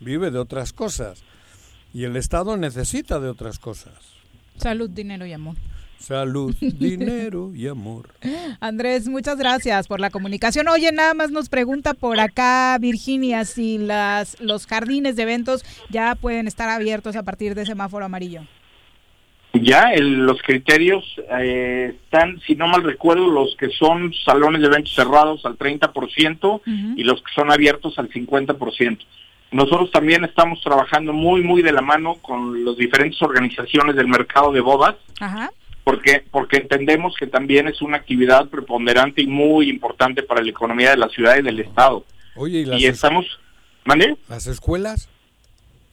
[0.00, 1.22] vive de otras cosas.
[1.94, 3.94] Y el Estado necesita de otras cosas.
[4.56, 5.56] Salud, dinero y amor.
[5.98, 8.10] Salud, dinero y amor.
[8.60, 10.68] Andrés, muchas gracias por la comunicación.
[10.68, 16.14] Oye, nada más nos pregunta por acá Virginia si las los jardines de eventos ya
[16.14, 18.42] pueden estar abiertos a partir de semáforo amarillo.
[19.54, 21.04] Ya el- los criterios
[21.40, 26.60] eh, están, si no mal recuerdo, los que son salones de eventos cerrados al 30%
[26.96, 28.98] y los que son abiertos al 50%.
[29.50, 34.52] Nosotros también estamos trabajando muy, muy de la mano con las diferentes organizaciones del mercado
[34.52, 35.50] de bodas, Ajá.
[35.84, 40.90] porque, porque entendemos que también es una actividad preponderante y muy importante para la economía
[40.90, 42.04] de la ciudad y del estado.
[42.36, 43.24] Oye, ¿y las, Y es- estamos,
[43.86, 44.16] ¿mande?
[44.28, 45.08] las escuelas?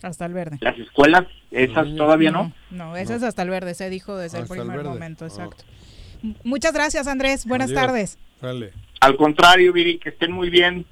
[0.02, 0.57] Hasta el verde.
[0.60, 2.52] Las escuelas, esas todavía no.
[2.69, 5.64] No, ese es hasta el verde, se dijo desde el Hasta el primer momento, exacto.
[6.22, 7.45] M- Muchas gracias, Andrés.
[7.45, 7.82] Buenas Adiós.
[7.82, 8.18] tardes.
[8.41, 8.73] Dale.
[8.99, 10.86] Al contrario, Viri, que estén muy bien.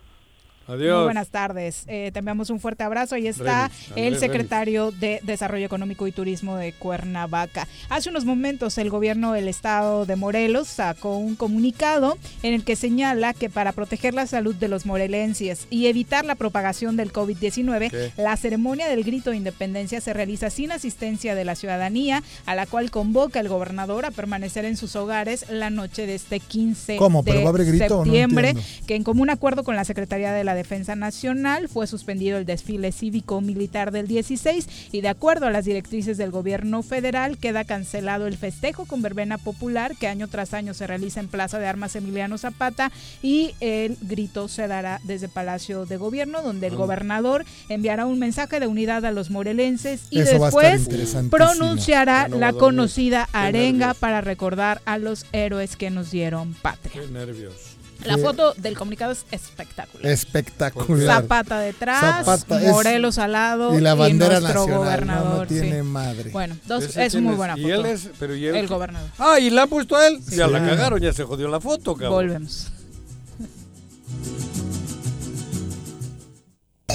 [0.67, 0.97] Adiós.
[0.97, 1.83] Muy buenas tardes.
[1.87, 3.15] Eh, te enviamos un fuerte abrazo.
[3.15, 7.67] Ahí está Remis, el secretario de Desarrollo Económico y Turismo de Cuernavaca.
[7.89, 12.75] Hace unos momentos el gobierno del estado de Morelos sacó un comunicado en el que
[12.75, 17.89] señala que para proteger la salud de los morelenses y evitar la propagación del COVID-19,
[17.89, 18.11] ¿Qué?
[18.15, 22.65] la ceremonia del grito de independencia se realiza sin asistencia de la ciudadanía, a la
[22.67, 27.21] cual convoca el gobernador a permanecer en sus hogares la noche de este 15 ¿Cómo?
[27.21, 28.55] de ¿Pero va a haber grito no septiembre
[28.87, 32.91] que en común acuerdo con la Secretaría de la Defensa Nacional fue suspendido el desfile
[32.91, 38.37] cívico-militar del 16 y de acuerdo a las directrices del gobierno federal queda cancelado el
[38.37, 42.37] festejo con verbena popular que año tras año se realiza en Plaza de Armas Emiliano
[42.37, 46.77] Zapata y el grito se dará desde Palacio de Gobierno donde el Ah.
[46.77, 50.87] gobernador enviará un mensaje de unidad a los morelenses y Eso después
[51.29, 57.01] pronunciará no la conocida arenga para recordar a los héroes que nos dieron patria.
[57.01, 57.77] Qué nervios.
[58.05, 60.05] La foto del comunicado es espectacular.
[60.11, 61.21] Espectacular.
[61.21, 64.79] Zapata detrás, Zapata es- Morelos al lado y la bandera nuestro nacional, no, no
[65.23, 65.47] gobernador.
[65.47, 65.53] sí.
[65.61, 66.29] tiene madre.
[66.31, 67.37] Bueno, dos, ¿Ese es muy es?
[67.37, 67.73] buena ¿Y foto.
[67.75, 68.09] él es?
[68.19, 68.73] Pero ¿y él el qué?
[68.73, 69.09] gobernador.
[69.17, 70.19] Ah, y la ha puesto a él.
[70.29, 70.51] Ya Sí.
[70.51, 72.11] la cagaron, ya se jodió la foto, cabrón.
[72.11, 72.67] Volvemos.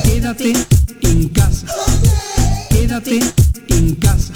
[0.05, 0.53] Quédate
[1.03, 1.67] en casa.
[2.69, 3.19] Quédate
[3.69, 4.33] en casa.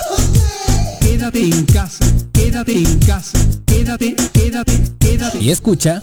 [1.00, 2.04] Quédate en casa.
[2.32, 3.38] Quédate en casa.
[3.66, 5.38] Quédate, quédate, quédate.
[5.38, 6.02] Y escucha.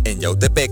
[0.03, 0.71] En Yautepec,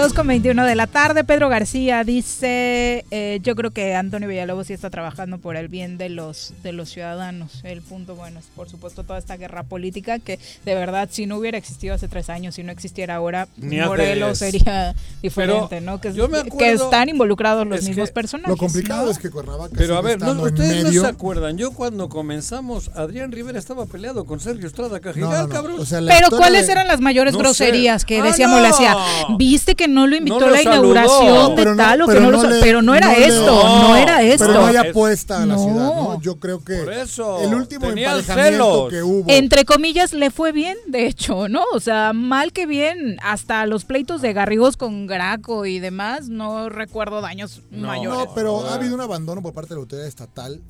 [0.00, 4.68] Dos con 21 de la tarde, Pedro García dice, eh, yo creo que Antonio Villalobos
[4.68, 7.60] sí está trabajando por el bien de los de los ciudadanos.
[7.64, 11.36] El punto bueno es, por supuesto, toda esta guerra política que de verdad, si no
[11.36, 16.00] hubiera existido hace tres años, si no existiera ahora, Morelos sería diferente, Pero ¿no?
[16.00, 18.48] Que, yo me que acuerdo- están involucrados los es mismos personajes.
[18.52, 19.10] Lo complicado ¿no?
[19.10, 21.58] es que Cuernavaca Pero a ver, no, ustedes no se acuerdan.
[21.58, 25.48] Yo cuando comenzamos, Adrián Rivera estaba peleado con Sergio Estrada Cajigal, No, no, no.
[25.50, 25.78] cabrón.
[25.80, 27.42] O sea, la Pero ¿cuáles de- eran las mayores No sé.
[27.42, 28.96] groserías que Ah, decíamos le hacía?
[29.36, 30.72] ¿Viste que no lo invitó No a la saludó.
[30.92, 33.88] inauguración de tal o que no lo le- Pero no era no le- esto, No,
[33.88, 34.46] no, era esto.
[34.46, 35.62] Pero no hay Es- apuesta a la No.
[35.64, 36.20] ciudad, ¿no?
[36.22, 38.88] Yo creo que Por eso, el último emparejamiento celos.
[38.90, 39.24] que hubo.
[39.28, 41.64] Entre comillas, le fue bien, de hecho, ¿no?
[41.72, 46.68] O sea, mal que bien, hasta los pleitos de Garrigos con Graco y demás, no
[46.68, 48.18] recuerdo daños mayores.
[48.28, 50.60] No, pero ha habido un abandono por parte de la autoridad estatal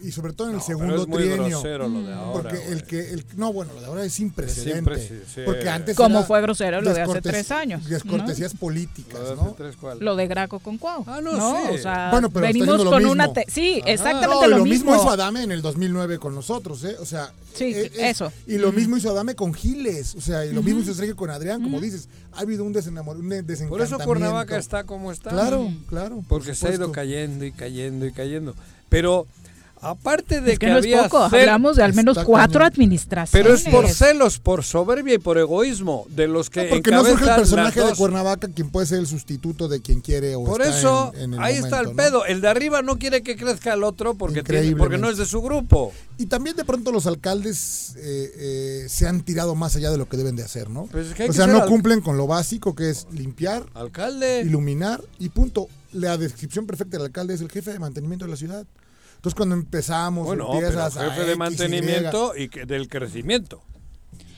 [0.00, 1.48] y sobre todo en el No, pero segundo es muy trienio.
[1.60, 4.30] grosero lo de ahora, Porque el que el, no, bueno, lo de ahora es sin
[4.30, 4.90] precedente.
[4.90, 5.40] prece- sí.
[5.44, 9.42] Porque antes Como fue grosero lo de hace tres años, Descortesías políticas, Lo de ¿no?
[9.42, 9.98] hace tres, ¿cuál?
[10.00, 11.04] Lo de Graco con Cuau.
[11.06, 11.74] Ah, no, no sí.
[11.74, 13.12] O sea, Bueno, pero venimos con mismo.
[13.12, 13.32] una...
[13.32, 13.90] te- sí, Ajá.
[13.92, 15.10] exactamente lo, lo mismo hizo mismo.
[15.10, 16.96] Adame en el 2009 con nosotros, ¿eh?
[17.00, 18.32] O sea, Sí, eh, es- eso.
[18.46, 18.76] Y lo Ujú.
[18.78, 21.80] mismo hizo Adame con Giles, o sea, y lo mismo hizo Sergio con Adrián, como
[21.80, 23.68] dices, ha habido un, desenamor, un desencantamiento.
[23.70, 25.30] Por eso Cuernavaca está como está.
[25.30, 26.16] Claro, claro.
[26.16, 28.54] por Porque se ha ido cayendo y cayendo y cayendo.
[28.88, 29.26] Pero
[29.84, 32.60] aparte de Es que que, no es poco, cel- hablamos de al menos Está cuatro
[32.60, 32.72] cañón.
[32.72, 33.30] administraciones.
[33.46, 37.04] Pero es por celos, por soberbia y por egoísmo de los que No, porque no
[37.04, 37.94] surge el personaje de.
[37.94, 41.34] Cuernavaca quien puede ser el sustituto de quien quiere o Por está eso, en- en
[41.34, 42.24] el ahí está el pedo.
[42.24, 45.26] El de arriba no quiere que crezca el otro porque, tiene- porque no es de
[45.26, 45.92] su grupo.
[46.18, 50.08] Y también de pronto los alcaldes eh, eh, se han tirado más allá de lo
[50.08, 50.86] que deben de hacer, ¿no?
[50.90, 53.64] Pues es que hay o sea, no al- cumplen con lo básico que es limpiar,
[53.74, 54.42] Alcalde.
[54.42, 55.68] iluminar y punto.
[55.92, 58.66] La descripción perfecta del alcalde es el jefe de mantenimiento de la ciudad.
[59.24, 63.62] Entonces cuando empezamos, Bueno, pero empiezas a jefe de Y, mantenimiento y que- del crecimiento.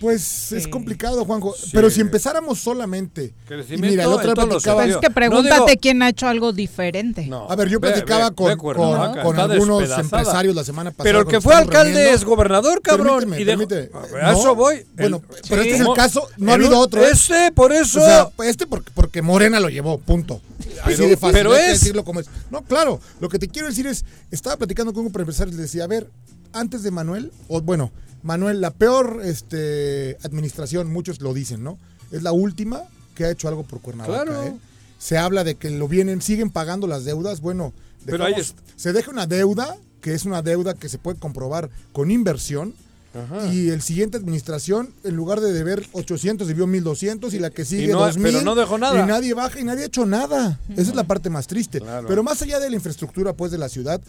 [0.01, 1.55] Pues es complicado, Juanjo.
[1.55, 1.71] Sí.
[1.73, 3.33] Pero si empezáramos solamente.
[3.71, 4.83] Y mira, el otro platicaba.
[4.83, 7.27] Pues es que pregúntate quién ha hecho algo diferente.
[7.27, 7.51] No.
[7.51, 10.91] A ver, yo platicaba ve- con, ve Cuernavaca, con- con está algunos empresarios la semana
[10.91, 11.05] pasada.
[11.05, 12.15] Pero el que fue alcalde reuniendo.
[12.17, 13.21] es gobernador, cabrón.
[13.21, 13.53] Permíteme, y de-
[13.87, 13.91] permíteme.
[13.95, 14.87] A ver, a No, eso voy.
[14.97, 16.29] Bueno, El- pero este es el caso.
[16.37, 17.03] No ha habido otro.
[17.03, 17.11] ¿eh?
[17.13, 17.99] Ese, por eso.
[18.01, 20.41] O sea, este porque, porque Morena lo llevó, punto.
[20.83, 21.33] Así Pero- de fácil.
[21.37, 22.27] pero es- decirlo como es.
[22.51, 23.01] No, claro.
[23.21, 25.87] Lo que te quiero decir es, estaba platicando con un empresario y le decía, a
[25.87, 26.11] ver,
[26.53, 27.91] antes de Manuel, o bueno,
[28.23, 29.86] Manuel, la peor este,
[30.23, 31.79] administración, muchos lo dicen, ¿no?
[32.11, 32.83] Es la última
[33.15, 34.25] que ha hecho algo por Cuernavaca.
[34.25, 34.43] Claro.
[34.45, 34.55] ¿eh?
[34.99, 37.41] Se habla de que lo vienen, siguen pagando las deudas.
[37.41, 37.73] Bueno,
[38.05, 41.19] Pero ahí dejamos- es- se deja una deuda, que es una deuda que se puede
[41.19, 42.75] comprobar con inversión.
[43.15, 43.47] Ajá.
[43.53, 47.89] Y el siguiente administración, en lugar de deber 800, debió 1200 y la que sigue
[47.93, 48.25] no- 2000.
[48.33, 49.03] pero no dejó nada.
[49.03, 50.61] Y nadie baja y nadie ha hecho nada.
[50.71, 51.81] Esa es la parte más triste.
[51.81, 52.07] Claro.
[52.09, 54.03] Pero más allá de la infraestructura pues de la ciudad,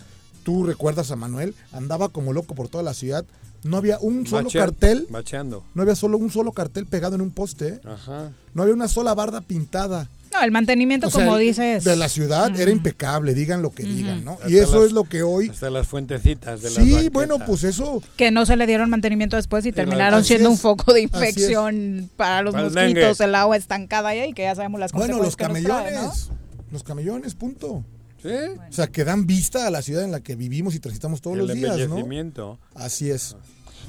[0.44, 3.26] tú recuerdas a Manuel, andaba como loco por toda la ciudad.
[3.64, 5.64] No había un solo Mache- cartel, Macheando.
[5.74, 7.68] no había solo un solo cartel pegado en un poste.
[7.68, 7.80] ¿eh?
[7.86, 8.32] Ajá.
[8.54, 10.10] No había una sola barda pintada.
[10.34, 11.84] No, el mantenimiento, O sea, como dices.
[11.86, 14.38] De la ciudad era impecable, digan lo que digan, ¿no?
[14.48, 15.50] Y eso las- es lo que hoy...
[15.50, 17.12] Hasta las fuentecitas de Sí, banquetas.
[17.14, 18.04] bueno, pues eso...
[18.18, 22.10] Que no se le dieron mantenimiento después y terminaron siendo es, un foco de infección
[22.18, 25.72] para los mosquitos, el agua estancada ahí, que ya sabemos las Bueno, los consecuencias que
[25.72, 26.00] nos trae, ¿no?
[26.02, 26.30] camellones.
[26.72, 27.84] Los camellones, punto.
[28.28, 28.60] ¿Sí?
[28.70, 31.38] O sea, que dan vista a la ciudad en la que vivimos y transitamos todos
[31.38, 32.60] El los días, ¿no?
[32.76, 33.36] Así es.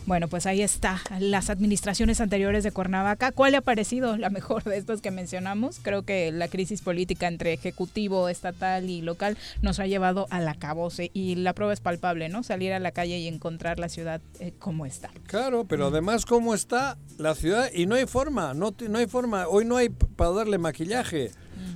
[0.08, 1.02] Bueno, pues ahí está.
[1.20, 3.30] Las administraciones anteriores de Cuernavaca.
[3.30, 5.80] ¿Cuál le ha parecido la mejor de estas que mencionamos?
[5.82, 11.10] Creo que la crisis política entre ejecutivo, estatal y local nos ha llevado al acabose
[11.12, 12.42] y la prueba es palpable, ¿no?
[12.42, 15.10] Salir a la calle y encontrar la ciudad eh, como está.
[15.26, 19.46] Claro, pero además cómo está la ciudad y no hay forma, no, no hay forma,
[19.46, 21.32] hoy no hay para darle maquillaje,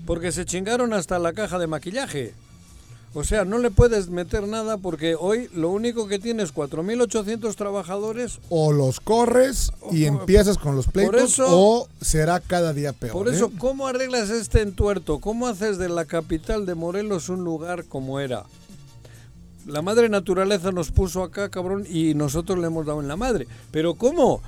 [0.06, 2.32] porque se chingaron hasta la caja de maquillaje.
[3.14, 8.38] O sea, no le puedes meter nada porque hoy lo único que tienes 4.800 trabajadores.
[8.48, 13.12] O los corres y empiezas con los pleitos eso- o será cada día peor.
[13.12, 13.34] Por ¿eh?
[13.36, 15.18] eso, ¿cómo arreglas este entuerto?
[15.18, 18.44] ¿Cómo haces de la capital de Morelos un lugar como era?
[19.66, 23.46] La madre naturaleza nos puso acá, cabrón, y nosotros le hemos dado en la madre.
[23.70, 24.42] Pero ¿cómo?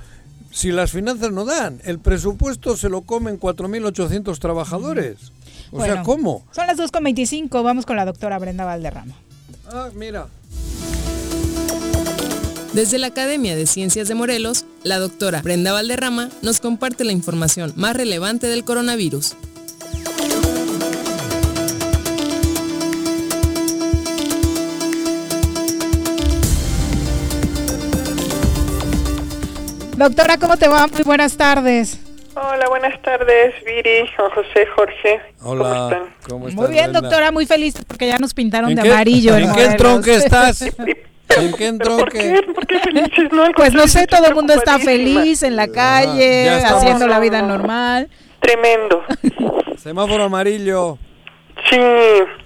[0.51, 5.31] Si las finanzas no dan, el presupuesto se lo comen 4.800 trabajadores.
[5.75, 6.45] O sea, Bueno, ¿cómo?
[6.51, 7.61] Son las 2.25.
[7.61, 9.13] Vamos con la doctora Brenda Valderrama.
[9.69, 10.27] Ah, mira.
[12.73, 17.73] Desde la Academia de Ciencias de Morelos, la doctora Brenda Valderrama nos comparte la información
[17.75, 19.35] más relevante del coronavirus.
[29.97, 30.87] Doctora, ¿cómo te va?
[30.87, 31.97] Muy buenas tardes.
[32.35, 35.21] Hola, buenas tardes, Viri, Juan José, Jorge.
[35.41, 36.61] Hola, ¿cómo estás?
[36.61, 37.01] Muy bien, Brenda?
[37.01, 39.35] doctora, muy feliz porque ya nos pintaron ¿En de qué- amarillo.
[39.37, 40.61] ¿En qué entronque estás?
[40.61, 42.41] ¿En qué entronque?
[43.55, 46.81] Pues no sé, todo el mundo está feliz en la calle, ya estamos.
[46.83, 48.09] haciendo la vida normal.
[48.41, 49.03] Tremendo.
[49.77, 50.97] Semáforo amarillo.
[51.69, 51.79] Sí.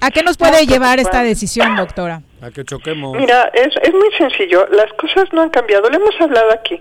[0.02, 2.22] ¿A qué nos puede llevar esta decisión, doctora?
[2.42, 3.18] A que choquemos.
[3.18, 4.66] Mira, es, es muy sencillo.
[4.72, 5.90] Las cosas no han cambiado.
[5.90, 6.80] Lo hemos hablado aquí.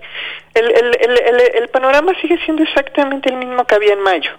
[0.55, 4.31] El, el, el, el, el panorama sigue siendo exactamente el mismo que había en mayo.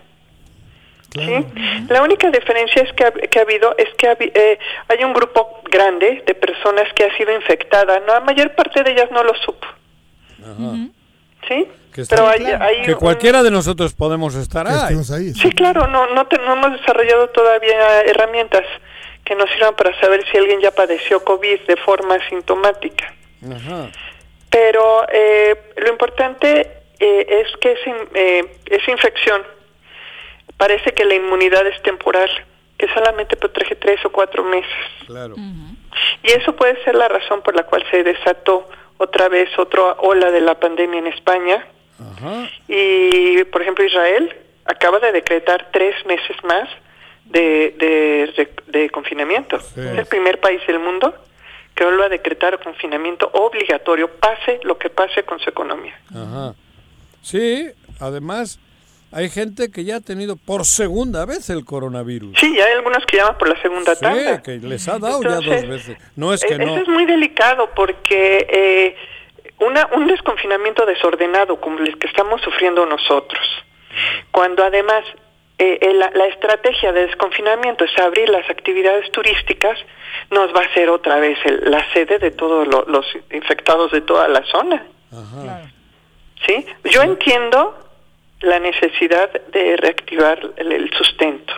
[1.14, 1.46] ¿sí?
[1.90, 5.04] La única diferencia es que ha, que ha habido es que ha habi- eh, hay
[5.04, 8.00] un grupo grande de personas que ha sido infectada.
[8.02, 9.68] No, la mayor parte de ellas no lo supo.
[10.42, 10.76] Ajá.
[11.48, 11.68] ¿Sí?
[11.94, 14.96] Que, está- Pero hay, hay que un- cualquiera de nosotros podemos estar ahí.
[15.34, 18.64] Sí, claro, no, no, te- no hemos desarrollado todavía herramientas
[19.26, 23.14] que nos sirvan para saber si alguien ya padeció COVID de forma asintomática.
[23.46, 23.90] Ajá.
[24.50, 29.42] Pero eh, lo importante eh, es que es in- eh, esa infección
[30.58, 32.30] parece que la inmunidad es temporal,
[32.78, 34.70] que solamente protege tres o cuatro meses.
[35.08, 35.36] Claro.
[36.24, 38.68] Y eso puede ser la razón por la cual se desató
[38.98, 41.66] otra vez otra ola de la pandemia en España.
[42.00, 42.50] Ajá.
[42.68, 44.36] Y, por ejemplo, Israel
[44.66, 46.70] acaba de decretar tres meses más
[47.26, 48.34] de, de,
[48.68, 49.60] de- de confinamiento.
[49.60, 49.80] Sí.
[49.82, 51.14] Es el primer país del mundo
[51.76, 55.98] que vuelve a decretar confinamiento obligatorio, pase lo que pase con su economía.
[56.14, 56.54] Ajá.
[57.22, 57.70] Sí,
[58.00, 58.60] además
[59.12, 62.38] hay gente que ya ha tenido por segunda vez el coronavirus.
[62.40, 64.42] Sí, ya hay algunos que llaman por la segunda Sí, tanda.
[64.44, 65.98] que les ha dado ya dos veces.
[66.16, 66.74] No es que Eh, no.
[66.74, 68.96] Eso es muy delicado porque eh,
[69.60, 73.42] una, un desconfinamiento desordenado como el que estamos sufriendo nosotros,
[74.32, 75.04] cuando además
[75.58, 79.78] eh, eh, la, la estrategia de desconfinamiento es abrir las actividades turísticas,
[80.32, 84.02] nos va a ser otra vez el- la sede de todos lo- los infectados de
[84.02, 84.86] toda la zona.
[86.46, 86.66] ¿sí?
[86.86, 87.78] Yo entiendo
[88.42, 91.54] la necesidad de reactivar el, el sustento.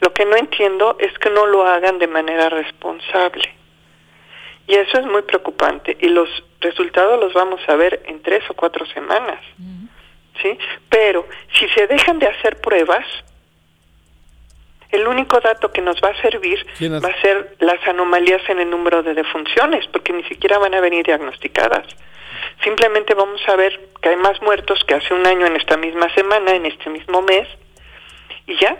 [0.00, 3.54] Lo que no entiendo es que no lo hagan de manera responsable.
[4.66, 5.96] Y eso es muy preocupante.
[6.00, 6.28] Y los
[6.62, 9.40] resultados los vamos a ver en tres o cuatro semanas.
[10.40, 10.58] ¿Sí?
[10.88, 11.26] Pero
[11.58, 13.04] si se dejan de hacer pruebas,
[14.90, 18.70] el único dato que nos va a servir va a ser las anomalías en el
[18.70, 21.86] número de defunciones, porque ni siquiera van a venir diagnosticadas.
[22.62, 26.12] Simplemente vamos a ver que hay más muertos que hace un año en esta misma
[26.14, 27.48] semana, en este mismo mes,
[28.46, 28.76] y ya.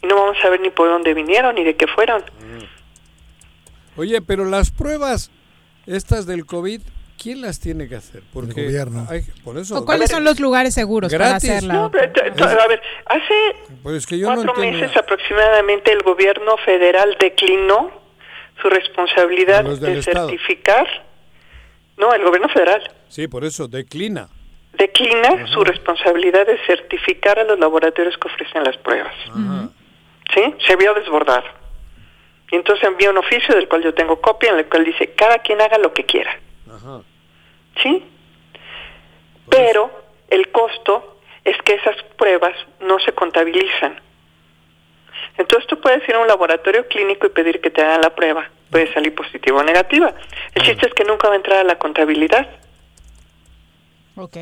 [0.00, 2.24] Y no vamos a ver ni por dónde vinieron ni de qué fueron.
[3.96, 5.30] Oye, pero las pruebas
[5.86, 6.80] estas del COVID,
[7.22, 8.22] ¿quién las tiene que hacer?
[8.32, 9.06] Porque gobierno.
[9.08, 9.78] hay- por eso.
[9.78, 11.50] ¿O cuáles son los lugares seguros para Gratis.
[11.50, 11.74] hacerla?
[11.74, 13.34] No, pero, t- t- a ver, hace
[13.82, 17.90] Pues es que yo cuatro meses aproximadamente el gobierno federal declinó
[18.60, 20.28] su responsabilidad de Estado.
[20.28, 20.86] certificar.
[21.96, 24.28] No, el gobierno federal Sí, por eso, declina.
[24.74, 29.14] declina su responsabilidad de certificar a los laboratorios que ofrecen las pruebas.
[30.34, 30.54] ¿Sí?
[30.66, 31.44] Se vio desbordado.
[32.50, 35.38] Y entonces envía un oficio del cual yo tengo copia en el cual dice, cada
[35.38, 36.30] quien haga lo que quiera.
[36.70, 37.00] Ajá.
[37.82, 38.04] ¿Sí?
[39.48, 39.90] Pero
[40.30, 44.00] el costo es que esas pruebas no se contabilizan.
[45.38, 48.48] Entonces tú puedes ir a un laboratorio clínico y pedir que te hagan la prueba.
[48.70, 50.14] Puede salir positiva o negativa.
[50.54, 52.48] El chiste es que nunca va a entrar a la contabilidad.
[54.16, 54.36] Ok.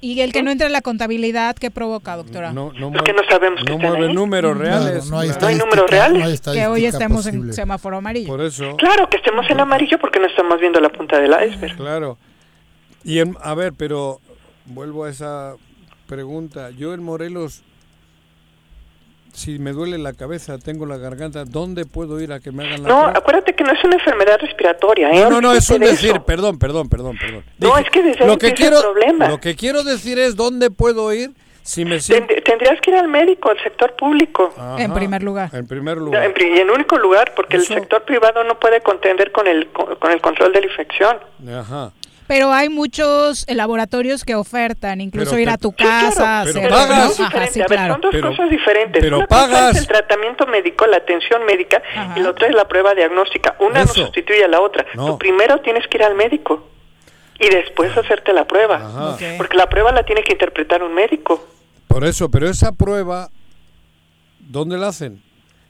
[0.00, 2.52] ¿Y el que no entra en la contabilidad, qué provoca, doctora?
[2.52, 4.14] No, no Porque no sabemos no están mueve ahí.
[4.14, 5.10] números reales.
[5.10, 6.40] no hay No hay números reales.
[6.40, 8.28] que hoy estemos en semáforo amarillo.
[8.28, 8.76] Por eso.
[8.76, 11.76] Claro que estemos en amarillo porque no estamos viendo la punta del iceberg.
[11.76, 12.16] Claro.
[13.04, 14.20] Y en, a ver, pero
[14.66, 15.54] vuelvo a esa
[16.06, 16.70] pregunta.
[16.70, 17.62] Yo en Morelos,
[19.32, 22.82] si me duele la cabeza, tengo la garganta, ¿dónde puedo ir a que me hagan
[22.82, 23.18] la No, prueba?
[23.18, 25.20] acuérdate que no es una enfermedad respiratoria, ¿eh?
[25.22, 26.24] No, no, no, es un de decir, eso.
[26.24, 27.44] perdón, perdón, perdón, perdón.
[27.58, 29.28] No, Dije, es que desde lo que quiero, problema.
[29.28, 31.30] Lo que quiero decir es dónde puedo ir
[31.62, 32.34] si me siento...
[32.34, 34.52] Tend- Tendrías que ir al médico, al sector público.
[34.78, 35.50] En primer lugar.
[35.52, 36.24] En primer lugar.
[36.24, 40.10] En, y en único lugar, porque el sector privado no puede contender con el, con
[40.10, 41.18] el control de la infección.
[41.54, 41.92] Ajá.
[42.28, 46.42] Pero hay muchos eh, laboratorios que ofertan, incluso Pero ir a tu Sí, claro, casa,
[46.44, 46.88] pero hacer- pagas.
[46.98, 47.04] ¿no?
[47.10, 47.52] Es Ajá, diferente.
[47.54, 47.92] sí, a ver, claro.
[47.94, 49.02] son dos Pero- cosas diferentes.
[49.02, 49.74] pero Una cosa pagas.
[49.76, 51.82] es el tratamiento médico, la atención médica,
[52.16, 53.56] y la otra es la prueba diagnóstica.
[53.58, 53.94] Una Eso.
[53.98, 54.86] no sustituye a la otra.
[54.94, 55.06] No.
[55.06, 56.68] Tú primero tienes que ir al médico
[57.40, 59.16] y después hacerte la prueba.
[59.38, 61.48] Porque la prueba la tiene que interpretar un médico.
[61.88, 63.30] Por eso, pero esa prueba,
[64.38, 65.22] ¿dónde la hacen?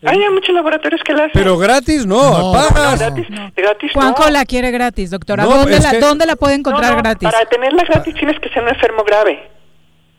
[0.04, 1.32] Hay muchos laboratorios que la hacen.
[1.34, 3.00] Pero gratis no, No, pagas.
[3.00, 3.26] gratis,
[3.56, 4.30] gratis Juanco no.
[4.30, 5.42] la quiere gratis, doctora.
[5.44, 7.28] No, ¿Dónde, la, que- ¿Dónde la puede encontrar No, no, gratis?
[7.30, 9.50] Para tenerla gratis tienes que ser un enfermo grave.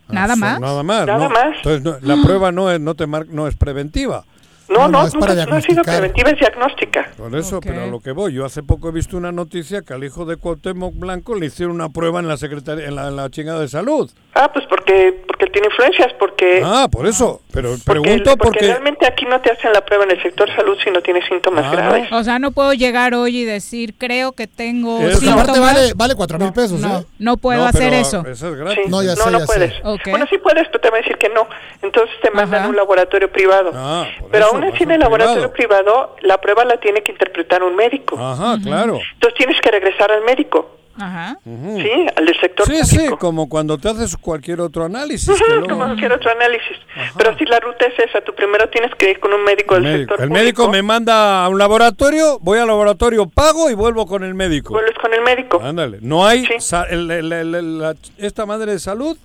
[0.10, 0.60] ¿Nada más?
[0.60, 1.06] Nada más.
[1.06, 1.30] Nada ¿no?
[1.30, 1.56] más.
[1.57, 4.26] Entonces, no, la prueba no es, no te mar- no es preventiva.
[4.69, 7.09] No, No, no, no, es nunca para no ha sido preventiva, es diagnóstica.
[7.17, 7.65] Por eso, Ok.
[7.67, 10.25] pero a lo que voy, yo hace poco he visto una noticia que al hijo
[10.25, 13.59] de Cuauhtémoc Blanco le hicieron una prueba en la secretaría, en la, en la chingada
[13.59, 14.09] de salud.
[14.35, 17.41] Ah, pues porque porque él tiene influencias, porque Ah, por eso.
[17.51, 18.67] Pero porque, pregunto porque porque...
[18.67, 21.65] realmente aquí no te hacen la prueba en el sector salud si no tienes síntomas
[21.65, 22.11] Ah, graves.
[22.11, 25.19] O sea, no puedo llegar hoy y decir, creo que tengo Eso.
[25.19, 25.43] síntomas.
[25.43, 27.05] Aparte vale, vale cuatro mil pesos, no, ¿eh?
[27.19, 28.25] no puedo No, hacer eso.
[28.25, 28.79] Eso es gratis.
[28.85, 28.89] Sí.
[28.91, 29.73] No, ya no, sé, no ya puedes.
[29.73, 29.79] sé.
[29.83, 30.01] Ok.
[30.09, 31.47] Bueno, sí puedes, pero te va a decir que no.
[31.81, 32.65] Entonces te mandan Ajá.
[32.65, 33.71] a un laboratorio privado.
[33.73, 36.15] Ah, por pero eso, aún así en el un laboratorio privado.
[36.22, 38.18] la prueba la tiene que interpretar un médico.
[38.19, 38.99] Ajá, claro.
[39.14, 41.38] Entonces tienes que regresar al médico, Ajá.
[41.44, 41.91] ¿sí?
[42.15, 43.11] Al del sector Sí, público.
[43.14, 45.30] sí, como cuando te haces cualquier otro análisis.
[45.48, 46.77] Luego- como cualquier otro análisis.
[47.18, 49.84] Pero si la ruta es esa, tú primero tienes que ir con un médico del
[49.84, 49.99] médico.
[50.14, 50.44] sector El público.
[50.44, 54.73] médico me manda a un laboratorio, voy al laboratorio, pago y vuelvo con el médico.
[54.73, 55.61] Vuelves con el médico.
[55.64, 56.76] Ándale, no hay Sí.
[56.90, 59.18] el- el- el- el- la- esta madre de salud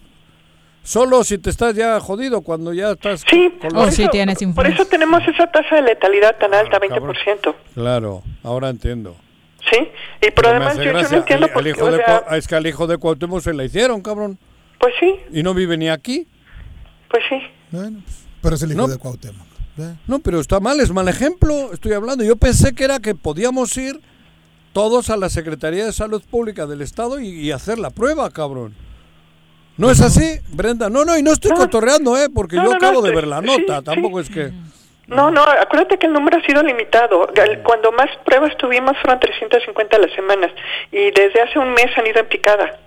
[0.84, 4.38] solo si te estás ya jodido cuando ya estás Sí, con Oh, los- sí, tienes
[4.54, 7.16] por eso tenemos esa tasa de letalidad tan alta, Ah, cabrón.
[7.26, 7.54] 20%.
[7.74, 9.16] Claro, ahora entiendo.
[9.70, 9.78] ¿Sí?
[10.22, 12.98] Y me además yo, yo no entiendo por qué, sea, es que al hijo de
[12.98, 14.38] Cuauhtémoc se la hicieron, cabrón.
[14.78, 16.28] pues sí, Y no vive ni aquí.
[17.10, 17.36] pues sí.
[17.70, 18.88] Bueno, pues, pero es el hijo No.
[18.88, 19.46] de Cuauhtémoc.
[19.78, 19.94] ¿eh?
[20.06, 21.72] No, pero está mal, es mal ejemplo.
[21.72, 22.22] Estoy hablando.
[22.22, 23.98] Yo pensé que era que podíamos ir
[24.74, 28.74] todos a la Secretaría de Salud Pública del Estado y, y hacer la prueba, cabrón.
[29.76, 30.88] ¿No es así, Brenda?
[30.88, 31.56] No, no, y no estoy No.
[31.56, 32.28] cotorreando, ¿eh?
[32.34, 33.78] Porque No, yo no, no, acabo de ver la nota.
[33.78, 33.84] sí.
[33.84, 34.52] Tampoco es que...
[35.06, 37.28] No, no, acuérdate que el número ha sido limitado.
[37.62, 40.50] Cuando más pruebas tuvimos fueron 350 a las semanas
[40.90, 42.78] y desde hace un mes han ido en picada.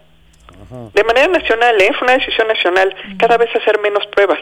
[0.93, 1.91] De manera nacional, ¿eh?
[1.99, 4.39] Fue una decisión nacional, cada vez hacer menos pruebas.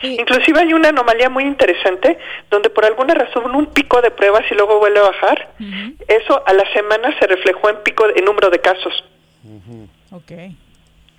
[0.00, 2.18] Inclusive hay una anomalía muy interesante
[2.50, 5.50] donde por alguna razón un pico de pruebas y luego vuelve a bajar.
[6.06, 9.04] Eso a la semana se reflejó en pico de en número de casos.
[10.12, 10.32] Ok.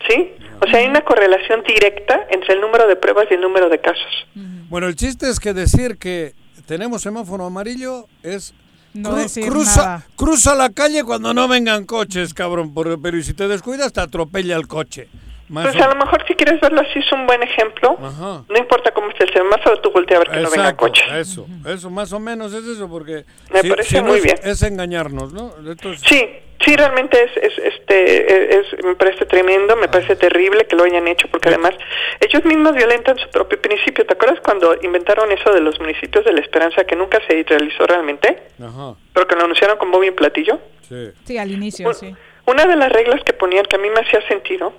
[0.08, 0.32] ¿Sí?
[0.62, 3.80] O sea, hay una correlación directa entre el número de pruebas y el número de
[3.80, 4.28] casos.
[4.70, 6.34] Bueno, el chiste es que decir que
[6.66, 8.54] tenemos semáforo amarillo es...
[8.94, 10.08] No cru- decir cruza, nada.
[10.16, 12.74] cruza la calle cuando no vengan coches, cabrón.
[12.74, 15.08] por- pero y si te descuidas, te atropella el coche.
[15.50, 17.98] Más Pues o- a lo mejor si quieres verlo así es un buen ejemplo.
[18.02, 18.44] Ajá.
[18.48, 21.12] No importa cómo esté el semáforo, tú voltea a ver que no vengan Exacto, coches.
[21.14, 24.24] eso, eso más o menos es eso, porque Me si- parece si no muy es,
[24.24, 24.38] bien.
[24.44, 25.52] es engañarnos, ¿no?
[25.66, 26.24] Entonces, Sí,
[26.64, 31.08] sí, realmente es, es, este, es, me parece tremendo, me parece terrible que lo hayan
[31.08, 31.72] hecho, porque además
[32.20, 34.06] ellos mismos violentan su propio principio.
[34.06, 37.88] ¿Te acuerdas cuando inventaron eso de los municipios de la esperanza que nunca se realizó
[37.88, 40.60] realmente, Ajá, pero que lo anunciaron con bombo y platillo?
[40.88, 41.10] sí.
[41.26, 42.16] Sí, al inicio, sí.
[42.50, 44.74] Una de las reglas que ponían que a mí me hacía sentido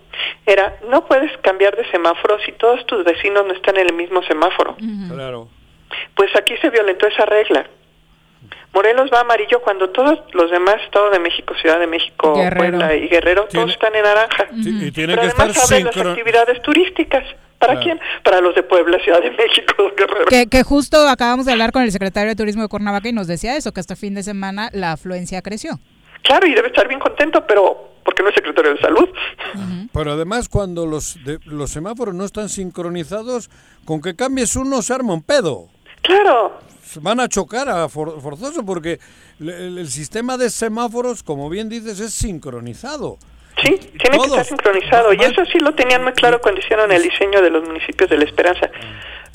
[0.47, 4.23] era no puedes cambiar de semáforo si todos tus vecinos no están en el mismo
[4.25, 4.77] semáforo.
[5.09, 5.49] Claro.
[6.15, 7.67] Pues aquí se violentó esa regla.
[8.73, 12.79] Morelos va a amarillo cuando todos los demás, Estado de México, Ciudad de México, Guerrero.
[12.79, 14.47] Puebla y Guerrero, Tiene- todos están en naranja.
[14.63, 17.25] Sí, Y tiene Pero que estar además abren las sincro- actividades turísticas.
[17.59, 17.85] ¿Para Claro.
[17.85, 18.01] quién?
[18.23, 20.25] Para los de Puebla, Ciudad de México, Guerrero.
[20.27, 23.27] Que, que justo acabamos de hablar con el secretario de Turismo de Cuernavaca y nos
[23.27, 25.79] decía eso, que este fin de semana la afluencia creció.
[26.23, 29.09] Claro, y debe estar bien contento, pero porque no es secretario de salud.
[29.93, 33.51] Pero además cuando los de- los semáforos no están sincronizados,
[33.85, 35.69] con que cambies uno se arma un pedo.
[36.03, 36.59] Claro.
[37.03, 38.99] Van a chocar a for- forzoso porque
[39.39, 43.19] le- el, el sistema de semáforos, como bien dices, es sincronizado.
[43.63, 45.13] Sí, tiene que estar sincronizado.
[45.13, 48.17] Y eso sí lo tenían muy claro cuando hicieron el diseño de los municipios de
[48.17, 48.71] la Esperanza.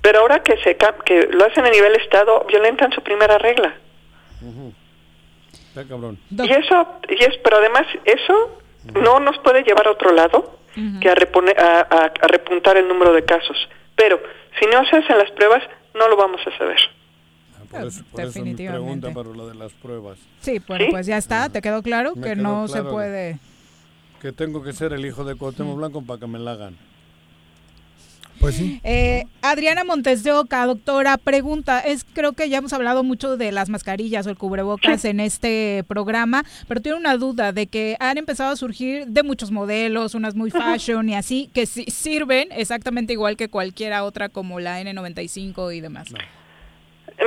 [0.02, 0.76] Pero ahora que se
[1.06, 3.76] que lo hacen a nivel estado, violentan su primera regla.
[5.76, 6.18] Está cabrón.
[6.30, 8.62] Y eso, y es, pero además eso
[9.02, 10.58] no nos puede llevar a otro lado
[11.02, 13.58] que a, repone- a, a- a repuntar el número de casos.
[13.96, 14.20] Pero
[14.60, 15.62] si no se hacen las pruebas,
[15.94, 16.78] no lo vamos a saber.
[17.72, 20.18] Por eso, por eso mi pregunta para lo de las pruebas.
[20.40, 22.94] Sí, bueno, pues ya está, te quedó claro Me que quedó no se claro que-
[22.94, 23.40] puede.
[24.22, 26.78] Que tengo que ser el hijo de Cuauhtémoc Blanco para que me la hagan.
[28.46, 28.80] Pues sí.
[28.84, 33.52] Eh, Adriana Montes de Oca, doctora, pregunta, es creo que ya hemos hablado mucho de
[33.52, 38.20] las mascarillas o el cubrebocas en este programa, pero tiene una duda de que han
[38.20, 43.14] empezado a surgir de muchos modelos, unas muy fashion y así, que sí sirven exactamente
[43.14, 46.14] igual que cualquiera otra como la N95 y demás.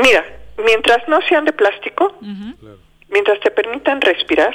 [0.00, 0.24] Mira,
[0.64, 2.16] mientras no sean de plástico,
[3.10, 4.54] mientras te permitan respirar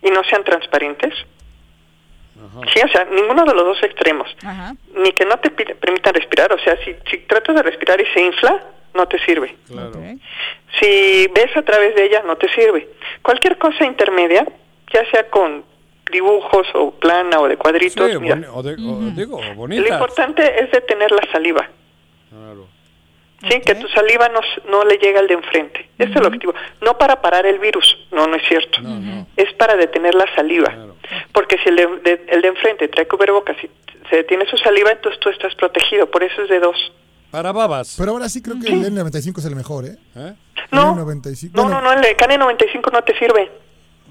[0.00, 1.12] y no sean transparentes,
[2.74, 4.74] sí, o sea, ninguno de los dos extremos, Ajá.
[4.94, 8.20] ni que no te permitan respirar, o sea, si, si tratas de respirar y se
[8.22, 8.62] infla,
[8.94, 9.54] no te sirve.
[10.80, 12.88] Si ves a través de ella, no te sirve.
[13.22, 14.46] Cualquier cosa intermedia,
[14.92, 15.64] ya sea con
[16.10, 20.62] dibujos o plana o de cuadritos, Sí, mira, boni- o de- o digo, lo importante
[20.62, 21.68] es detener la saliva.
[22.30, 22.68] Claro.
[23.50, 24.40] Sí, que tu saliva no,
[24.70, 25.90] no le llega al de enfrente.
[25.98, 26.54] Ese es el objetivo.
[26.80, 28.78] No para parar el virus, no, no es cierto.
[29.36, 30.74] Es para detener la saliva.
[31.32, 33.70] Porque si el de, de- el de enfrente trae cubrebocas y
[34.10, 36.10] se detiene su saliva, entonces tú estás protegido.
[36.10, 36.76] Por eso es de dos.
[37.30, 37.96] Para babas.
[37.98, 39.96] Pero ahora sí creo que el N95 es el mejor, ¿eh?
[40.70, 40.92] No.
[40.92, 41.50] El N95.
[41.54, 43.50] No, Bueno, no, no, el de KN95 no te sirve.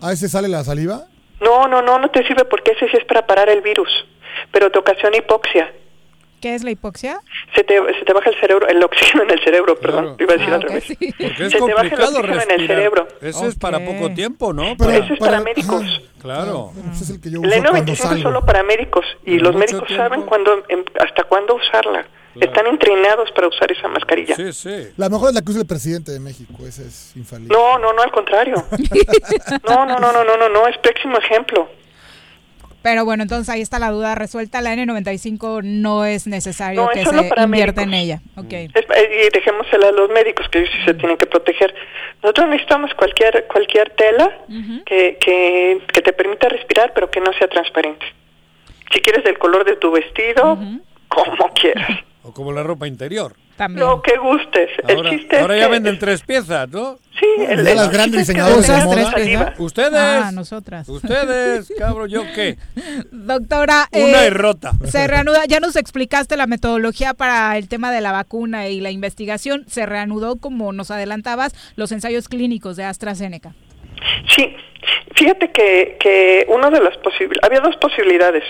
[0.02, 1.06] ¿A ese sale la saliva?
[1.42, 3.90] No, no, no, no te sirve porque ese sí es para parar el virus.
[4.52, 5.74] Pero te ocasiona hipoxia.
[6.46, 7.20] ¿Qué es la hipoxia?
[7.56, 10.16] Se te, se te baja el cerebro, el oxígeno en el cerebro, perdón.
[10.20, 10.84] Iba a decir Ah, al ok, revés.
[10.84, 10.96] sí.
[10.96, 12.68] Porque es Se te baja el complicado oxígeno en el respirar.
[12.78, 13.08] cerebro.
[13.20, 14.76] Ese es para poco tiempo, ¿no?
[14.78, 15.84] Pero Ese es para médicos.
[16.22, 16.72] Claro.
[16.86, 19.88] Pues es el que yo uso cuando N95 es solo para médicos y los médicos
[19.88, 20.04] tiempo.
[20.04, 22.06] saben cuándo, em, hasta cuándo usarla.
[22.40, 24.36] Están entrenados para usar esa mascarilla.
[24.36, 24.90] Sí, sí.
[24.98, 27.56] La mejor es la que usa el presidente de México, ese es infalible.
[27.58, 28.64] No, no, no, al contrario.
[29.68, 31.68] No, no, no, no, no, no, no, es pésimo ejemplo.
[32.86, 34.62] Pero bueno, entonces ahí está la duda resuelta.
[34.62, 38.22] La N95 no es necesario No, es que se invierta en ella.
[38.38, 38.54] Ok.
[38.54, 41.74] Es- eh, y dejémosela a los médicos que ellos sí se tienen que proteger.
[42.22, 44.32] Nosotros necesitamos cualquier cualquier tela
[44.86, 48.06] que, que, que te permita respirar, pero que no sea transparente.
[48.94, 50.56] Si quieres del color de tu vestido,
[51.08, 51.90] como quieras.
[52.28, 53.36] O como la ropa interior.
[53.58, 53.88] También.
[53.88, 54.70] Lo que gustes.
[54.84, 56.98] Ahora, el chiste ahora es ya que- venden tres piezas, ¿no?
[57.18, 59.54] Sí, el, el las grandes es que diseñadoras de moda.
[59.58, 59.94] Ustedes.
[59.96, 60.90] Ah, nosotras.
[60.90, 62.58] Ustedes, cabrón, ¿yo qué?
[63.12, 64.74] Doctora, Una eh, rota.
[64.84, 68.92] se reanuda, ya nos explicaste la metodología para el tema de la vacuna y la
[68.92, 69.64] investigación.
[69.68, 73.54] Se reanudó, como nos adelantabas, los ensayos clínicos de AstraZeneca.
[74.36, 74.54] Sí,
[75.16, 78.44] fíjate que, que una de las posibilidades, había dos posibilidades.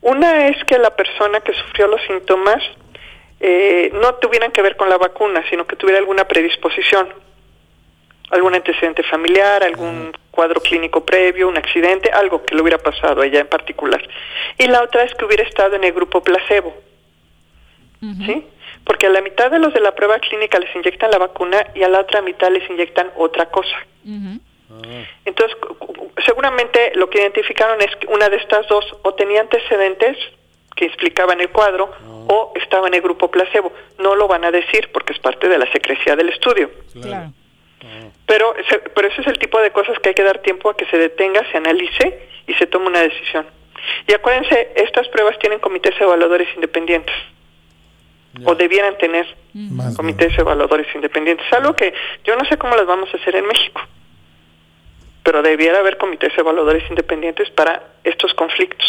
[0.00, 2.60] Una es que la persona que sufrió los síntomas
[3.40, 7.08] eh, no tuvieran que ver con la vacuna, sino que tuviera alguna predisposición,
[8.30, 13.26] algún antecedente familiar, algún cuadro clínico previo, un accidente, algo que le hubiera pasado a
[13.26, 14.02] ella en particular.
[14.58, 16.74] Y la otra es que hubiera estado en el grupo placebo.
[18.26, 18.46] ¿Sí?
[18.84, 21.82] Porque a la mitad de los de la prueba clínica les inyectan la vacuna y
[21.82, 23.76] a la otra mitad les inyectan otra cosa.
[25.24, 29.40] Entonces, cu- cu- seguramente lo que identificaron es que una de estas dos o tenía
[29.40, 30.16] antecedentes
[30.78, 31.90] que explicaban el cuadro
[32.28, 33.72] o estaba en el grupo placebo.
[33.98, 36.70] No lo van a decir porque es parte de la secrecía del estudio.
[37.02, 37.32] Claro.
[38.26, 40.76] Pero, ese- pero ese es el tipo de cosas que hay que dar tiempo a
[40.76, 43.46] que se detenga, se analice y se tome una decisión.
[44.06, 47.14] Y acuérdense, estas pruebas tienen comités evaluadores independientes.
[48.44, 51.46] O debieran tener Más comités evaluadores independientes.
[51.52, 51.92] Algo que
[52.24, 53.80] yo no sé cómo las vamos a hacer en México.
[55.24, 58.86] Pero debiera haber comités evaluadores independientes para estos conflictos.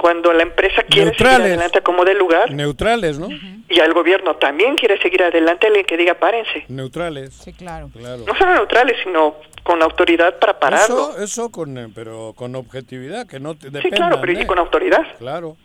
[0.00, 1.46] Cuando la empresa quiere seguir Neutrales.
[1.46, 3.28] adelante como de lugar Neutrales, ¿no?
[3.68, 6.64] y el gobierno también quiere seguir adelante, alguien que diga párense.
[6.68, 7.34] Neutrales.
[7.34, 7.90] Sí, claro.
[7.92, 8.24] Claro.
[8.26, 11.10] No solo neutrales, sino con autoridad para pararlo.
[11.10, 14.42] Eso, eso con, eh, pero con objetividad, que no te sí, dependan, claro, pero y
[14.42, 14.46] ¿eh?
[14.46, 15.02] con autoridad.
[15.18, 15.56] Claro.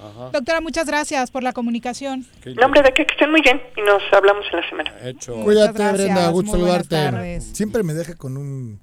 [0.00, 0.30] Ajá.
[0.32, 2.26] Doctora, muchas gracias por la comunicación.
[2.56, 4.92] No, hombre, de que estén muy bien y nos hablamos en la semana.
[5.04, 5.36] Hecho.
[5.44, 6.88] Cuídate, Brenda, gusto saludarte.
[6.88, 7.44] tardes.
[7.56, 8.80] Siempre me deja con un,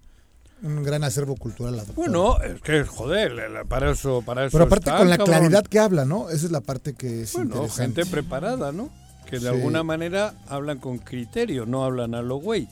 [0.64, 1.84] un gran acervo cultural la.
[1.96, 3.32] Bueno, es que, joder,
[3.68, 5.36] para eso, para eso Pero aparte con la cabrón.
[5.38, 6.30] claridad que habla, ¿no?
[6.30, 8.02] Esa es la parte que es Bueno, interesante.
[8.04, 8.90] gente preparada, ¿no?
[9.26, 9.48] Que de Sí.
[9.48, 12.64] alguna manera hablan con criterio, no hablan a lo güey.
[12.64, 12.68] Y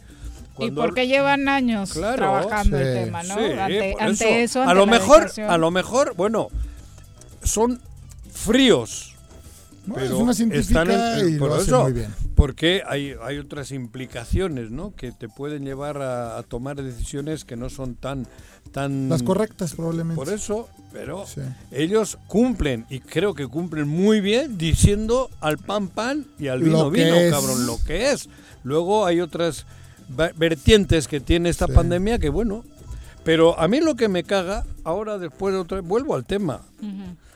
[0.55, 3.35] Cuando porque llevan años Claro, trabajando el tema, ¿no?
[3.35, 6.49] Sí, ante por ante eso, a ante lo la mejor, a lo mejor, bueno,
[7.43, 7.79] son
[8.33, 9.15] fríos.
[9.85, 12.13] No, pero es una científica están en- y por lo hace eso, muy bien.
[12.39, 14.95] Porque hay, hay otras implicaciones, ¿no?
[14.95, 18.27] Que te pueden llevar a, a tomar decisiones que no son tan
[18.71, 19.09] tan...
[19.09, 20.15] Las correctas, probablemente.
[20.23, 21.41] Por eso, pero Sí.
[21.71, 26.83] ellos cumplen, y creo que cumplen muy bien, diciendo al pan pan y al vino
[26.83, 27.31] Lo vino, es.
[27.31, 28.29] cabrón, lo que es.
[28.63, 29.65] Luego hay otras
[30.35, 32.63] vertientes que tiene esta pandemia que, bueno,
[33.23, 36.61] pero a mí lo que me caga, ahora después de otra vuelvo al tema.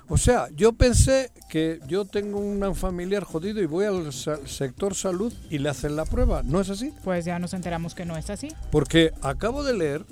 [0.10, 5.34] O sea, yo pensé que yo tengo un familiar jodido y voy al sector salud
[5.50, 6.44] y le hacen la prueba.
[6.44, 6.94] ¿No es así?
[7.04, 8.50] Pues ya nos enteramos que no es así.
[8.72, 10.06] Porque acabo de leer,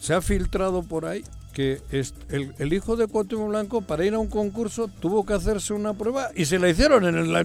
[0.00, 1.24] se ha filtrado por ahí
[1.56, 5.32] que es- el, el hijo de Cuauhtémoc Blanco para ir a un concurso tuvo que
[5.32, 7.40] hacerse una prueba y se la hicieron en la,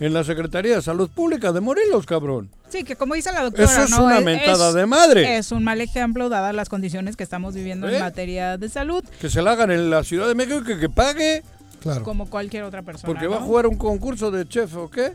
[0.00, 2.50] en la Secretaría de Salud Pública de Morelos, cabrón.
[2.68, 4.04] Sí, que como dice la doctora, Eso es ¿no?
[4.04, 5.38] una mentada de madre.
[5.38, 7.94] Es un mal ejemplo dadas las condiciones que estamos viviendo ¿Eh?
[7.94, 10.78] en materia de salud, Que se la hagan en la Ciudad de México y que,
[10.78, 11.42] que pague,
[12.02, 13.06] como cualquier otra persona.
[13.10, 13.46] porque va a ¿no?
[13.46, 15.12] jugar un concurso de chef o qué.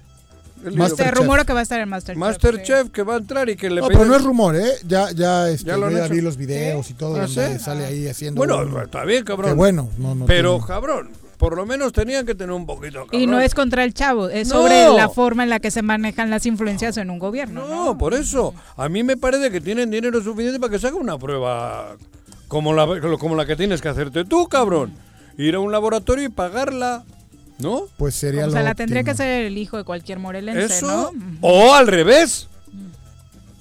[0.65, 2.19] El Se rumora que va a estar en Masterchef.
[2.19, 4.72] Masterchef que va a entrar y que le No, pero no es rumor, ¿eh?
[4.86, 7.64] Ya, ya, este, ¿Ya lo ya vi los videos y todo, ¿Ah, donde sí?
[7.64, 8.40] sale ahí haciendo.
[8.40, 9.52] Bueno, un- está bien, cabrón.
[9.52, 13.06] Qué bueno, no, no Pero, tiene- cabrón, por lo menos tenían que tener un poquito.
[13.11, 13.41] Y no cabrón.
[13.45, 14.56] es contra el chavo, es No.
[14.56, 17.65] sobre la forma en la que se manejan las influencias en un gobierno.
[17.68, 18.53] No, por eso.
[18.76, 21.95] A mí me parece que tienen dinero suficiente para que se haga una prueba
[22.49, 22.86] como la,
[23.18, 24.94] como la que tienes que hacerte tú, cabrón.
[25.38, 27.06] Ir a un laboratorio y pagarla,
[27.60, 27.84] ¿no?
[27.98, 29.26] Pues sería O sea, lo la tendría que óptimo.
[29.27, 31.11] ser el hijo de cualquier morelense, Eso.
[31.14, 31.38] ¿no?
[31.41, 32.48] O al revés.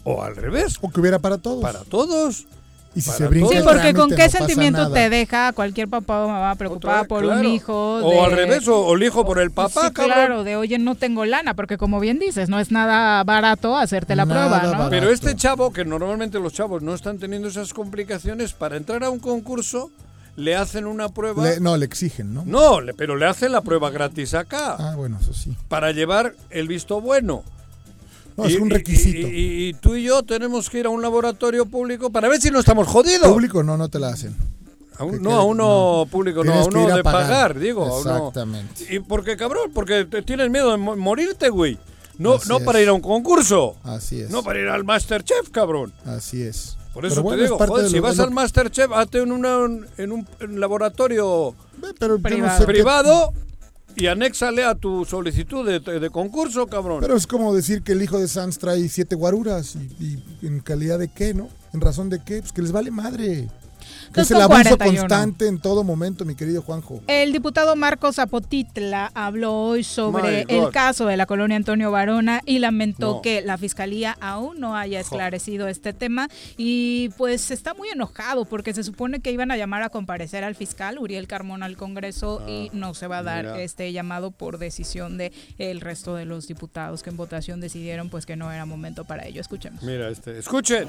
[0.05, 0.77] O al revés.
[0.81, 1.63] O que hubiera para todos.
[1.63, 2.47] Para todos.
[2.95, 5.89] Y si Para se brinca Sí, el porque con qué no sentimiento te deja cualquier
[5.89, 7.97] papá o mamá preocupada por un hijo.
[7.99, 10.15] O al revés, o, o el hijo por el papá, Sí, cabrón.
[10.15, 14.17] claro, de oye, no tengo lana, porque como bien dices, no es nada barato hacerte
[14.17, 14.89] la prueba, ¿no?
[14.91, 19.11] Pero este chavo, que normalmente los chavos no están teniendo esas complicaciones, para entrar a
[19.11, 19.91] un concurso
[20.39, 21.43] le hacen una prueba.
[21.45, 22.45] Le- no, le exigen, ¿no?
[22.47, 24.77] No, le- pero le hacen la prueba gratis acá.
[24.79, 25.55] Ah, bueno, eso sí.
[25.69, 27.43] Para llevar el visto bueno.
[28.37, 29.19] No, es un requisito.
[29.27, 32.41] Y, y- y tú y yo tenemos que ir a un laboratorio público para ver
[32.41, 33.27] si no estamos jodidos.
[33.33, 34.37] Público no, no te la hacen.
[34.97, 37.85] A un- no, a uno público, no, a uno a de pagar, digo.
[37.85, 38.95] a uno- Exactamente.
[38.95, 41.79] Y porque, cabrón, porque te tienes miedo de mo- morirte, güey.
[42.17, 42.65] No, Así no es.
[42.65, 43.77] para ir a un concurso.
[43.85, 44.31] Así es.
[44.31, 45.93] No para ir al Masterchef, cabrón.
[46.05, 46.77] Así es.
[46.99, 48.91] Por eso bueno, te es digo, parte joder, de si lo- vas lo al Masterchef,
[48.93, 49.59] hazte en, una,
[49.99, 51.55] en un en laboratorio
[52.01, 53.33] pero yo no privado, sé privado
[53.95, 56.99] y anéxale a tu solicitud de, de concurso, cabrón.
[57.01, 59.77] Pero es como decir que el hijo de Sanz trae siete guaruras.
[60.01, 61.49] Y, y en calidad de qué, ¿no?
[61.73, 62.41] ¿En razón de qué?
[62.41, 63.49] Pues que les vale madre.
[64.13, 65.01] Que es el abuso 241.
[65.01, 67.01] constante en todo momento, mi querido Juanjo.
[67.07, 72.59] El diputado Marcos Zapotitla habló hoy sobre el caso de la colonia Antonio Varona y
[72.59, 73.23] lamentó No.
[73.23, 78.73] que la fiscalía aún no haya esclarecido este tema y pues está muy enojado porque
[78.75, 82.71] se supone que iban a llamar a comparecer al fiscal Uriel Carmona al Congreso y
[82.73, 83.63] no se va a dar Ah, mira.
[83.63, 88.27] este llamado por decisión de el resto de los diputados que en votación decidieron pues
[88.27, 89.41] que no era momento para ello.
[89.41, 89.83] Escuchemos.
[89.83, 90.87] Mira, este, escuchen.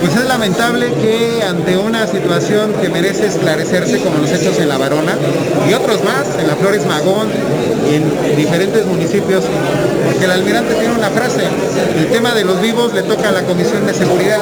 [0.00, 4.78] Pues es lamentable que ante una situación que merece esclarecerse como los hechos en La
[4.78, 5.16] Varona
[5.68, 7.28] y otros más, en la Flores Magón
[7.90, 9.44] y en diferentes municipios,
[10.04, 11.42] porque el almirante tiene una frase,
[11.98, 14.40] el tema de los vivos le toca a la Comisión de Seguridad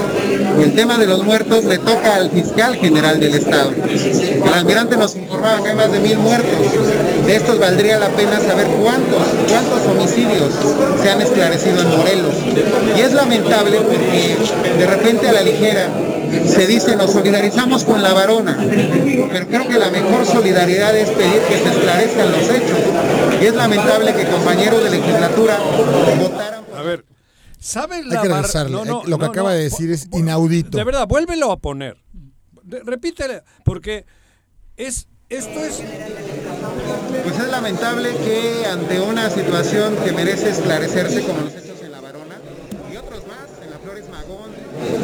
[0.58, 3.72] y el tema de los muertos le toca al fiscal general del Estado.
[3.72, 6.50] El almirante nos informaba que hay más de mil muertos,
[7.26, 10.52] de estos valdría la pena saber cuántos, cuántos homicidios
[11.02, 12.34] se han esclarecido en Morelos.
[12.96, 14.36] Y es lamentable porque
[14.78, 15.88] de repente a la ligera
[16.48, 18.56] se dice nos solidarizamos con la varona,
[19.32, 22.78] pero creo que la mejor solidaridad es pedir que se esclarezcan los hechos.
[23.40, 25.58] Y es lamentable que compañeros de legislatura
[26.20, 26.64] votaran.
[26.76, 27.04] A ver,
[27.58, 28.72] ¿sabes Hay la que bar- regresarle.
[28.72, 29.56] No, no, Hay- Lo que no, acaba no.
[29.56, 30.76] de decir es inaudito.
[30.78, 31.96] De verdad, vuélvelo a poner.
[32.84, 34.06] Repítele, porque
[34.76, 35.80] es esto es
[37.24, 42.00] Pues es lamentable que ante una situación que merece esclarecerse como los hechos en La
[42.00, 42.36] Varona
[42.92, 44.04] y otros más, en la Flores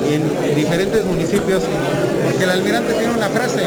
[0.08, 1.62] Y en diferentes municipios,
[2.24, 3.62] porque el almirante tiene una frase,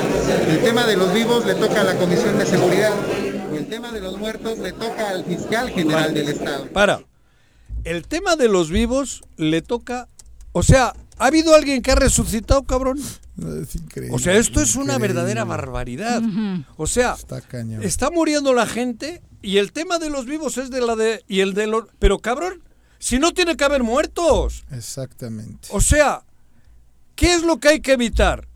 [0.49, 2.93] el tema de los vivos le toca a la Comisión de Seguridad
[3.53, 6.67] y el tema de los muertos le toca al fiscal general del Estado.
[6.67, 7.01] Para.
[7.83, 10.07] El tema de los vivos le toca.
[10.51, 12.99] O sea, ¿ha habido alguien que ha resucitado, cabrón?
[12.99, 14.15] Es increíble.
[14.15, 16.21] O sea, esto es una verdadera barbaridad.
[16.75, 17.81] O sea, Está cañón.
[17.83, 21.23] está muriendo la gente y el tema de los vivos es de la de.
[21.27, 21.85] Y el de los.
[21.99, 22.61] Pero cabrón,
[22.99, 24.65] si no tiene que haber muertos.
[24.71, 25.67] Exactamente.
[25.71, 26.23] O sea,
[27.15, 28.47] ¿qué es lo que hay que evitar?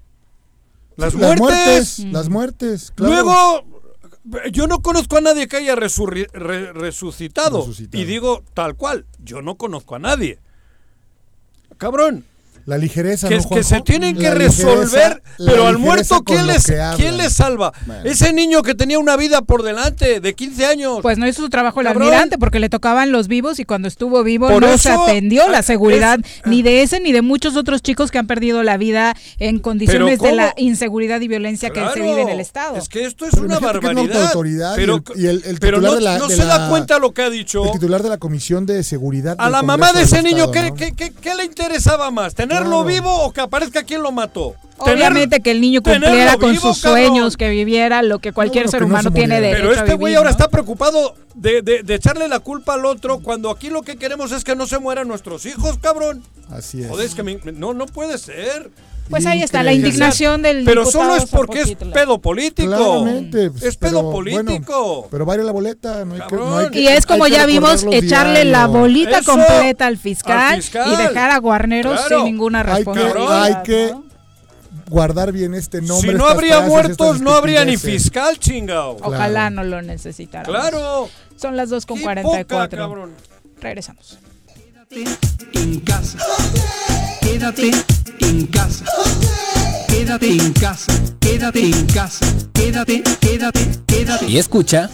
[0.95, 1.40] Las Las muertes.
[1.40, 3.14] muertes, las muertes, claro.
[3.14, 3.65] Luego,
[4.52, 7.60] yo no conozco a nadie que haya resurri- re- resucitado.
[7.61, 8.02] Resucitado.
[8.02, 10.40] Y digo tal cual, yo no conozco a nadie.
[11.78, 12.26] Cabrón,
[12.65, 16.72] La ligereza, que, ¿no, que se tienen que La resolver, pero al muerto, ¿quién les.
[16.95, 17.73] ¿quién les salva?
[18.06, 20.99] Ese niño que tenía una vida por delante de 15 años.
[21.02, 22.03] Pues no hizo su trabajo el Cabrón.
[22.07, 25.57] almirante porque le tocaban los vivos y cuando estuvo vivo Por no se atendió la
[25.60, 28.77] ah, seguridad es- ni de ese ni de muchos otros chicos que han perdido la
[28.77, 32.77] vida en condiciones de la inseguridad y violencia que se vive en el Estado.
[32.77, 34.27] Es que esto es Pero una barbaridad.
[34.27, 36.45] autoridad pero y el- y el- el pero titular no, de la- no de se
[36.45, 37.65] da cuenta lo que ha dicho.
[37.65, 39.35] El titular de la Comisión de Seguridad.
[39.38, 40.72] A la mamá de ese niño, ¿qué,
[41.35, 42.34] le interesaba más?
[42.58, 42.84] ¿Tenerlo Claro.
[42.86, 44.56] vivo o que aparezca quien lo mató?
[44.78, 47.00] Obviamente que el niño tenerlo cumpliera con vivo, sus cabrón.
[47.06, 49.70] sueños, que viviera lo que cualquier bueno, ser que no humano se tiene derecho Pero
[49.70, 49.98] a este vivir.
[50.00, 50.32] güey ahora ¿no?
[50.32, 54.32] está preocupado de, de- de echarle la culpa al otro cuando aquí lo que queremos
[54.32, 56.24] es que no se mueran nuestros hijos, cabrón.
[56.50, 56.90] Así es.
[56.90, 58.70] Joder, es que me- me- no, no puede ser.
[59.10, 62.70] Pues ahí está la indignación del Pero solo es porque es pedo político.
[62.70, 63.52] Claramente.
[63.52, 64.94] pues, Es pero, pedo político.
[64.96, 66.06] bueno, pero vale la boleta.
[66.06, 66.72] No hay que, no hay Cabrón.
[66.72, 70.62] que- Y es como hay ya vimos, echarle la bolita Eso, completa al fiscal, al
[70.64, 70.92] fiscal.
[70.92, 72.16] y dejar a Guarneros Claro.
[72.18, 73.44] sin ninguna Hay que, responsabilidad.
[73.44, 74.04] hay que ¿no?
[74.90, 76.12] guardar bien este nombre.
[76.12, 78.98] si no habría frases, muertos, no habría ni fiscal, chingao.
[79.02, 80.44] Ojalá no lo necesitara.
[80.46, 81.10] Claro.
[81.36, 82.48] Son las 2 con Qué 44.
[82.58, 83.12] poca, cabrón.
[83.62, 84.18] Regresamos.
[85.54, 86.18] en casa.
[87.44, 87.72] Quédate
[88.22, 88.86] en casa.
[89.90, 90.94] Quédate en casa.
[91.20, 92.26] Quédate en casa.
[92.53, 94.28] Quédate, quédate, quédate.
[94.28, 94.90] Y escucha.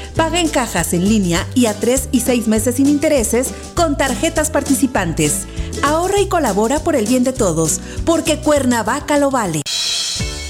[0.15, 4.49] Paga en cajas en línea y a 3 y 6 meses sin intereses con tarjetas
[4.49, 5.45] participantes.
[5.83, 9.61] Ahorra y colabora por el bien de todos, porque Cuernavaca lo vale.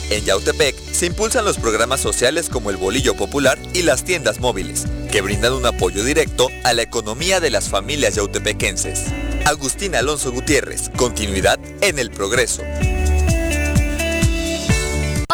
[0.10, 4.86] En Yautepec se impulsan los programas sociales como el Bolillo Popular y las tiendas móviles,
[5.10, 9.06] que brindan un apoyo directo a la economía de las familias yautepequenses.
[9.46, 12.62] Agustín Alonso Gutiérrez, continuidad en el progreso.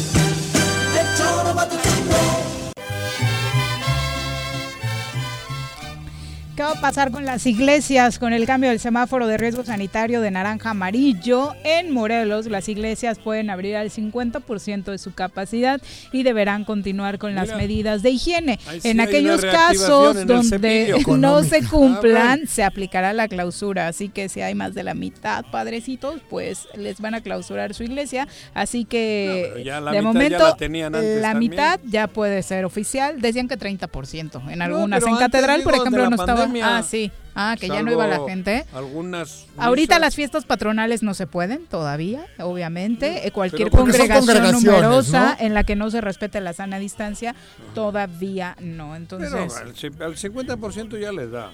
[6.61, 10.21] ¿Qué va a pasar con las iglesias con el cambio del semáforo de riesgo sanitario
[10.21, 11.55] de naranja a amarillo?
[11.63, 15.81] En Morelos, las iglesias pueden abrir al 50% de su capacidad
[16.11, 18.59] y deberán continuar con las medidas de higiene.
[18.79, 22.47] Sí en aquellos casos donde no se cumplan, Ah, bueno.
[22.47, 23.87] se aplicará la clausura.
[23.87, 27.81] Así que si hay más de la mitad, padrecitos, pues les van a clausurar su
[27.81, 28.27] iglesia.
[28.53, 33.19] Así que la de momento la tenían antes la mitad ya puede ser oficial.
[33.19, 35.01] Decían que 30% en algunas.
[35.01, 36.50] en catedral, por digo, ejemplo, no estaba.
[36.59, 36.77] Pandemia.
[36.77, 37.11] Ah, sí.
[37.33, 38.65] Ah, que ya no iba la gente.
[38.73, 39.45] Algunas.
[39.57, 40.01] Ahorita misas.
[40.01, 43.25] las fiestas patronales no se pueden todavía, obviamente.
[43.27, 45.45] Eh, Cualquier congregación numerosa ¿no?
[45.45, 47.33] en la que no se respete la sana distancia,
[47.73, 48.95] todavía no.
[48.97, 51.51] Entonces, Pero al ci- al 50% ya les da.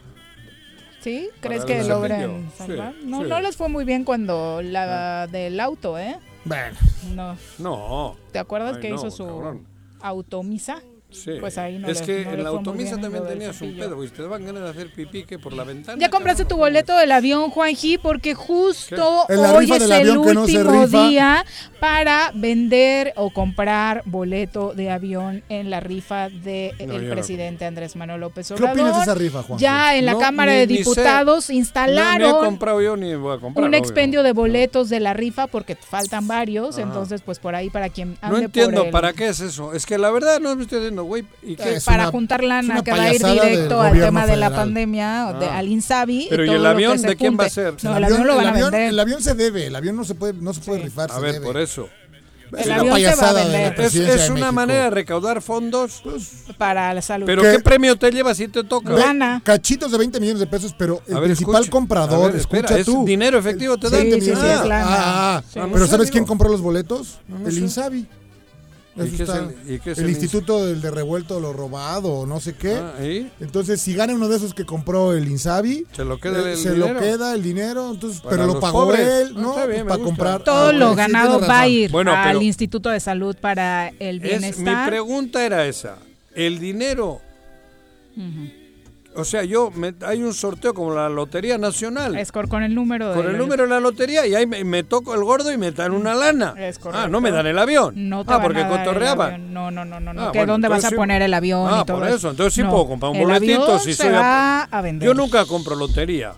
[0.99, 1.29] ¿sí?
[1.41, 2.93] ¿Crees que logren salvar?
[2.99, 3.29] Sí, no, sí.
[3.29, 6.17] no les fue muy bien cuando la del auto, ¿eh?
[6.43, 6.75] Bueno.
[7.13, 7.37] No.
[7.59, 8.17] No.
[8.31, 9.67] ¿Te acuerdas Ay, que no, hizo su cabrón.
[10.01, 10.81] automisa?
[11.23, 11.31] Sí.
[11.39, 14.07] Pues ahí no es le- que no en la automisa también tenías un pedo, y
[14.09, 15.97] te daban ganas de hacer pipí que por la ventana.
[15.99, 19.35] Ya compraste tu boleto del avión, Juanji, porque justo ¿Qué?
[19.35, 21.07] Hoy es el no último rifa.
[21.07, 21.45] día
[21.79, 27.11] para vender o comprar boleto de avión en la rifa del No, no.
[27.11, 28.79] presidente Andrés Manuel López ¿Qué Obrador.
[28.79, 29.59] opinas de esa rifa, Juan?
[29.59, 30.67] Ya en la No, Cámara ni- de.
[30.67, 33.63] Diputados No, ni he instalaron comprado yo ni voy a comprar.
[33.65, 33.79] un obvio.
[33.79, 36.83] expendio de boletos de la rifa porque faltan varios, Ajá.
[36.87, 39.73] entonces pues por ahí para quien No ande entiendo por el- para qué es eso.
[39.73, 41.25] Es que la verdad no me estoy diciendo, güey.
[41.43, 41.55] ¿y?
[41.59, 44.35] Es para una- juntar es lana una que va a ir directo al tema de
[44.37, 44.53] la federal.
[44.53, 45.57] pandemia, o de- Ah.
[45.57, 46.27] al Insabi.
[46.29, 47.73] Pero ¿y todo el lo que avión se de quién va a ser?
[47.83, 48.89] No, el avión lo van a avión- vender.
[48.89, 51.21] el avión se debe, el avión no se puede, no se puede rifar, A se
[51.21, 51.45] ver, debe.
[51.45, 51.89] por eso.
[52.57, 53.81] Es El una avión se va a de vender.
[53.81, 54.51] Es, es de una México.
[54.53, 56.01] manera de recaudar fondos.
[56.57, 57.25] para la salud.
[57.25, 57.51] Pero ¿Qué?
[57.51, 58.93] ¿qué, premio te llevas si te toca?
[58.93, 59.41] Ve, Lana.
[59.43, 61.71] Cachitos de 20 millones de pesos, pero el ver, principal escucha.
[61.71, 63.03] comprador, ver, espera, escucha ¿es tú.
[63.03, 64.01] dinero efectivo te dan?
[64.03, 64.71] Sí, sí, sí, Ah, es.
[64.71, 65.59] Ah, ah, Sí.
[65.73, 67.19] pero ¿sabes quién compró los boletos?
[67.27, 67.59] No, no el sé.
[67.59, 68.07] Insabi.
[68.97, 71.39] ¿Y Eso qué es está- el- y qué es el el Instituto del de Revuelto
[71.39, 72.73] lo Robado o no sé qué.
[72.75, 73.31] Ah, ¿y?
[73.39, 76.57] Entonces, si gana uno de esos que compró el Insabi, Se lo queda eh, el
[76.57, 76.93] se dinero.
[76.93, 79.07] lo queda el dinero, entonces, Para pero lo pagó pobres.
[79.07, 79.55] él, Ah, ¿no?
[79.67, 80.43] bien, me para comprar.
[80.43, 84.21] Todo Ah, lo ganado va a ir Bueno, al Instituto de Salud para el Es,
[84.23, 84.89] mi bienestar.
[84.89, 85.97] pregunta era esa.
[86.33, 87.21] El dinero,
[89.17, 92.15] o sea, yo me- hay un sorteo como la Lotería Nacional.
[92.17, 94.63] Es cor- con el número con del- el número de la lotería y ahí me,
[94.63, 96.53] me toco el gordo y me dan una lana.
[96.57, 97.93] Es ah, no me dan el avión.
[98.09, 99.33] No te ah, van porque a dar el cotorreaban.
[99.33, 99.53] avión.
[99.53, 100.21] No, no, no, no, no.
[100.27, 102.07] Ah, que bueno, dónde vas a entonces sí- poner el avión Ah, y todo por
[102.07, 102.29] eso.
[102.29, 103.63] Entonces sí No, puedo comprar un el boletito.
[103.63, 105.07] avión si se soy va a vender.
[105.07, 106.33] Yo nunca compro lotería.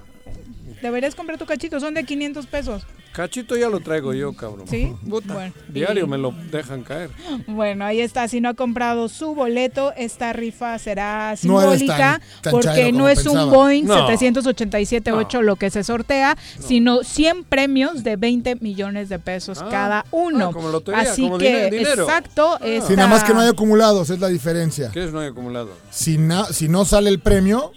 [0.81, 2.83] Deberías comprar tu cachito, son de 500 pesos.
[3.19, 4.65] Cachito ya lo traigo yo, cabrón.
[4.69, 4.93] ¿Sí?
[5.09, 5.53] Puta, Bueno.
[5.67, 7.09] Diario Y- me lo dejan caer.
[7.47, 8.29] Bueno, ahí está.
[8.29, 13.09] Si no ha comprado su boleto, esta rifa será No simbólica tan- tan porque no
[13.09, 13.49] es un.
[13.51, 14.07] Boeing No.
[14.07, 20.05] 787-8 lo que se sortea, sino 100 premios de 20 millones de pesos Ah, cada
[20.11, 20.49] uno.
[20.49, 22.03] ah, como lotería, Así como que, dine- dinero.
[22.03, 22.53] exacto.
[22.61, 22.65] Ah.
[22.65, 24.91] esta- Si nada más que no hay acumulados, es la diferencia.
[24.93, 25.71] ¿Qué es no hay acumulado?
[25.89, 27.73] Si, na- si no sale el premio,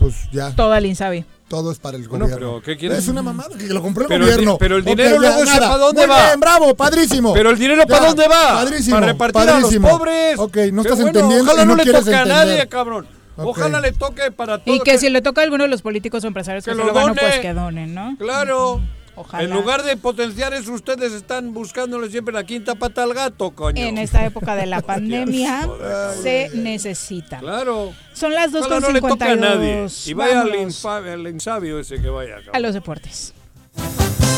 [0.00, 1.24] pues ya, Todo el Insabi.
[1.50, 2.46] Todo es para el Bueno, gobierno.
[2.48, 2.98] pero ¿qué quieres?
[2.98, 4.56] Es una mamada que lo compró el Pero gobierno.
[4.56, 5.68] pero el dinero ya, luego sé nada.
[5.68, 6.26] pa' dónde Muy va.
[6.28, 7.32] bien, bravo, padrísimo.
[7.34, 8.48] Pero el dinero ¿para dónde va?
[8.54, 8.96] Padrísimo.
[8.96, 10.38] Para repartir a los pobres.
[10.38, 13.06] Ok, no Qué estás bueno, entendiendo Ojalá no, no le toque a nadie, cabrón.
[13.36, 14.76] Ojalá le toque para todos.
[14.76, 16.80] Y que si le toca a alguno de los políticos o empresarios que, Que se
[16.80, 17.20] lo lo ganó, done.
[17.20, 18.14] pues que donen, ¿no?
[18.18, 18.80] Claro.
[19.16, 19.42] Ojalá.
[19.44, 23.82] En lugar de potenciar eso, ustedes están buscándole siempre la quinta pata al gato, coño.
[23.82, 25.68] En esta época de la pandemia
[26.22, 27.38] se necesita.
[27.38, 27.92] Claro.
[28.12, 29.84] Son las Ojalá no le toque a nadie.
[29.84, 30.08] 2.52.
[30.08, 32.36] Y vaya al insabio ese que vaya.
[32.36, 32.56] cabrón.
[32.56, 33.34] a los deportes.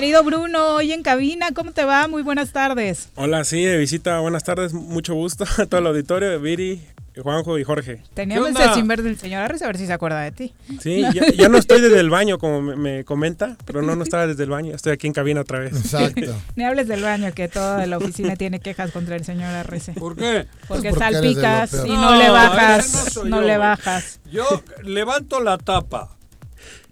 [0.00, 2.08] Querido Bruno, hoy en cabina, ¿cómo te va?
[2.08, 3.10] Muy buenas tardes.
[3.16, 6.80] Hola, sí, de visita, buenas tardes, mucho gusto a todo el auditorio, Viri,
[7.22, 8.02] Juanjo y Jorge.
[8.14, 10.54] Teníamos el sin ver del señor Arres, a ver si se acuerda de ti.
[10.80, 14.02] Sí, ya, ya no estoy desde el baño, como me, me comenta, pero no, no
[14.02, 14.74] estaba desde el baño.
[14.74, 15.74] Estoy aquí en cabina otra vez.
[15.76, 16.34] Exacto.
[16.56, 19.92] Ni hables del baño, que toda la oficina tiene quejas contra el señor Arrece.
[19.92, 20.46] ¿Por qué?
[20.66, 24.20] Porque Pues porque salpicas y no, le No, bajas, no no yo, le bajas.
[24.32, 24.46] Yo
[24.82, 26.16] levanto la tapa.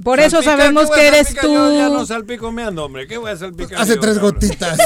[0.03, 1.53] Por eso Salpicar, sabemos ¿qué voy que eres tú.
[1.55, 3.07] Yo ya no salpico meando, hombre.
[3.07, 3.81] ¿Qué voy a salpicar?
[3.81, 4.35] Hace yo, tres cabrón?
[4.41, 4.79] gotitas.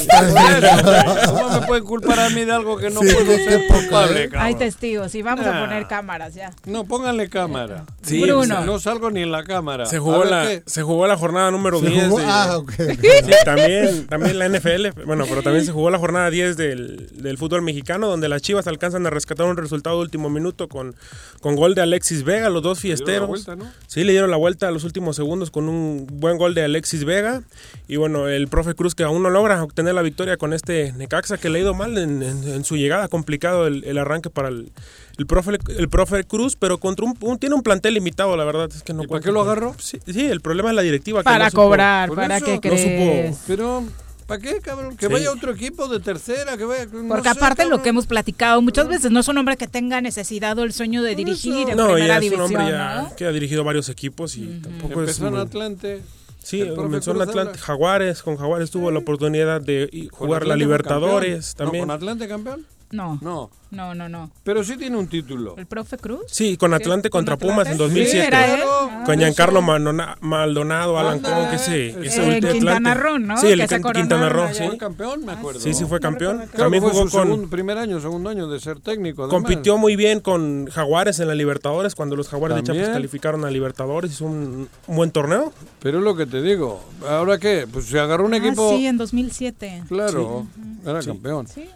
[1.27, 4.25] ¿Cómo me pueden culpar a mí de algo que no Sí, puedo ser poca, culpable,
[4.25, 4.29] ¿eh?
[4.29, 4.47] cabrón?
[4.47, 5.61] Hay testigos y vamos a Ah.
[5.61, 6.53] poner cámaras ya.
[6.65, 7.85] No, pónganle cámara.
[8.03, 8.65] Sí, Bruno.
[8.65, 9.87] No salgo ni en la cámara.
[9.87, 10.63] Se jugó, la, qué.
[10.67, 12.05] se jugó la jornada número Se 10.
[12.09, 13.01] jugó- de- ah, ok, ok.
[13.03, 17.39] Sí, también, también la NFL, bueno, pero también se jugó la jornada 10 del, del
[17.39, 20.95] fútbol mexicano, donde las Chivas alcanzan a rescatar un resultado de último minuto con,
[21.41, 23.29] con gol de Alexis Vega, los dos dieron la fiesteros.
[23.29, 23.67] vuelta, ¿no?
[23.87, 27.05] Sí, le dieron la vuelta a los últimos segundos con un buen gol de Alexis
[27.05, 27.43] Vega.
[27.89, 31.39] Y bueno, el profe Cruz que aún no logra obtener la victoria con este Necaxa,
[31.39, 34.49] que le ha ido mal en, en- en su llegada, complicado el, el arranque para
[34.49, 34.71] el,
[35.19, 38.69] el, profe, el profe Cruz, pero contra un, un- tiene un plantel limitado, la verdad.
[38.75, 39.75] Es que no ¿Y para qué lo agarró?
[39.79, 41.21] Sí, sí, el problema es la directiva.
[41.21, 43.39] que Para no supo- cobrar, Por ¿para eso, qué no crees?
[43.47, 43.83] Pero,
[44.27, 44.97] ¿para qué, cabrón?
[44.97, 45.13] Que Sí.
[45.13, 46.87] vaya otro equipo de tercera, que vaya...
[46.93, 49.67] no Porque sé, aparte lo que hemos platicado muchas veces no es un hombre que
[49.67, 53.03] tenga necesidad o el sueño de dirigir en No, primera ya es un hombre ya
[53.03, 53.17] ¿no?
[53.17, 56.01] que ha dirigido varios equipos y tampoco es Empezó en muy- Atlante.
[56.43, 57.57] Sí, comenzó en Atlante.
[57.59, 61.67] Jaguares, con Jaguares tuvo la oportunidad de i- ¿Con jugar la Libertadores campeón?
[61.67, 61.83] también.
[61.83, 62.67] ¿No, ¿Con Atlante campeón?
[62.93, 63.51] No, No.
[63.71, 64.31] no, no, no.
[64.45, 65.55] Pero sí tiene un título.
[65.57, 66.21] ¿El profe Cruz?
[66.29, 67.53] Sí, con Atlante ¿Con contra Atlante?
[67.55, 68.27] Pumas en Sí, 2007.
[68.27, 68.61] era él.
[68.61, 69.05] Claro.
[69.07, 72.53] Con Giancarlo Maldona- Maldonado, Alan que En ese En ulti- Atlante.
[72.53, 73.37] Quintana Roo, ¿no?
[73.39, 74.63] Sí, el Que se Can- Quintana Roo, sí.
[74.67, 75.59] Fue campeón, me acuerdo.
[75.61, 76.43] Sí, sí fue campeón.
[76.55, 79.23] También jugó su con segundo- primer año, segundo año de ser técnico.
[79.25, 79.43] además.
[79.43, 82.63] compitió muy bien con Jaguares en la Libertadores cuando los Jaguares de.
[82.65, 85.53] Chiapas calificaron a Libertadores, hizo un, un buen torneo.
[85.81, 86.81] Pero es lo que te digo.
[87.09, 87.67] ¿Ahora qué?
[87.73, 88.77] Pues se agarró un Ah, equipo...
[88.77, 89.85] sí, en 2007.
[89.89, 90.47] Claro,
[90.87, 91.47] era campeón.
[91.49, 91.69] Sí.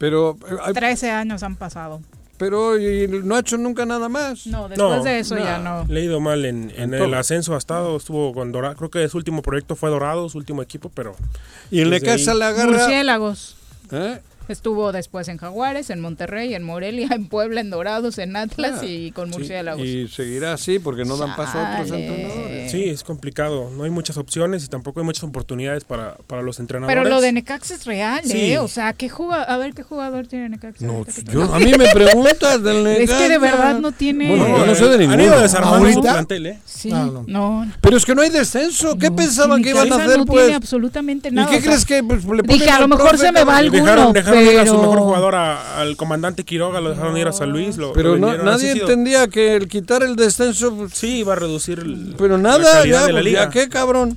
[0.00, 2.00] Pero, eh, ay, 13 años han pasado.
[2.38, 4.46] pero y no ha hecho nunca nada más.
[4.46, 5.84] No, después de eso ya no.
[5.84, 5.92] no.
[5.92, 8.90] Le ha ido mal en, en En el ascenso, ha estado, estuvo con Dorado, creo
[8.90, 11.14] que su último proyecto fue Dorado, su último equipo, pero...
[11.70, 12.72] Y el desde Necaxa ahí- le agarra...
[12.72, 13.56] Murciélagos.
[13.92, 14.20] ¿Eh?
[14.50, 18.86] Estuvo después en Jaguares, en Monterrey, en Morelia, en Puebla, en Dorados, en Atlas Ah,
[18.86, 19.84] y con sí, Murciélagos.
[19.86, 22.70] Y seguirá así porque no dan paso a otros entrenadores.
[22.70, 23.70] Sí, es complicado.
[23.76, 26.96] No hay muchas opciones y tampoco hay muchas oportunidades para, para los entrenadores.
[26.96, 28.52] Pero lo de Necaxa es real, Sí.
[28.52, 28.58] ¿eh?
[28.58, 30.84] O sea, ¿qué jugador, a ver qué jugador tiene Necaxa.
[30.84, 33.18] No, yo- a mí me preguntas del Es Necaxa.
[33.22, 34.28] que de verdad no tiene.
[34.28, 35.22] Bueno, yo no sé de Han ninguno.
[35.22, 36.12] ido desarmando su ¿Ahorita?
[36.12, 36.58] plantel, ¿eh?
[36.64, 37.24] Sí, Ah, no.
[37.26, 37.72] no.
[37.80, 38.96] Pero es que no hay descenso.
[38.98, 40.44] ¿Qué No, pensaban sí, que iban a hacer, no pues?
[40.44, 41.48] tiene absolutamente nada.
[41.48, 43.56] ¿Y qué o sea, crees que pues, le Dije, a lo mejor se me va
[43.58, 47.16] alguno, Dejaron, dejaron ir a su pero- mejor jugador, a- al comandante Quiroga, lo dejaron
[47.16, 47.76] ir a San Luis.
[47.76, 50.74] Lo, Pero lo no- nadie entendía que el quitar el descenso...
[50.76, 53.44] pues, Sí, iba a reducir el- Pero la nada, calidad ya, de la pues, liga.
[53.44, 54.16] ¿ya qué, cabrón?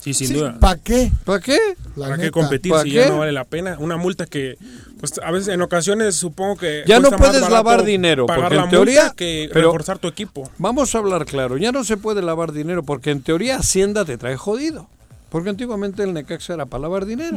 [0.00, 0.56] Sí, sin duda.
[0.60, 1.10] ¿Para qué?
[1.24, 1.58] ¿Para qué?
[1.96, 2.96] La ¿Para qué competir ¿Para si qué?
[2.96, 3.76] ya no vale la pena?
[3.80, 4.56] Una multa que,
[5.00, 6.84] pues a veces en ocasiones supongo que.
[6.86, 10.06] Ya no puedes lavar dinero, Pagar porque la en teoría- multa que pero- reforzar tu
[10.06, 10.48] equipo.
[10.58, 11.56] Vamos a hablar claro.
[11.56, 14.88] Ya no se puede lavar dinero porque en teoría Hacienda te trae jodido.
[15.28, 17.36] Porque antiguamente el Necaxa era para lavar dinero.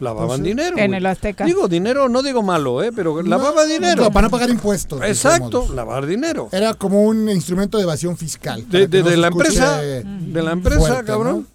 [0.00, 0.76] Lavaban Pues dinero.
[0.76, 1.44] En el Azteca.
[1.44, 2.92] Digo dinero, no digo malo, ¿eh?
[2.94, 4.04] pero lavaba dinero.
[4.04, 5.02] No, para no pagar impuestos.
[5.02, 6.48] Exacto, lavar dinero.
[6.52, 8.68] Era como un instrumento de evasión fiscal.
[8.68, 11.06] De, no la empresa, de la empresa, fuerte, ¿no?
[11.06, 11.46] cabrón.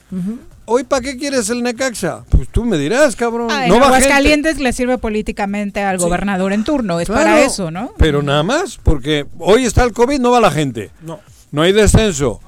[0.69, 2.25] Hoy, ¿para qué quieres el Necaxa?
[2.27, 3.49] Pues tú me dirás, cabrón.
[3.51, 4.07] En no va gente.
[4.07, 6.99] Aguascalientes le sirve políticamente al gobernador en turno.
[6.99, 7.93] Es Claro, para eso, ¿no?
[7.97, 10.91] Pero nada más, porque hoy está el COVID, no va la gente.
[11.03, 11.21] No.
[11.51, 12.41] No hay descenso.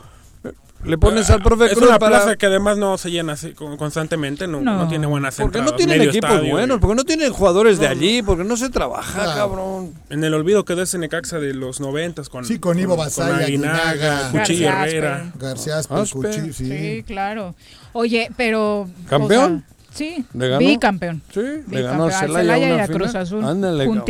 [0.84, 2.18] Le pones al profe Es Cruz una para...
[2.22, 4.78] plaza que además no se llena así con- constantemente, no, No.
[4.78, 7.80] no tiene buenas Porque no entradas, tienen equipos estadio, buenos, y- porque no tienen jugadores
[7.80, 9.36] de allí, porque no se trabaja, Claro.
[9.38, 9.94] cabrón.
[10.10, 13.90] En el olvido quedó ese Necaxa de los noventas con, Sí, con Ivo Basaya, Aguinaga,
[13.90, 14.32] Aguinaga.
[14.32, 15.32] Cuchillo García Herrera.
[15.38, 16.18] García Aspe, Aspe.
[16.18, 16.66] Cuchi- sí.
[16.68, 17.56] Sí, claro.
[17.92, 18.82] Oye, pero.
[18.84, 19.66] o ¿Campeón?
[19.90, 20.60] sea, sí, ¿Le ganó?
[20.60, 21.22] bicampeón.
[21.34, 23.16] Sí, le ganó Al Celaya, Celaya y a Cruz.
[23.16, 24.06] Azul Ándale, cabrón.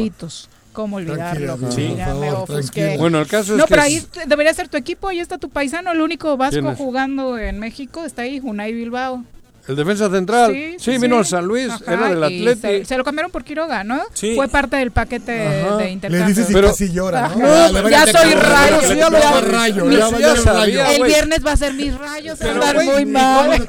[0.79, 1.57] ¿Cómo olvidarlo?
[1.71, 1.93] Sí.
[1.97, 2.95] Ya me ofusqué.
[2.97, 3.69] Bueno, el caso es No, que...
[3.71, 5.09] pero ahí debería ser tu equipo.
[5.09, 8.05] Ahí está tu paisano, el único ¿Quién vasco jugando en México.
[8.05, 9.25] Está ahí, Unai Bilbao.
[9.67, 10.55] El defensa central.
[10.79, 12.61] Sí, vino al San Luis, Ajá, era del y Atleti.
[12.79, 14.01] Se, se lo cambiaron por Quiroga, ¿no?
[14.13, 14.33] Sí.
[14.35, 15.75] Fue parte del paquete Ajá.
[15.77, 16.27] de Le intercambio.
[16.27, 17.35] dices y Pero- casi llora, ¿no?
[17.37, 21.57] No, Ya, le soy rayo, ya ya rayo, ya ya el sabía, viernes va a
[21.57, 22.39] ser mis rayos.
[22.39, 23.67] Pero, andar güey, muy ¿y mal.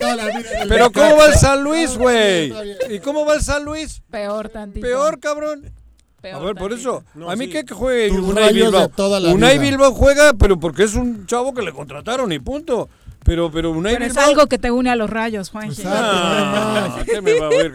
[0.69, 2.55] Pero ¿cómo va el San Luis, güey?
[2.89, 4.01] ¿Y cómo va el San Luis?
[4.11, 4.87] Peor tantito.
[4.87, 5.71] Peor, cabrón.
[6.21, 7.53] Peor A ver, por eso, No, a mí sí.
[7.53, 8.83] que que juegue Tus Unai Bilbao.
[8.83, 9.71] de toda la Unai vida.
[9.71, 12.89] Bilbao juega, pero porque es un chavo que le contrataron y punto.
[13.25, 14.29] Pero, pero Unai Pero es Bilbao...
[14.29, 15.83] algo que te une a los rayos, Juanji.
[15.87, 17.73] Ah, ¿qué me va a cabrón?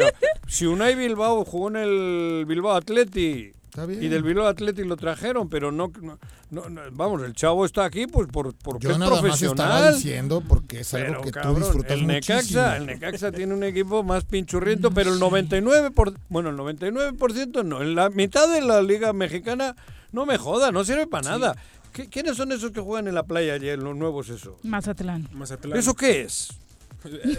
[0.47, 4.01] Si Unai Bilbao jugó en el Bilbao Atleti Está bien.
[4.01, 6.17] Y del Bilbao Athletic lo trajeron, pero no, no,
[6.49, 9.47] no- no- vamos, el chavo está aquí pues por porque Yo es nada más estaba
[9.67, 9.95] profesional.
[9.95, 12.37] diciendo porque es algo Pero, que tú disfrutas el muchísimo.
[12.61, 17.63] Necaxa, el Necaxa tiene un equipo más pinchurriento, pero el 99 por, bueno, el 99%
[17.65, 19.75] no, en la mitad de la liga mexicana
[20.13, 21.57] no me joda, no sirve para nada.
[21.91, 24.57] ¿Qué- ¿Quiénes son esos que juegan en la playa ayer, los nuevos eso?
[24.63, 25.27] Mazatlán.
[25.33, 25.77] Mazatlán.
[25.77, 26.47] ¿Eso qué es?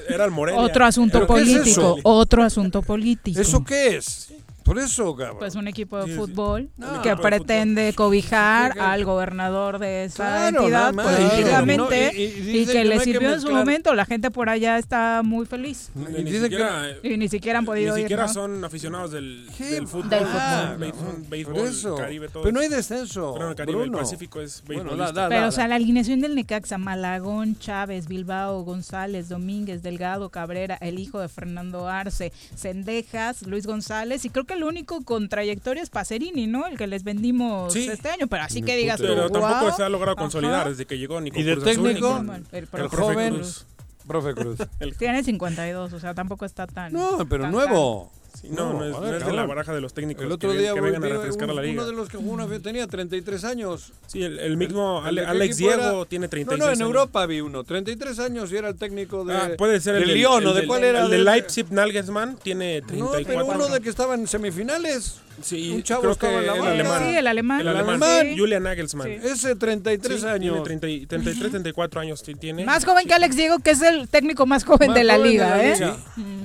[0.08, 0.60] Era el Morelia.
[0.60, 1.96] Otro asunto ¿Pero qué es político.
[2.04, 3.40] Otro asunto político.
[3.40, 4.32] ¿Eso qué es?
[4.66, 5.36] Por eso, cabrón.
[5.38, 6.16] Pues un equipo de Sí, sí.
[6.18, 11.06] fútbol No, que pretende cobijar Sí, al gobernador de esa Claro, entidad más.
[11.06, 13.46] políticamente Y- y- y y, dicen que que le no hay que sirvió en su
[13.46, 13.64] mezclar.
[13.64, 13.94] momento.
[13.94, 15.90] La gente por allá está muy feliz.
[15.94, 18.06] Ni, Y ni dicen que- siquiera, Y ni siquiera han podido ni ir.
[18.06, 18.32] siquiera ¿no?
[18.32, 20.10] son aficionados del, del fútbol.
[20.10, 21.24] Del Ah, fútbol.
[21.28, 21.94] béisbol, eso.
[21.94, 23.32] Caribe, todo Pero no hay es- descenso.
[23.34, 23.98] Pero en el Caribe, Bruno.
[23.98, 25.12] el Pacífico es Bueno, beisbolista.
[25.12, 29.82] da- da- Pero, da- o sea, la alineación del Necaxa, Malagón, Chávez, Bilbao, González, Domínguez,
[29.82, 35.02] Delgado, Cabrera, el hijo de Fernando Arce, Cendejas, Luis González, y creo que el único
[35.04, 36.66] con trayectoria es Pacerini, ¿no?
[36.66, 37.88] El que les vendimos Sí.
[37.88, 40.70] este año, pero así que digas tú, Pero tampoco se ha logrado consolidar Ajá.
[40.70, 43.66] desde que llegó ni con Y de Azul, técnico, con el el profe joven, Cruz.
[44.06, 44.58] profe Cruz.
[44.80, 46.92] El- Tiene 52, o sea, tampoco está tan...
[46.92, 48.10] No, pero tan, nuevo.
[48.40, 50.50] Sí, no, no es, a no es de la baraja de los técnicos El otro
[50.52, 51.84] que, día que vengan a refrescar a la uno liga.
[51.86, 53.92] de los que jugó una vez tenía 33 años.
[54.06, 56.04] Sí, el, el mismo El- Ale- de Alex Diego era?
[56.04, 56.86] tiene 36 No, no, en años.
[56.86, 60.42] Europa vi uno, 33 años y era el técnico de Ah, puede ser el Lyon,
[60.42, 61.04] el ¿o de cuál era?
[61.04, 62.98] El de Leipzig, Nagelsmann, tiene 34.
[62.98, 65.20] No, pero uno de que estaba en semifinales.
[65.42, 67.02] Sí, un chavo creo estaba que en la el alemán.
[67.02, 67.60] Sí, el alemán.
[67.60, 68.38] El alemán, alemán.
[68.38, 69.06] Julian Nagelsmann.
[69.06, 69.18] Sí.
[69.22, 70.40] Ese 33 Sí, años.
[70.54, 72.64] Tiene 30 y- 33, 34 años tiene.
[72.64, 75.30] Más joven que Alex Diego, que es el técnico más joven Más de la joven
[75.30, 75.74] liga, ¿eh?
[75.74, 75.96] liga.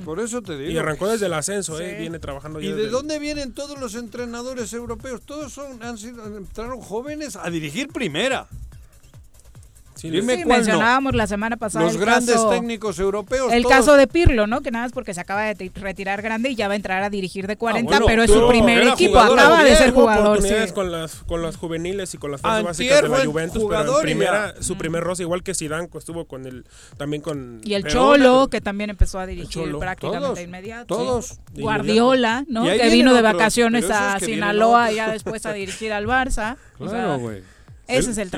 [0.04, 0.70] Por eso te digo.
[0.70, 1.90] Y arrancó desde el ascenso, ¿eh?
[1.96, 2.00] Sí.
[2.02, 5.22] Viene trabajando ya ¿Y de desde- dónde vienen todos los entrenadores europeos?
[5.22, 8.48] Todos son, han sido, entraron jóvenes a dirigir primera.
[10.02, 10.64] Sí, Dime Sí, cuál no.
[10.64, 13.52] mencionábamos la semana pasada Los el grandes caso- técnicos europeos.
[13.52, 14.60] El todos- caso de Pirlo, ¿no?
[14.60, 17.04] Que nada más porque se acaba de ti- retirar grande y ya va a entrar
[17.04, 20.26] a dirigir de 40, bueno, pero es su primer equipo, acaba de ser jugador.
[20.26, 20.74] oportunidades sí.
[20.74, 23.96] con las con las juveniles y con las fases Antier básicas de la Juventus, pero
[23.98, 26.64] en primera, su primer roce, igual que Zidane, estuvo con el,
[26.96, 27.60] también con...
[27.62, 29.78] Y el pero- Cholo, que también empezó a dirigir Cholo.
[29.78, 30.86] prácticamente Todos, de inmediato.
[30.96, 31.38] todos.
[31.54, 32.64] Guardiola, ¿no?
[32.64, 36.56] Que vino de vacaciones a Sinaloa y ya después a dirigir al Barça.
[36.82, 37.42] Claro, güey.
[37.86, 38.30] ese es el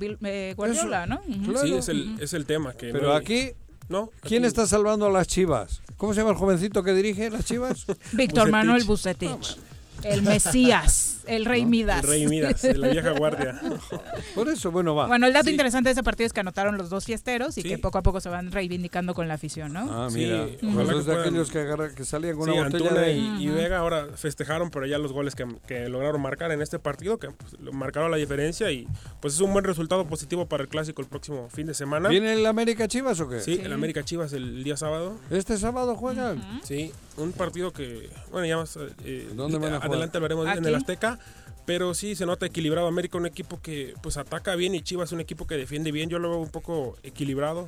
[0.00, 1.20] eh, Guardiola, ¿no?
[1.44, 1.66] Claro.
[1.66, 2.72] Sí, es el, es el tema.
[2.74, 3.50] Que Pero no- aquí,
[3.88, 4.10] ¿no?
[4.22, 5.82] ¿quién Aquí- está salvando a las chivas?
[5.96, 7.86] ¿Cómo se llama el jovencito que dirige las chivas?
[8.12, 8.50] Víctor Bucetich.
[8.52, 9.56] Manuel Bucetich.
[10.04, 12.02] El Mesías, el Rey Midas.
[12.04, 13.60] El Rey Midas, de la vieja guardia.
[14.34, 15.06] Por eso, bueno, va.
[15.06, 15.50] Bueno, el dato Sí.
[15.52, 17.68] interesante de ese partido es que anotaron los dos fiesteros y Sí.
[17.68, 19.80] que poco a poco se van reivindicando con la afición, ¿no?
[19.90, 20.46] Ah, Sí, mira.
[20.90, 23.12] que es de aquellos que, agarra- que salían con Sí, una botella Antuna de...
[23.16, 26.78] y, y Vega ahora festejaron, pero ya los goles que, que lograron marcar en este
[26.78, 28.86] partido, que pues, lo marcaron la diferencia y
[29.20, 32.08] pues es un buen resultado positivo para el clásico el próximo fin de semana.
[32.08, 33.40] ¿Viene el América Chivas o qué?
[33.40, 35.16] Sí, el América Chivas el día sábado.
[35.30, 36.60] ¿Este sábado juegan?
[36.64, 39.90] Sí, un partido que, bueno, ya más eh, ¿Dónde van a jugar?
[39.90, 40.66] adelante hablaremos en ¿Aquí?
[40.68, 41.17] el Azteca,
[41.66, 42.86] pero sí se nota equilibrado.
[42.86, 46.08] América un equipo que pues ataca bien y Chivas un equipo que defiende bien.
[46.08, 47.66] Yo lo veo un poco equilibrado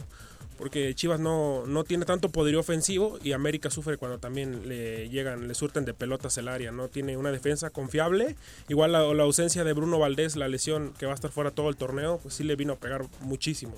[0.56, 5.48] porque Chivas no, no tiene tanto poderío ofensivo y América sufre cuando también le llegan,
[5.48, 6.70] le surten de pelotas el área.
[6.70, 8.36] No tiene una defensa confiable.
[8.68, 11.68] Igual la, la ausencia de Bruno Valdés, la lesión que va a estar fuera todo
[11.68, 13.74] el torneo, pues sí le vino a pegar muchísimo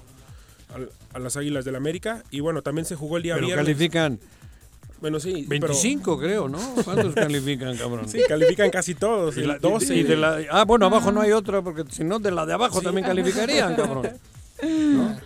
[1.12, 2.22] a las Águilas del América.
[2.30, 3.64] Y bueno, también se jugó el día Pero viernes.
[3.66, 4.20] califican
[5.02, 5.44] Bueno, sí.
[5.48, 6.58] pero- 25, creo, ¿no?
[6.84, 8.08] ¿Cuántos califican, cabrón?
[8.08, 9.36] Sí, califican casi todos.
[9.36, 9.94] Y el la- 12.
[9.96, 12.54] y de la- ah, bueno, abajo no hay otra, porque si no, de la de
[12.54, 12.84] abajo Sí.
[12.84, 14.08] también calificarían, cabrón.
[14.62, 15.18] ¿No?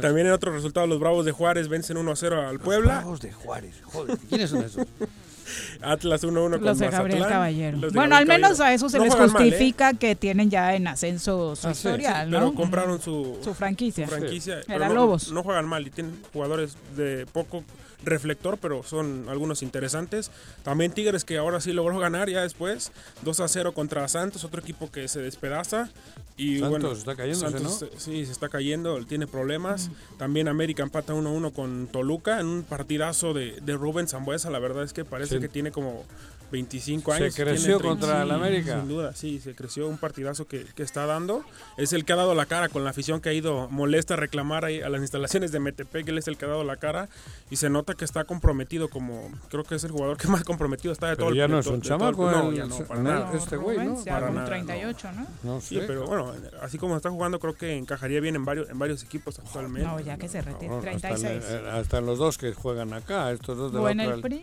[0.00, 2.96] También en otro resultado, los Bravos de Juárez vencen 1-0 al Puebla.
[2.98, 4.18] Bravos de Juárez, joder.
[4.28, 4.86] ¿Quiénes son esos?
[5.82, 7.28] Atlas 1-1 con Los de Gabriel Mazatlán.
[7.38, 7.78] Caballero.
[7.78, 8.64] Los de Bueno, al menos Caballero.
[8.64, 9.30] a eso se No les mal, ¿eh?
[9.30, 12.54] justifica que tienen ya en ascenso su Ah, sí, historial, Pero ¿no?
[12.54, 14.06] compraron su, Su franquicia.
[14.08, 14.60] franquicia.
[14.68, 15.30] Era no, Lobos.
[15.32, 17.64] No juegan mal y tienen jugadores de poco
[18.04, 20.30] reflector, pero son algunos interesantes.
[20.62, 22.92] También Tigres que ahora sí logró ganar ya después.
[23.22, 25.90] 2 a 0 contra Santos, otro equipo que se despedaza.
[26.36, 27.86] Y Santos bueno, está Santos, ¿no?
[27.88, 29.90] eh, Sí, se está cayendo, tiene problemas.
[30.18, 34.50] También América empata 1-1 con Toluca en un partidazo de, de Rubén Zambuesa.
[34.50, 35.40] La verdad es que parece Sí.
[35.40, 36.04] que tiene como
[36.52, 37.34] 25 Se años.
[37.34, 38.78] creció tiene contra el América.
[38.78, 41.42] Sin duda, sí, se creció un partidazo que, que está dando.
[41.76, 44.16] Es el que ha dado la cara con la afición que ha ido molesta a
[44.18, 46.06] reclamar ahí a las instalaciones de Metepec.
[46.08, 47.08] Él es el que ha dado la cara
[47.50, 50.92] y se nota que está comprometido como, creo que es el jugador que más comprometido
[50.92, 52.78] está de Pero todo el ya no es un el- chamaco, No, el- ya no,
[52.84, 53.32] para nada.
[53.34, 54.04] este güey, ¿no?
[54.04, 55.26] Ya Para nada, 38, ¿no?
[55.42, 55.84] No Sí, sé.
[55.86, 59.38] pero bueno, así como está jugando, creo que encajaría bien en varios, en varios equipos
[59.38, 59.88] actualmente.
[59.88, 60.68] No, ya que se retire.
[60.68, 61.44] Cabrón, hasta, 36.
[61.50, 64.42] en- hasta los dos que juegan acá, estos dos de O la en el PRI.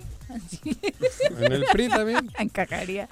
[1.39, 2.29] En el PRI bien.
[2.39, 3.07] Encajaría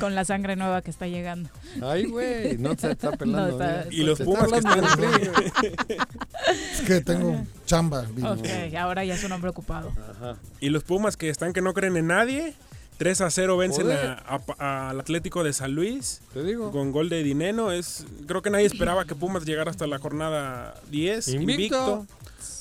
[0.00, 1.50] con la sangre nueva que está llegando.
[1.82, 3.58] Ay, güey, no se está pelando.
[3.90, 4.84] Y los pumas que están
[6.72, 8.06] Es que tengo chamba.
[8.24, 9.92] Ok, ahora ya es un hombre ocupado.
[10.60, 12.54] Y los pumas que están que no creen en nadie.
[12.98, 16.22] 3 a 0 vencen al Atlético de San Luis.
[16.72, 17.70] Con gol de Dineno.
[17.70, 21.28] Es, creo que nadie esperaba que Pumas llegara hasta la jornada 10.
[21.28, 22.06] Invicto.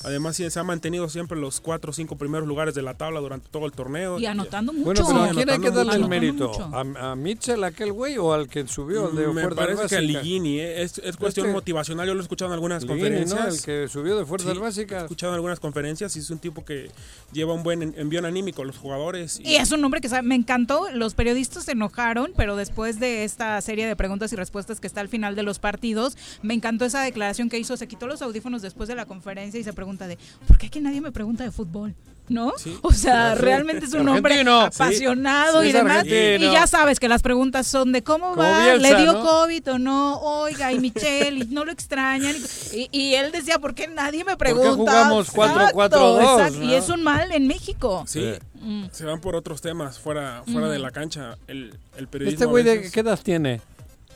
[0.03, 3.49] Además, se ha mantenido siempre los cuatro o cinco primeros lugares de la tabla durante
[3.49, 4.19] todo el torneo.
[4.19, 4.85] Y anotando mucho.
[4.85, 6.51] Bueno, pero ¿a hay que darle el mérito?
[6.73, 9.09] ¿A, Mitchell, aquel güey, o al que subió?
[9.09, 9.87] De Me parece básica?
[9.87, 10.59] que a Ligini.
[10.59, 12.07] Eh, es, cuestión motivacional.
[12.07, 13.55] Yo lo he escuchado en algunas conferencias.
[13.55, 15.01] El que subió de Fuerzas sí, Básicas.
[15.01, 16.91] He escuchado en algunas conferencias y es un tipo que
[17.31, 19.39] lleva un buen envío anímico a los jugadores.
[19.43, 19.55] Y...
[19.55, 20.89] es un hombre que sabe, me encantó.
[20.91, 25.01] Los periodistas se enojaron, pero después de esta serie de preguntas y respuestas que está
[25.01, 27.77] al final de los partidos, me encantó esa declaración que hizo.
[27.77, 30.79] Se quitó los audífonos después de la conferencia y se pregunta de, ¿por qué aquí
[30.79, 31.93] nadie me pregunta de fútbol?
[32.29, 32.53] ¿no?
[32.81, 36.05] O sea, realmente es un hombre apasionado y demás.
[36.05, 39.15] Y ya sabes que las preguntas son de cómo va, le dio.
[39.25, 42.35] COVID o no, oiga, y Michelle, y no lo extrañan.
[42.71, 44.75] Y, él decía, ¿por qué nadie me pregunta?
[44.75, 46.63] ¿Por qué jugamos 4-4-2?
[46.63, 48.03] Y es un mal en México.
[48.07, 48.33] Sí.
[48.61, 48.85] Mm.
[48.91, 51.37] Se van por otros temas fuera, fuera de la cancha.
[51.47, 52.35] El, el periodismo.
[52.35, 53.61] ¿Este güey de qué edad tiene?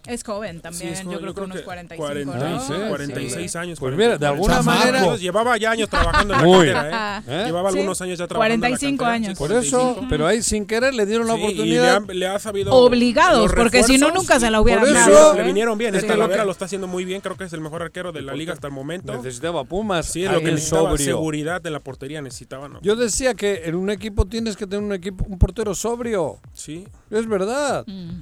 [0.05, 1.11] Es joven también, sí, es joven.
[1.11, 2.89] yo creo yo que creo unos 45, 46, ¿no?
[2.89, 3.57] 46 sí.
[3.57, 3.80] años.
[3.80, 5.15] Pues mira, de alguna manera.
[5.17, 7.23] Llevaba ya años trabajando en la cartera, ¿eh?
[7.27, 7.45] ¿Eh?
[7.45, 8.59] Llevaba algunos años ya trabajando.
[8.59, 9.38] 45 en la años.
[9.38, 12.01] Por eso, pero ahí sin querer le dieron la oportunidad.
[12.03, 12.73] Y le, ha, le ha sabido.
[12.73, 15.11] Obligados, porque si no, nunca se la hubieran dado.
[15.11, 15.34] Eso.
[15.35, 15.45] Le ¿eh?
[15.45, 15.95] vinieron bien.
[15.95, 17.21] Esta Talavera lo está haciendo muy bien.
[17.21, 19.15] Creo que es el mejor arquero de la liga hasta el momento.
[19.15, 20.05] Necesitaba Pumas.
[20.07, 20.97] Sí, es lo que necesitaba.
[20.97, 22.67] Seguridad de la portería necesitaba.
[22.67, 26.39] no Yo decía que en un equipo tienes que tener un equipo un portero sobrio.
[26.53, 26.88] Sí.
[27.09, 27.85] Es verdad.
[27.88, 28.21] Mm.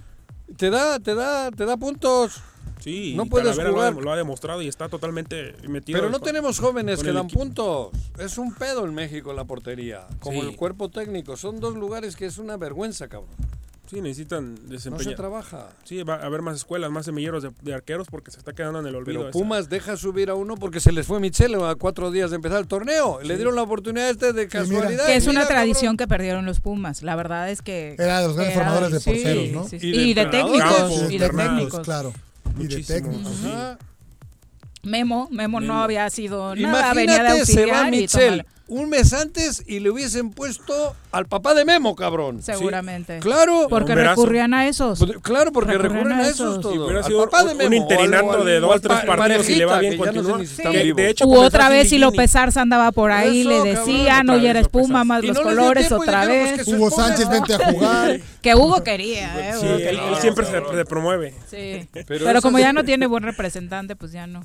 [0.56, 2.41] Te da, te da, te da puntos.
[2.80, 3.94] Sí, no puedes jugar.
[3.95, 5.99] Lo ha, demostrado y está totalmente metido.
[5.99, 7.90] Pero no tenemos jóvenes que dan puntos.
[8.18, 11.36] Es un pedo en México la portería, como el cuerpo técnico.
[11.36, 13.36] Son dos lugares que es una vergüenza, cabrón.
[13.89, 15.05] Sí, necesitan desempeñar.
[15.05, 15.69] No se trabaja.
[15.85, 18.88] Sí, va a haber más escuelas, más semilleros de, arqueros porque se está quedando en
[18.88, 19.22] el olvido.
[19.22, 19.69] Pero Pumas esa.
[19.69, 22.68] deja subir a uno porque se les fue Michel a cuatro días de empezar el
[22.68, 23.22] torneo.
[23.22, 25.05] Le dieron la oportunidad este de casualidad.
[25.05, 27.01] Que es una tradición que perdieron los Pumas.
[27.01, 27.95] La verdad es que.
[27.97, 29.77] Era de los grandes formadores de porteros, ¿no?
[29.80, 31.11] Y, de, técnicos.
[31.11, 31.80] Y de técnicos.
[31.81, 32.14] Claro.
[32.59, 33.41] Y de técnicos.
[34.84, 37.89] Memo, Memo, no había sido nada, Imagínate, venía de se va
[38.68, 42.41] un mes antes y le hubiesen puesto al papá de Memo, cabrón.
[42.41, 43.19] Seguramente.
[43.19, 43.68] Pues, claro.
[43.69, 45.03] Porque recurrían a esos.
[45.22, 46.65] Claro, porque recurren, a esos.
[47.06, 49.80] Si al papá de Memo, un interinato de dos o tres partidos si le va
[49.80, 50.39] bien continuar.
[50.39, 55.03] No sé otra vez si lo Pesarza andaba por ahí, le decían, no era espuma,
[55.03, 56.68] más los colores otra pues, vez.
[56.68, 58.19] Hugo Sánchez, vente a jugar.
[58.41, 59.56] que Hugo quería.
[59.60, 61.34] Sí, eh, él, siempre se, promueve.
[61.49, 61.88] Sí.
[62.07, 64.44] Pero, como ya no tiene buen representante, pues ya no.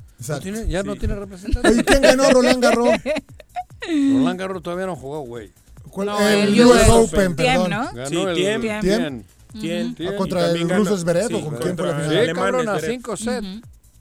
[0.67, 1.71] Ya no tiene representante.
[1.73, 2.89] ¿Y quién ganó Roland Garros?
[3.87, 5.51] Roland Garros todavía no jugó, güey.
[5.97, 7.69] No, el, el US Open, Open perdón.
[7.69, 7.93] ¿no?
[7.93, 8.61] Ganó sí, el, Tiem.
[8.81, 9.23] Tiem.
[9.23, 9.95] Ah, Tiem.
[10.17, 12.25] Contra el ruso Esberedo, sí, ¿con quién fue la final?
[12.27, 13.47] Sí, cabrón, a 5 sets.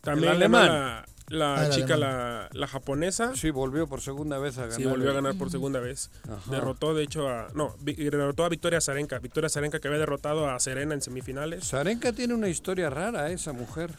[0.00, 1.04] También el alemán.
[1.28, 3.34] La, ah, chica, la, la, japonesa.
[3.34, 4.76] Sí, volvió por segunda vez a ganar.
[4.76, 6.10] Sí, volvió a ganar por segunda vez.
[6.24, 6.50] Ajá.
[6.50, 7.48] Derrotó, de hecho, a.
[7.54, 9.18] No, derrotó a Victoria Zarenka.
[9.18, 11.64] Victoria Zarenka que había derrotado a Serena en semifinales.
[11.66, 13.92] Zarenka tiene una historia rara, esa mujer.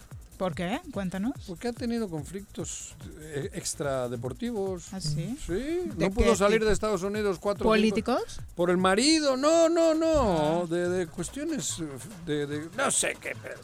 [0.43, 0.81] ¿Por qué?
[0.91, 1.31] Cuéntanos.
[1.47, 4.87] Porque ha tenido conflictos eh, extradeportivos.
[4.91, 5.37] ¿Ah, sí?
[5.47, 5.89] Sí.
[5.97, 8.41] No pudo salir de Estados Unidos cuatro ¿Políticos?
[8.53, 10.63] Por el marido, no, no, no.
[10.63, 10.65] Ah.
[10.67, 11.77] De, cuestiones
[12.25, 13.37] de, No sé qué.
[13.41, 13.55] pero.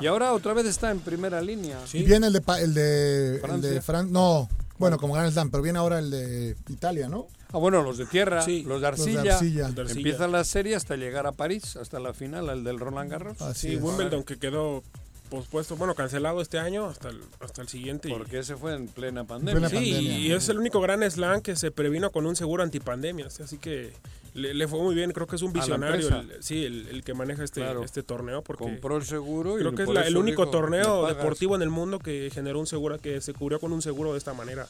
[0.00, 1.84] Y ahora otra vez está en primera línea.
[1.84, 1.98] ¿sí?
[1.98, 4.12] Y viene el de, el de, Francia.
[4.12, 4.48] No,
[4.78, 7.26] bueno, como Grand Slam, pero viene ahora el de Italia, ¿no?
[7.52, 8.62] Ah, bueno, los de tierra, sí.
[8.62, 9.68] los, de arcilla, los, de arcilla.
[9.90, 13.42] Empieza la serie hasta llegar a París, hasta la final, el del Roland Garros.
[13.42, 13.74] Así.
[13.74, 14.84] Wimbledon que quedó
[15.30, 18.10] pospuesto, bueno, cancelado este año hasta el, hasta el siguiente.
[18.10, 19.68] Porque ese fue en plena pandemia.
[19.68, 23.56] sí, y es el único gran slam que se previno con un seguro antipandemia, así
[23.58, 23.92] que
[24.34, 27.64] le, fue muy bien, creo que es un visionario, el, sí, el, que maneja este,
[27.82, 28.42] este torneo.
[28.42, 31.70] Porque Compró el seguro y Creo que es la, el único torneo deportivo en el
[31.70, 34.66] mundo que generó un seguro, que se cubrió con un seguro de esta manera.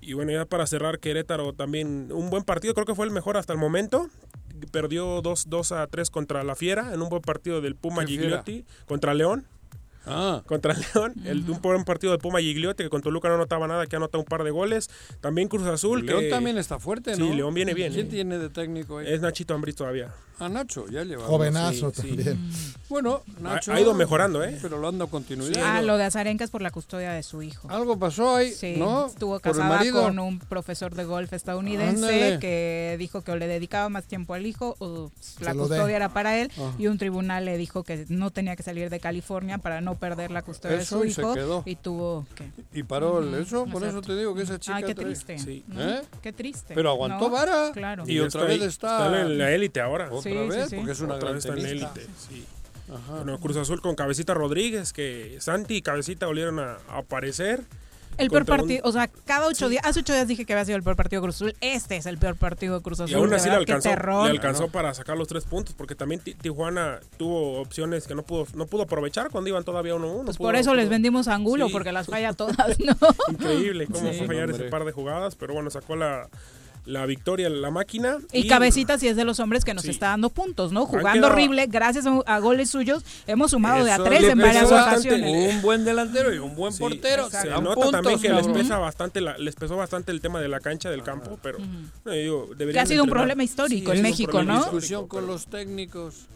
[0.00, 3.36] Y, bueno, ya para cerrar, Querétaro también, un buen partido, creo que fue el mejor
[3.36, 4.08] hasta el momento
[4.72, 8.64] perdió 2, 2 a 3 contra la Fiera en un buen partido del Puma Gigliotti
[8.86, 9.46] contra León
[10.08, 10.42] ah.
[10.46, 11.14] contra León.
[11.24, 14.24] El, un, partido de Puma Gigliotti que con Toluca no anotaba nada, que anota un
[14.24, 14.90] par de goles.
[15.20, 16.04] También Cruz Azul.
[16.04, 17.28] León también está fuerte, ¿no?
[17.28, 17.92] Sí, León viene bien.
[17.92, 19.06] ¿Quién tiene de técnico ahí?
[19.08, 20.12] Es Nachito Ambris todavía.
[20.40, 21.30] A Nacho, ya llevamos.
[21.30, 22.38] Jovenazo también.
[22.88, 23.72] Bueno, Nacho.
[23.72, 24.56] Ha, ido mejorando, ¿eh?
[24.62, 25.62] Pero lo anda continuidad.
[25.62, 27.68] Ah, lo de Azarenkas por la custodia de su hijo.
[27.70, 29.06] Algo pasó ahí, ¿no?
[29.06, 34.34] Estuvo casada con un profesor de golf estadounidense que dijo que le dedicaba más tiempo
[34.34, 35.10] al hijo o
[35.40, 36.50] la custodia era para él.
[36.78, 40.30] Y un tribunal le dijo que no tenía que salir de California para no perder
[40.30, 41.34] la custodia de su hijo.
[41.64, 42.50] Y, tuvo que.
[42.78, 44.76] Y paró eso, por eso te digo que esa chica.
[44.76, 45.36] Ay, qué triste.
[45.76, 46.02] ¿Eh?
[46.22, 46.74] Qué triste.
[46.74, 47.70] Pero aguantó vara.
[47.72, 48.04] Claro.
[48.06, 49.06] Y, otra vez está.
[49.06, 50.08] Está en la élite ahora.
[50.10, 52.06] Otra vez, porque es una otra gran vez élite.
[52.92, 53.16] Ajá.
[53.16, 57.64] Bueno, Cruz Azul con Cabecita Rodríguez, que Santi y Cabecita volvieron a, aparecer.
[58.16, 60.76] El peor partido, o sea, cada ocho días, hace ocho días dije que había sido
[60.76, 63.12] el peor partido de Cruz Azul, este es el peor partido de Cruz Azul.
[63.12, 66.98] Y aún así le alcanzó, le alcanzó para sacar los tres puntos, porque también Tijuana
[67.16, 69.98] tuvo opciones que no pudo, no pudo aprovechar cuando iban todavía 1-1.
[69.98, 72.96] Uno, pues por eso les vendimos Angulo, porque las falla todas, ¿no?
[73.30, 76.28] Increíble cómo fue fallar ese par de jugadas, pero bueno, sacó la
[76.88, 78.18] la victoria la máquina.
[78.32, 80.86] Y, y cabecita si es de los hombres que nos está dando puntos, ¿no?
[80.86, 85.54] Jugando horrible, gracias a, goles suyos, hemos sumado de a tres en varias ocasiones.
[85.54, 87.28] Un buen delantero y un buen portero.
[87.30, 90.90] Se nota también que les pesa bastante, les pesó bastante el tema de la cancha
[90.90, 92.48] del campo, pero no, eh, digo,
[92.80, 94.56] ha sido un problema histórico en México, ¿no?
[94.56, 96.26] Discusión con los técnicos.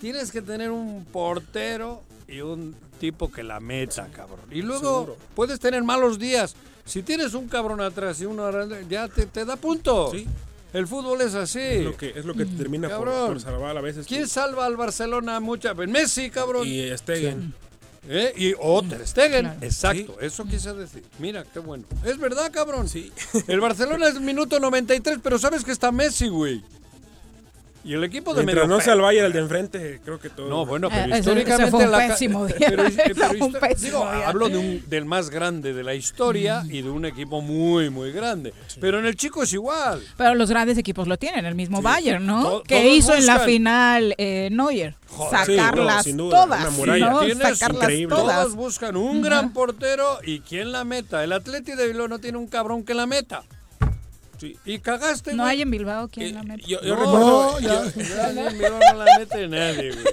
[0.00, 4.46] Tienes que tener un portero y un tipo que la meta, cabrón.
[4.50, 6.56] Y luego puedes tener malos días,
[6.90, 8.50] si tienes un cabrón atrás y uno
[8.88, 10.10] ya te, da punto.
[10.10, 10.26] Sí.
[10.72, 11.60] El fútbol es así.
[11.60, 14.08] Es lo que, te termina por, por, salvar a veces.
[14.08, 15.92] ¿Quién salva al Barcelona muchas veces?
[15.92, 16.66] Messi, cabrón.
[16.66, 17.54] Y Stegen.
[18.08, 18.32] ¿Eh?
[18.36, 19.46] Y oh, Ter Stegen.
[19.60, 21.04] Exacto, eso quise decir.
[21.20, 21.84] Mira, qué bueno.
[22.04, 22.88] Es verdad, cabrón.
[22.88, 23.12] Sí.
[23.46, 26.60] El Barcelona es minuto 93, pero sabes que está Messi, güey.
[27.82, 30.48] Y el equipo de Mientras no sea el Bayern el de enfrente, creo que todo.
[30.48, 32.56] No, bueno, eh, pero eh, históricamente fue un la pésimo día.
[32.58, 32.84] Pero,
[33.14, 34.28] pero un pésimo digo, día.
[34.28, 38.12] hablo de un, del más grande de la historia y de un equipo muy muy
[38.12, 38.78] grande, sí.
[38.80, 40.02] pero en el chico es igual.
[40.16, 41.84] Pero los grandes equipos lo tienen, el mismo sí.
[41.84, 42.62] Bayern, ¿no?
[42.62, 43.20] Que hizo buscan.
[43.20, 44.96] en la final eh, Neuer.
[45.08, 47.44] Joder, sacarlas sí, no, duda, todas, ¿no?
[47.54, 48.42] Sacarlas todas.
[48.44, 49.24] Todos buscan un uh -huh.
[49.24, 51.24] gran portero y quien la meta.
[51.24, 53.42] El Atleti de Bilbao no tiene un cabrón que la meta.
[54.64, 56.66] Y cagaste, No hay en Bilbao quien la meta.
[56.66, 57.60] Yo, no, recuerdo.
[57.60, 57.84] Ya.
[57.84, 60.04] Yo, en Bilbao no la mete nadie, güey.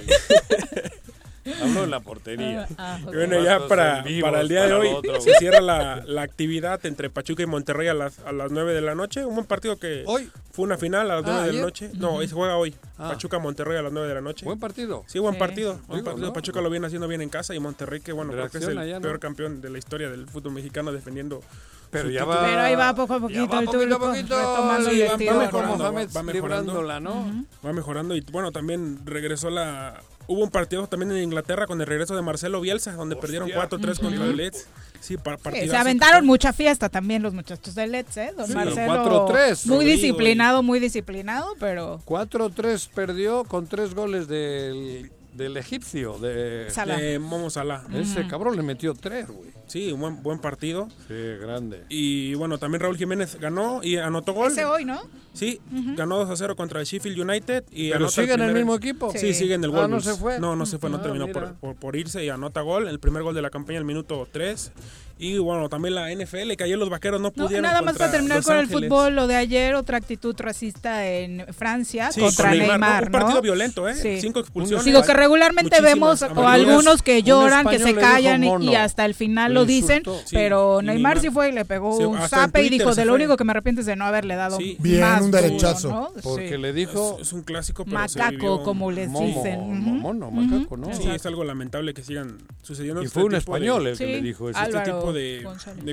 [1.62, 2.66] Hablo de la portería.
[2.76, 4.88] Ah, ah, bueno, ya para, para, el día de hoy
[5.20, 8.80] se cierra la, la, actividad entre Pachuca y Monterrey a las, a las 9 de
[8.80, 9.24] la noche.
[9.24, 11.90] Un buen partido que hoy fue una final a las ah, 9 de la noche.
[11.94, 12.74] No, se juega hoy.
[12.96, 14.44] Pachuca-Monterrey a las 9 de la noche.
[14.44, 15.04] Buen partido.
[15.06, 15.80] Sí, buen partido.
[15.86, 16.32] Buen partido.
[16.32, 19.00] Pachuca lo viene haciendo bien en casa y Monterrey, que bueno, creo que es el
[19.00, 21.42] peor campeón de la historia del fútbol mexicano defendiendo
[21.90, 22.44] pero ya va.
[22.44, 23.98] Pero ahí va poco a poquito va el poquito.
[23.98, 27.00] Poquito, sí, va, va, mejorando, va, mejorando.
[27.00, 27.44] ¿no?
[27.64, 28.16] Va mejorando.
[28.16, 30.02] Y bueno, también regresó la.
[30.26, 33.54] Hubo un partido también en Inglaterra con el regreso de Marcelo Bielsa, donde perdieron 4-3
[33.54, 34.00] uh -huh.
[34.00, 34.68] contra el Leeds.
[35.00, 38.34] Sí, para sí, se aventaron mucha fiesta también los muchachos del Leeds, ¿eh?
[38.36, 39.28] Don sí, Marcelo.
[39.28, 39.66] 4-3.
[39.66, 42.00] Muy disciplinado, muy disciplinado, pero.
[42.04, 46.96] 4-3 perdió con tres goles del del egipcio, de, Salah.
[46.96, 47.84] de Momo Salah.
[47.92, 49.50] Ese cabrón le metió tres, güey.
[49.66, 50.88] Sí, un buen, buen partido.
[51.06, 51.84] Sí, grande.
[51.88, 54.50] Y bueno, también Raúl Jiménez ganó y anotó gol.
[54.50, 55.00] Ese hoy, ¿no?
[55.34, 55.60] Sí,
[55.96, 57.64] ganó 2 a 0 contra el Sheffield United.
[57.70, 59.12] Y ¿Pero siguen el, mismo equipo?
[59.12, 59.34] Sí, sí.
[59.34, 59.84] siguen en el Wolves.
[59.84, 60.40] Ah, no se fue.
[60.40, 62.88] No, no se fue, no, ah, terminó por, por, por, irse y anota gol.
[62.88, 64.72] El primer gol de la campaña, el minuto 3.
[65.18, 67.62] Y bueno, también la NFL, que ayer los vaqueros no, no pudieron.
[67.62, 68.82] nada más para terminar los con Ángeles.
[68.82, 72.78] el fútbol, lo de ayer, otra actitud racista en Francia sí, contra con Neymar.
[72.78, 73.06] Neymar ¿no?
[73.06, 73.94] Un partido violento, ¿eh?
[73.96, 74.20] Sí.
[74.20, 74.84] Cinco expulsiones.
[74.84, 79.54] Digo que regularmente vemos o algunos que lloran, que se callan y hasta el final
[79.54, 82.94] lo dicen, sí, pero Neymar, sí fue y le pegó se, un zape y dijo:
[82.94, 85.88] de lo único que me arrepiento es de no haberle dado bien más un derechazo.
[85.88, 86.12] ¿no?
[86.22, 87.16] Porque le dijo.
[87.20, 89.98] Es, es, un clásico, pero Macaco, como les dicen.
[90.00, 90.94] Mono, macaco, ¿no?
[90.94, 93.02] Sí, es algo lamentable que sigan sucediendo.
[93.02, 95.46] Y este fue un español el que le dijo ese este tipo de,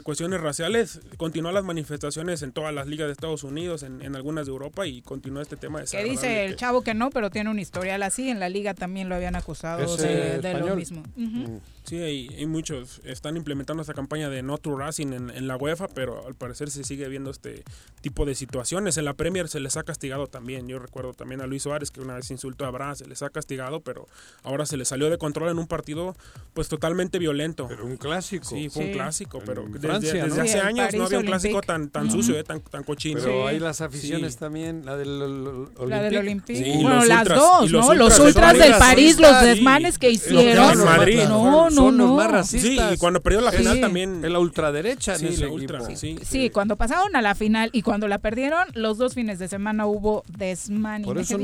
[0.04, 1.00] cuestiones raciales.
[1.18, 4.86] Continúan las manifestaciones en todas las ligas de Estados Unidos, en, en algunas de Europa
[4.88, 8.04] y continúa este tema de Que dice el chavo que no, pero tiene un historial
[8.04, 8.30] así.
[8.30, 11.04] En la liga también lo habían acusado eh, de, lo mismo.
[11.16, 11.58] Mm.
[11.86, 15.88] Sí, y, muchos están implementando esta campaña de No to Racing en, en, la UEFA,
[15.88, 17.64] pero al parecer se sigue viendo este
[18.02, 18.98] tipo de situaciones.
[18.98, 20.68] En la Premier se les ha castigado también.
[20.68, 23.30] Yo recuerdo también a Luis Suárez que una vez insultó a Bra, se les ha
[23.30, 24.08] castigado, pero
[24.42, 26.16] ahora se les salió de control en un partido
[26.56, 27.68] pues totalmente violento.
[27.68, 28.46] Pero un clásico.
[28.46, 30.00] Sí, fue un clásico clásico, pero desde, ¿no?
[30.00, 33.22] desde hace sí, años no había un clásico tan, tan sucio, eh, tan, tan cochino.
[33.22, 34.40] Pero hay las aficiones sí.
[34.40, 35.88] también, la del Olympique.
[35.88, 36.64] La del Olympique.
[36.64, 37.92] Sí, bueno, ultras, las dos, los ¿no?
[37.92, 40.72] Ultras, los ultras del París, los desmanes que hicieron.
[40.72, 41.24] En Madrid.
[41.28, 42.16] No, no, Son los no.
[42.16, 42.90] más racistas.
[42.90, 44.24] Sí, y cuando perdieron la final también.
[44.26, 48.08] En la ultraderecha, sí, en ese ultra, sí, cuando pasaron a la final y cuando
[48.08, 51.04] la perdieron, los dos fines de semana hubo desmán.
[51.04, 51.38] Por eso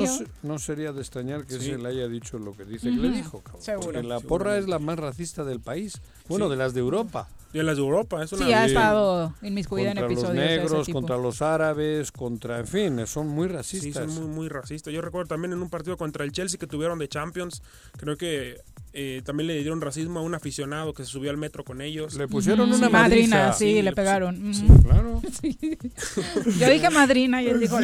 [0.44, 3.44] no sería de extrañar que se le haya dicho lo que dice que le dijo.
[3.60, 3.92] Seguro.
[3.92, 6.00] Porque la porra es la más racista del país.
[6.28, 7.28] Bueno, de las de Europa.
[7.53, 10.30] De las de Europa, eso Sí, ha estado inmiscuida en episodios.
[10.30, 12.60] Contra los negros, contra los árabes, contra.
[12.60, 14.06] En fin, son muy racistas.
[14.06, 14.94] Sí, son muy, muy racistas.
[14.94, 17.61] Yo recuerdo también en un partido contra el Chelsea que tuvieron de Champions,
[17.98, 18.61] creo que
[18.93, 22.15] eh, también le dieron racismo a un aficionado que se subió al metro con ellos.
[22.15, 23.53] Le pusieron mm, una sí, madrina.
[23.53, 24.51] Sí, le, pegaron.
[24.84, 25.22] Claro.
[26.59, 27.77] Yo dije madrina y él dijo.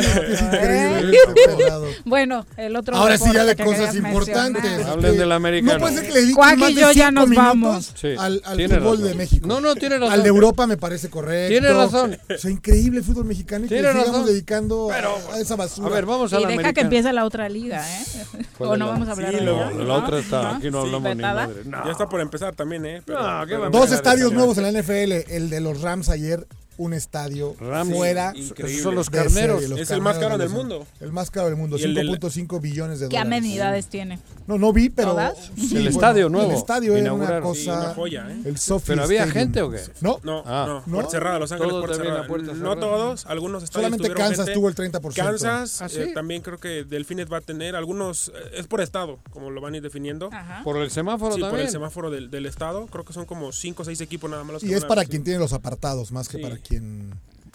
[2.03, 2.97] bueno, el otro.
[2.97, 4.85] Ahora sí, ya de cosas importantes.
[4.85, 5.73] Hablen este, del americano.
[5.75, 7.93] No puede ser que le y yo ya nos vamos.
[8.17, 9.47] Al, al fútbol de México.
[9.47, 10.13] No, no, tiene razón.
[10.13, 11.51] Al de Europa me parece correcto.
[11.51, 12.17] Tiene razón.
[12.27, 15.87] Es increíble el fútbol mexicano y que le sigamos dedicando Pero, a esa basura.
[15.87, 18.45] A ver, vamos a la Y deja que empiece la otra liga, ¿eh?
[18.59, 19.83] O no vamos a hablar de la otra.
[19.83, 20.55] La otra está.
[20.57, 21.63] Aquí no hablamos vamos ni madre.
[21.65, 21.85] No.
[21.85, 23.01] Ya está por empezar también, ¿eh?
[23.05, 25.25] Pero- No, ¿qué pero- va a Dos estadios nuevos en la NFL.
[25.35, 26.45] El de los Rams ayer,
[26.77, 28.33] un estadio Rams, fuera.
[28.35, 28.71] increíble.
[28.73, 29.59] Esos son los carneros.
[29.61, 30.87] serie, los Es el más carneros caro de del mundo.
[30.99, 33.27] El más caro del mundo, Y el del- 5.5 billones de ¿Qué dólares.
[33.39, 34.19] amenidades tiene?
[34.47, 35.15] No, no vi, pero.
[35.55, 37.61] Sí, El bueno, estadio nuevo, El estadio era una cosa.
[37.61, 38.41] Sí, una joya, ¿eh?
[38.45, 39.33] El Sophie ¿Pero había Stadium.
[39.45, 39.79] gente o qué?
[40.01, 40.65] No, No, Ah.
[40.67, 40.93] no, ¿No?
[40.93, 42.27] puerta cerrada, Los Ángeles, puerta también cerrada.
[42.27, 42.79] puerta No cerrada.
[42.79, 44.53] todos, algunos estadios Solamente Kansas gente.
[44.53, 45.25] tuvo el 30%.
[45.31, 45.99] Kansas, ¿Ah, sí?
[45.99, 49.59] eh, también creo que Delfines va a tener algunos, eh, es por estado, como lo
[49.61, 50.29] van a ir definiendo.
[50.31, 50.61] Ajá.
[50.63, 51.65] Por el semáforo Sí, por también.
[51.67, 54.53] el semáforo del, del estado, creo que son como 5 o 6 equipos nada más
[54.53, 56.66] los que Y es para quien tiene los apartados, más que para quien.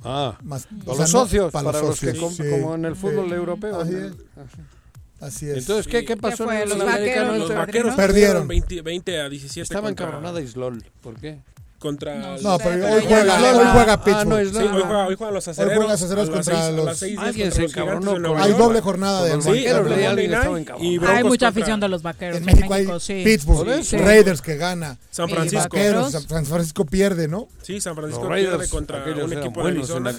[0.05, 2.19] Ah, Más, para o sea, los socios, para, los que sí.
[2.51, 3.81] como en el fútbol europeo.
[3.81, 4.13] Así es.
[5.21, 5.59] Así es.
[5.59, 7.29] Entonces, ¿qué, qué pasó en el ¿Los americano?
[7.29, 7.49] vaqueros?
[7.49, 8.49] Los vaqueros Perdieron.
[8.49, 10.85] 20, 20 a 17 Estaba encabronada Islol.
[11.01, 11.39] ¿por qué?
[11.83, 14.49] Contra No, pero pero hoy ya juega, le hoy juega Ah, no, Pittsburgh.
[14.51, 15.75] Sí, hoy, juega- hoy juegan los acereros.
[15.77, 19.35] juegan los acereros contra seis- los- seis Alguien contra se encabronó Hay doble jornada de
[19.37, 19.89] los vaqueros.
[21.09, 22.37] Hay mucha afición de los vaqueros.
[22.39, 23.23] En México hay sí.
[23.25, 23.69] Pittsburgh.
[23.93, 24.99] Raiders que gana.
[25.11, 25.69] San Francisco.
[25.77, 27.49] Vaqueros, San Francisco pierde, ¿no?
[27.63, 30.13] Sí, San Francisco pierde contra un equipo de Arizona.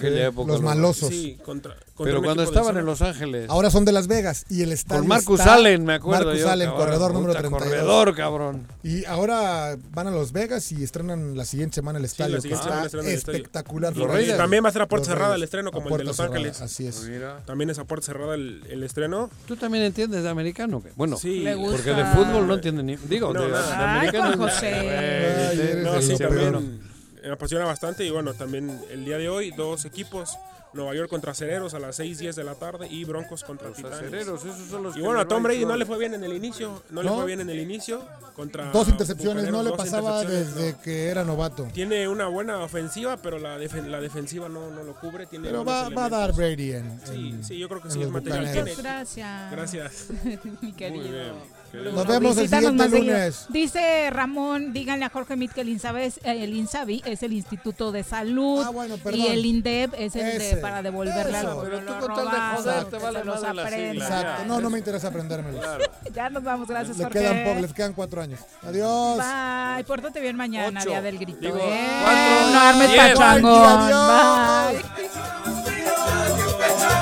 [0.46, 1.08] Los malosos.
[1.08, 2.84] Sí, contra Pero cuando estaban en.
[2.86, 3.48] Los Ángeles.
[3.48, 6.40] Ahora son de Las Vegas y el estadio Con Marcus está- Allen, me acuerdo Marcus
[6.42, 6.84] yo, Allen, cabrón.
[6.86, 7.68] corredor número Puta, 32.
[7.70, 8.66] Corredor, cabrón.
[8.82, 12.42] Y ahora van a Las Vegas y estrenan la siguiente semana el estadio, la que
[12.42, 13.36] siguiente semana está estrenan el estadio.
[13.38, 13.96] espectacular.
[13.96, 14.36] Los Raiders.
[14.38, 16.34] También va a ser a puerta Los cerrada el estreno como el de Los cerrada,
[16.36, 16.60] Ángeles.
[16.60, 17.02] Así es.
[17.08, 17.40] Mira.
[17.46, 19.30] También es a puerta cerrada el, el estreno.
[19.46, 20.82] ¿Tú también entiendes de americano?
[20.96, 21.40] Bueno, Sí.
[21.40, 21.76] Le gusta.
[21.76, 22.96] porque de fútbol no entiende ni...
[22.96, 24.36] Digo, No, de, de americano...
[24.36, 25.80] José.
[25.82, 26.80] No, sí, también
[27.22, 28.04] me apasiona bastante.
[28.04, 30.30] Y bueno, también el día de hoy, dos equipos.
[30.74, 33.76] Nueva York contra Acereros a las 6, 10 de la tarde y Broncos contra Los
[33.76, 33.98] Titanes.
[33.98, 36.32] acereros, esos son los Y bueno, a Tom Brady no le fue bien en el
[36.32, 36.82] inicio.
[36.90, 37.16] No, le ¿No?
[37.16, 38.02] fue bien en el inicio.
[38.34, 40.80] Contra Dos intercepciones, no le pasaba desde no.
[40.82, 41.68] que era novato.
[41.72, 45.26] Tiene una buena ofensiva, pero la, defen- la defensiva no, no lo cubre.
[45.26, 46.32] Tiene Pero va, va a dar.
[46.34, 48.44] Brady en, Sí, en- sí, yo creo que sí es material.
[48.76, 49.50] Gracias.
[49.52, 50.06] Gracias.
[50.60, 51.02] Mi querido.
[51.02, 51.53] Muy bien.
[51.74, 51.92] Bruno.
[51.92, 53.14] Nos vemos el Visítanos siguiente más seguido.
[53.16, 53.46] lunes.
[53.48, 57.32] Dice Ramón, díganle a Jorge Mit que el INSABI es, eh, el, INSABI es el
[57.32, 59.20] Instituto de Salud Ah, bueno, perdón.
[59.20, 60.56] y el INDEP es el de, Ese.
[60.58, 61.48] para devolverle Eso.
[61.50, 61.62] algo.
[61.64, 63.90] Pero tú con tal de robado, joder, que te se vale los madre la aprenda.
[63.92, 64.04] sigla.
[64.04, 64.42] Exacto.
[64.42, 64.44] Ya.
[64.46, 65.60] No, no me interesa aprendérmelo.
[66.14, 67.18] Ya nos vamos, gracias Le Jorge.
[67.18, 68.38] quedan les quedan cuatro años.
[68.62, 69.18] Adiós.
[69.18, 70.90] Bye, pórtate bien mañana, Ocho.
[70.90, 71.40] día del grito.
[71.40, 71.86] Digo, ¿eh?
[72.02, 73.02] cuatro, no armes diez.
[73.18, 73.80] pachangón.
[73.80, 74.82] Adiós.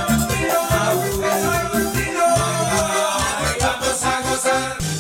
[0.09, 0.22] Bye.
[4.43, 4.92] pasar.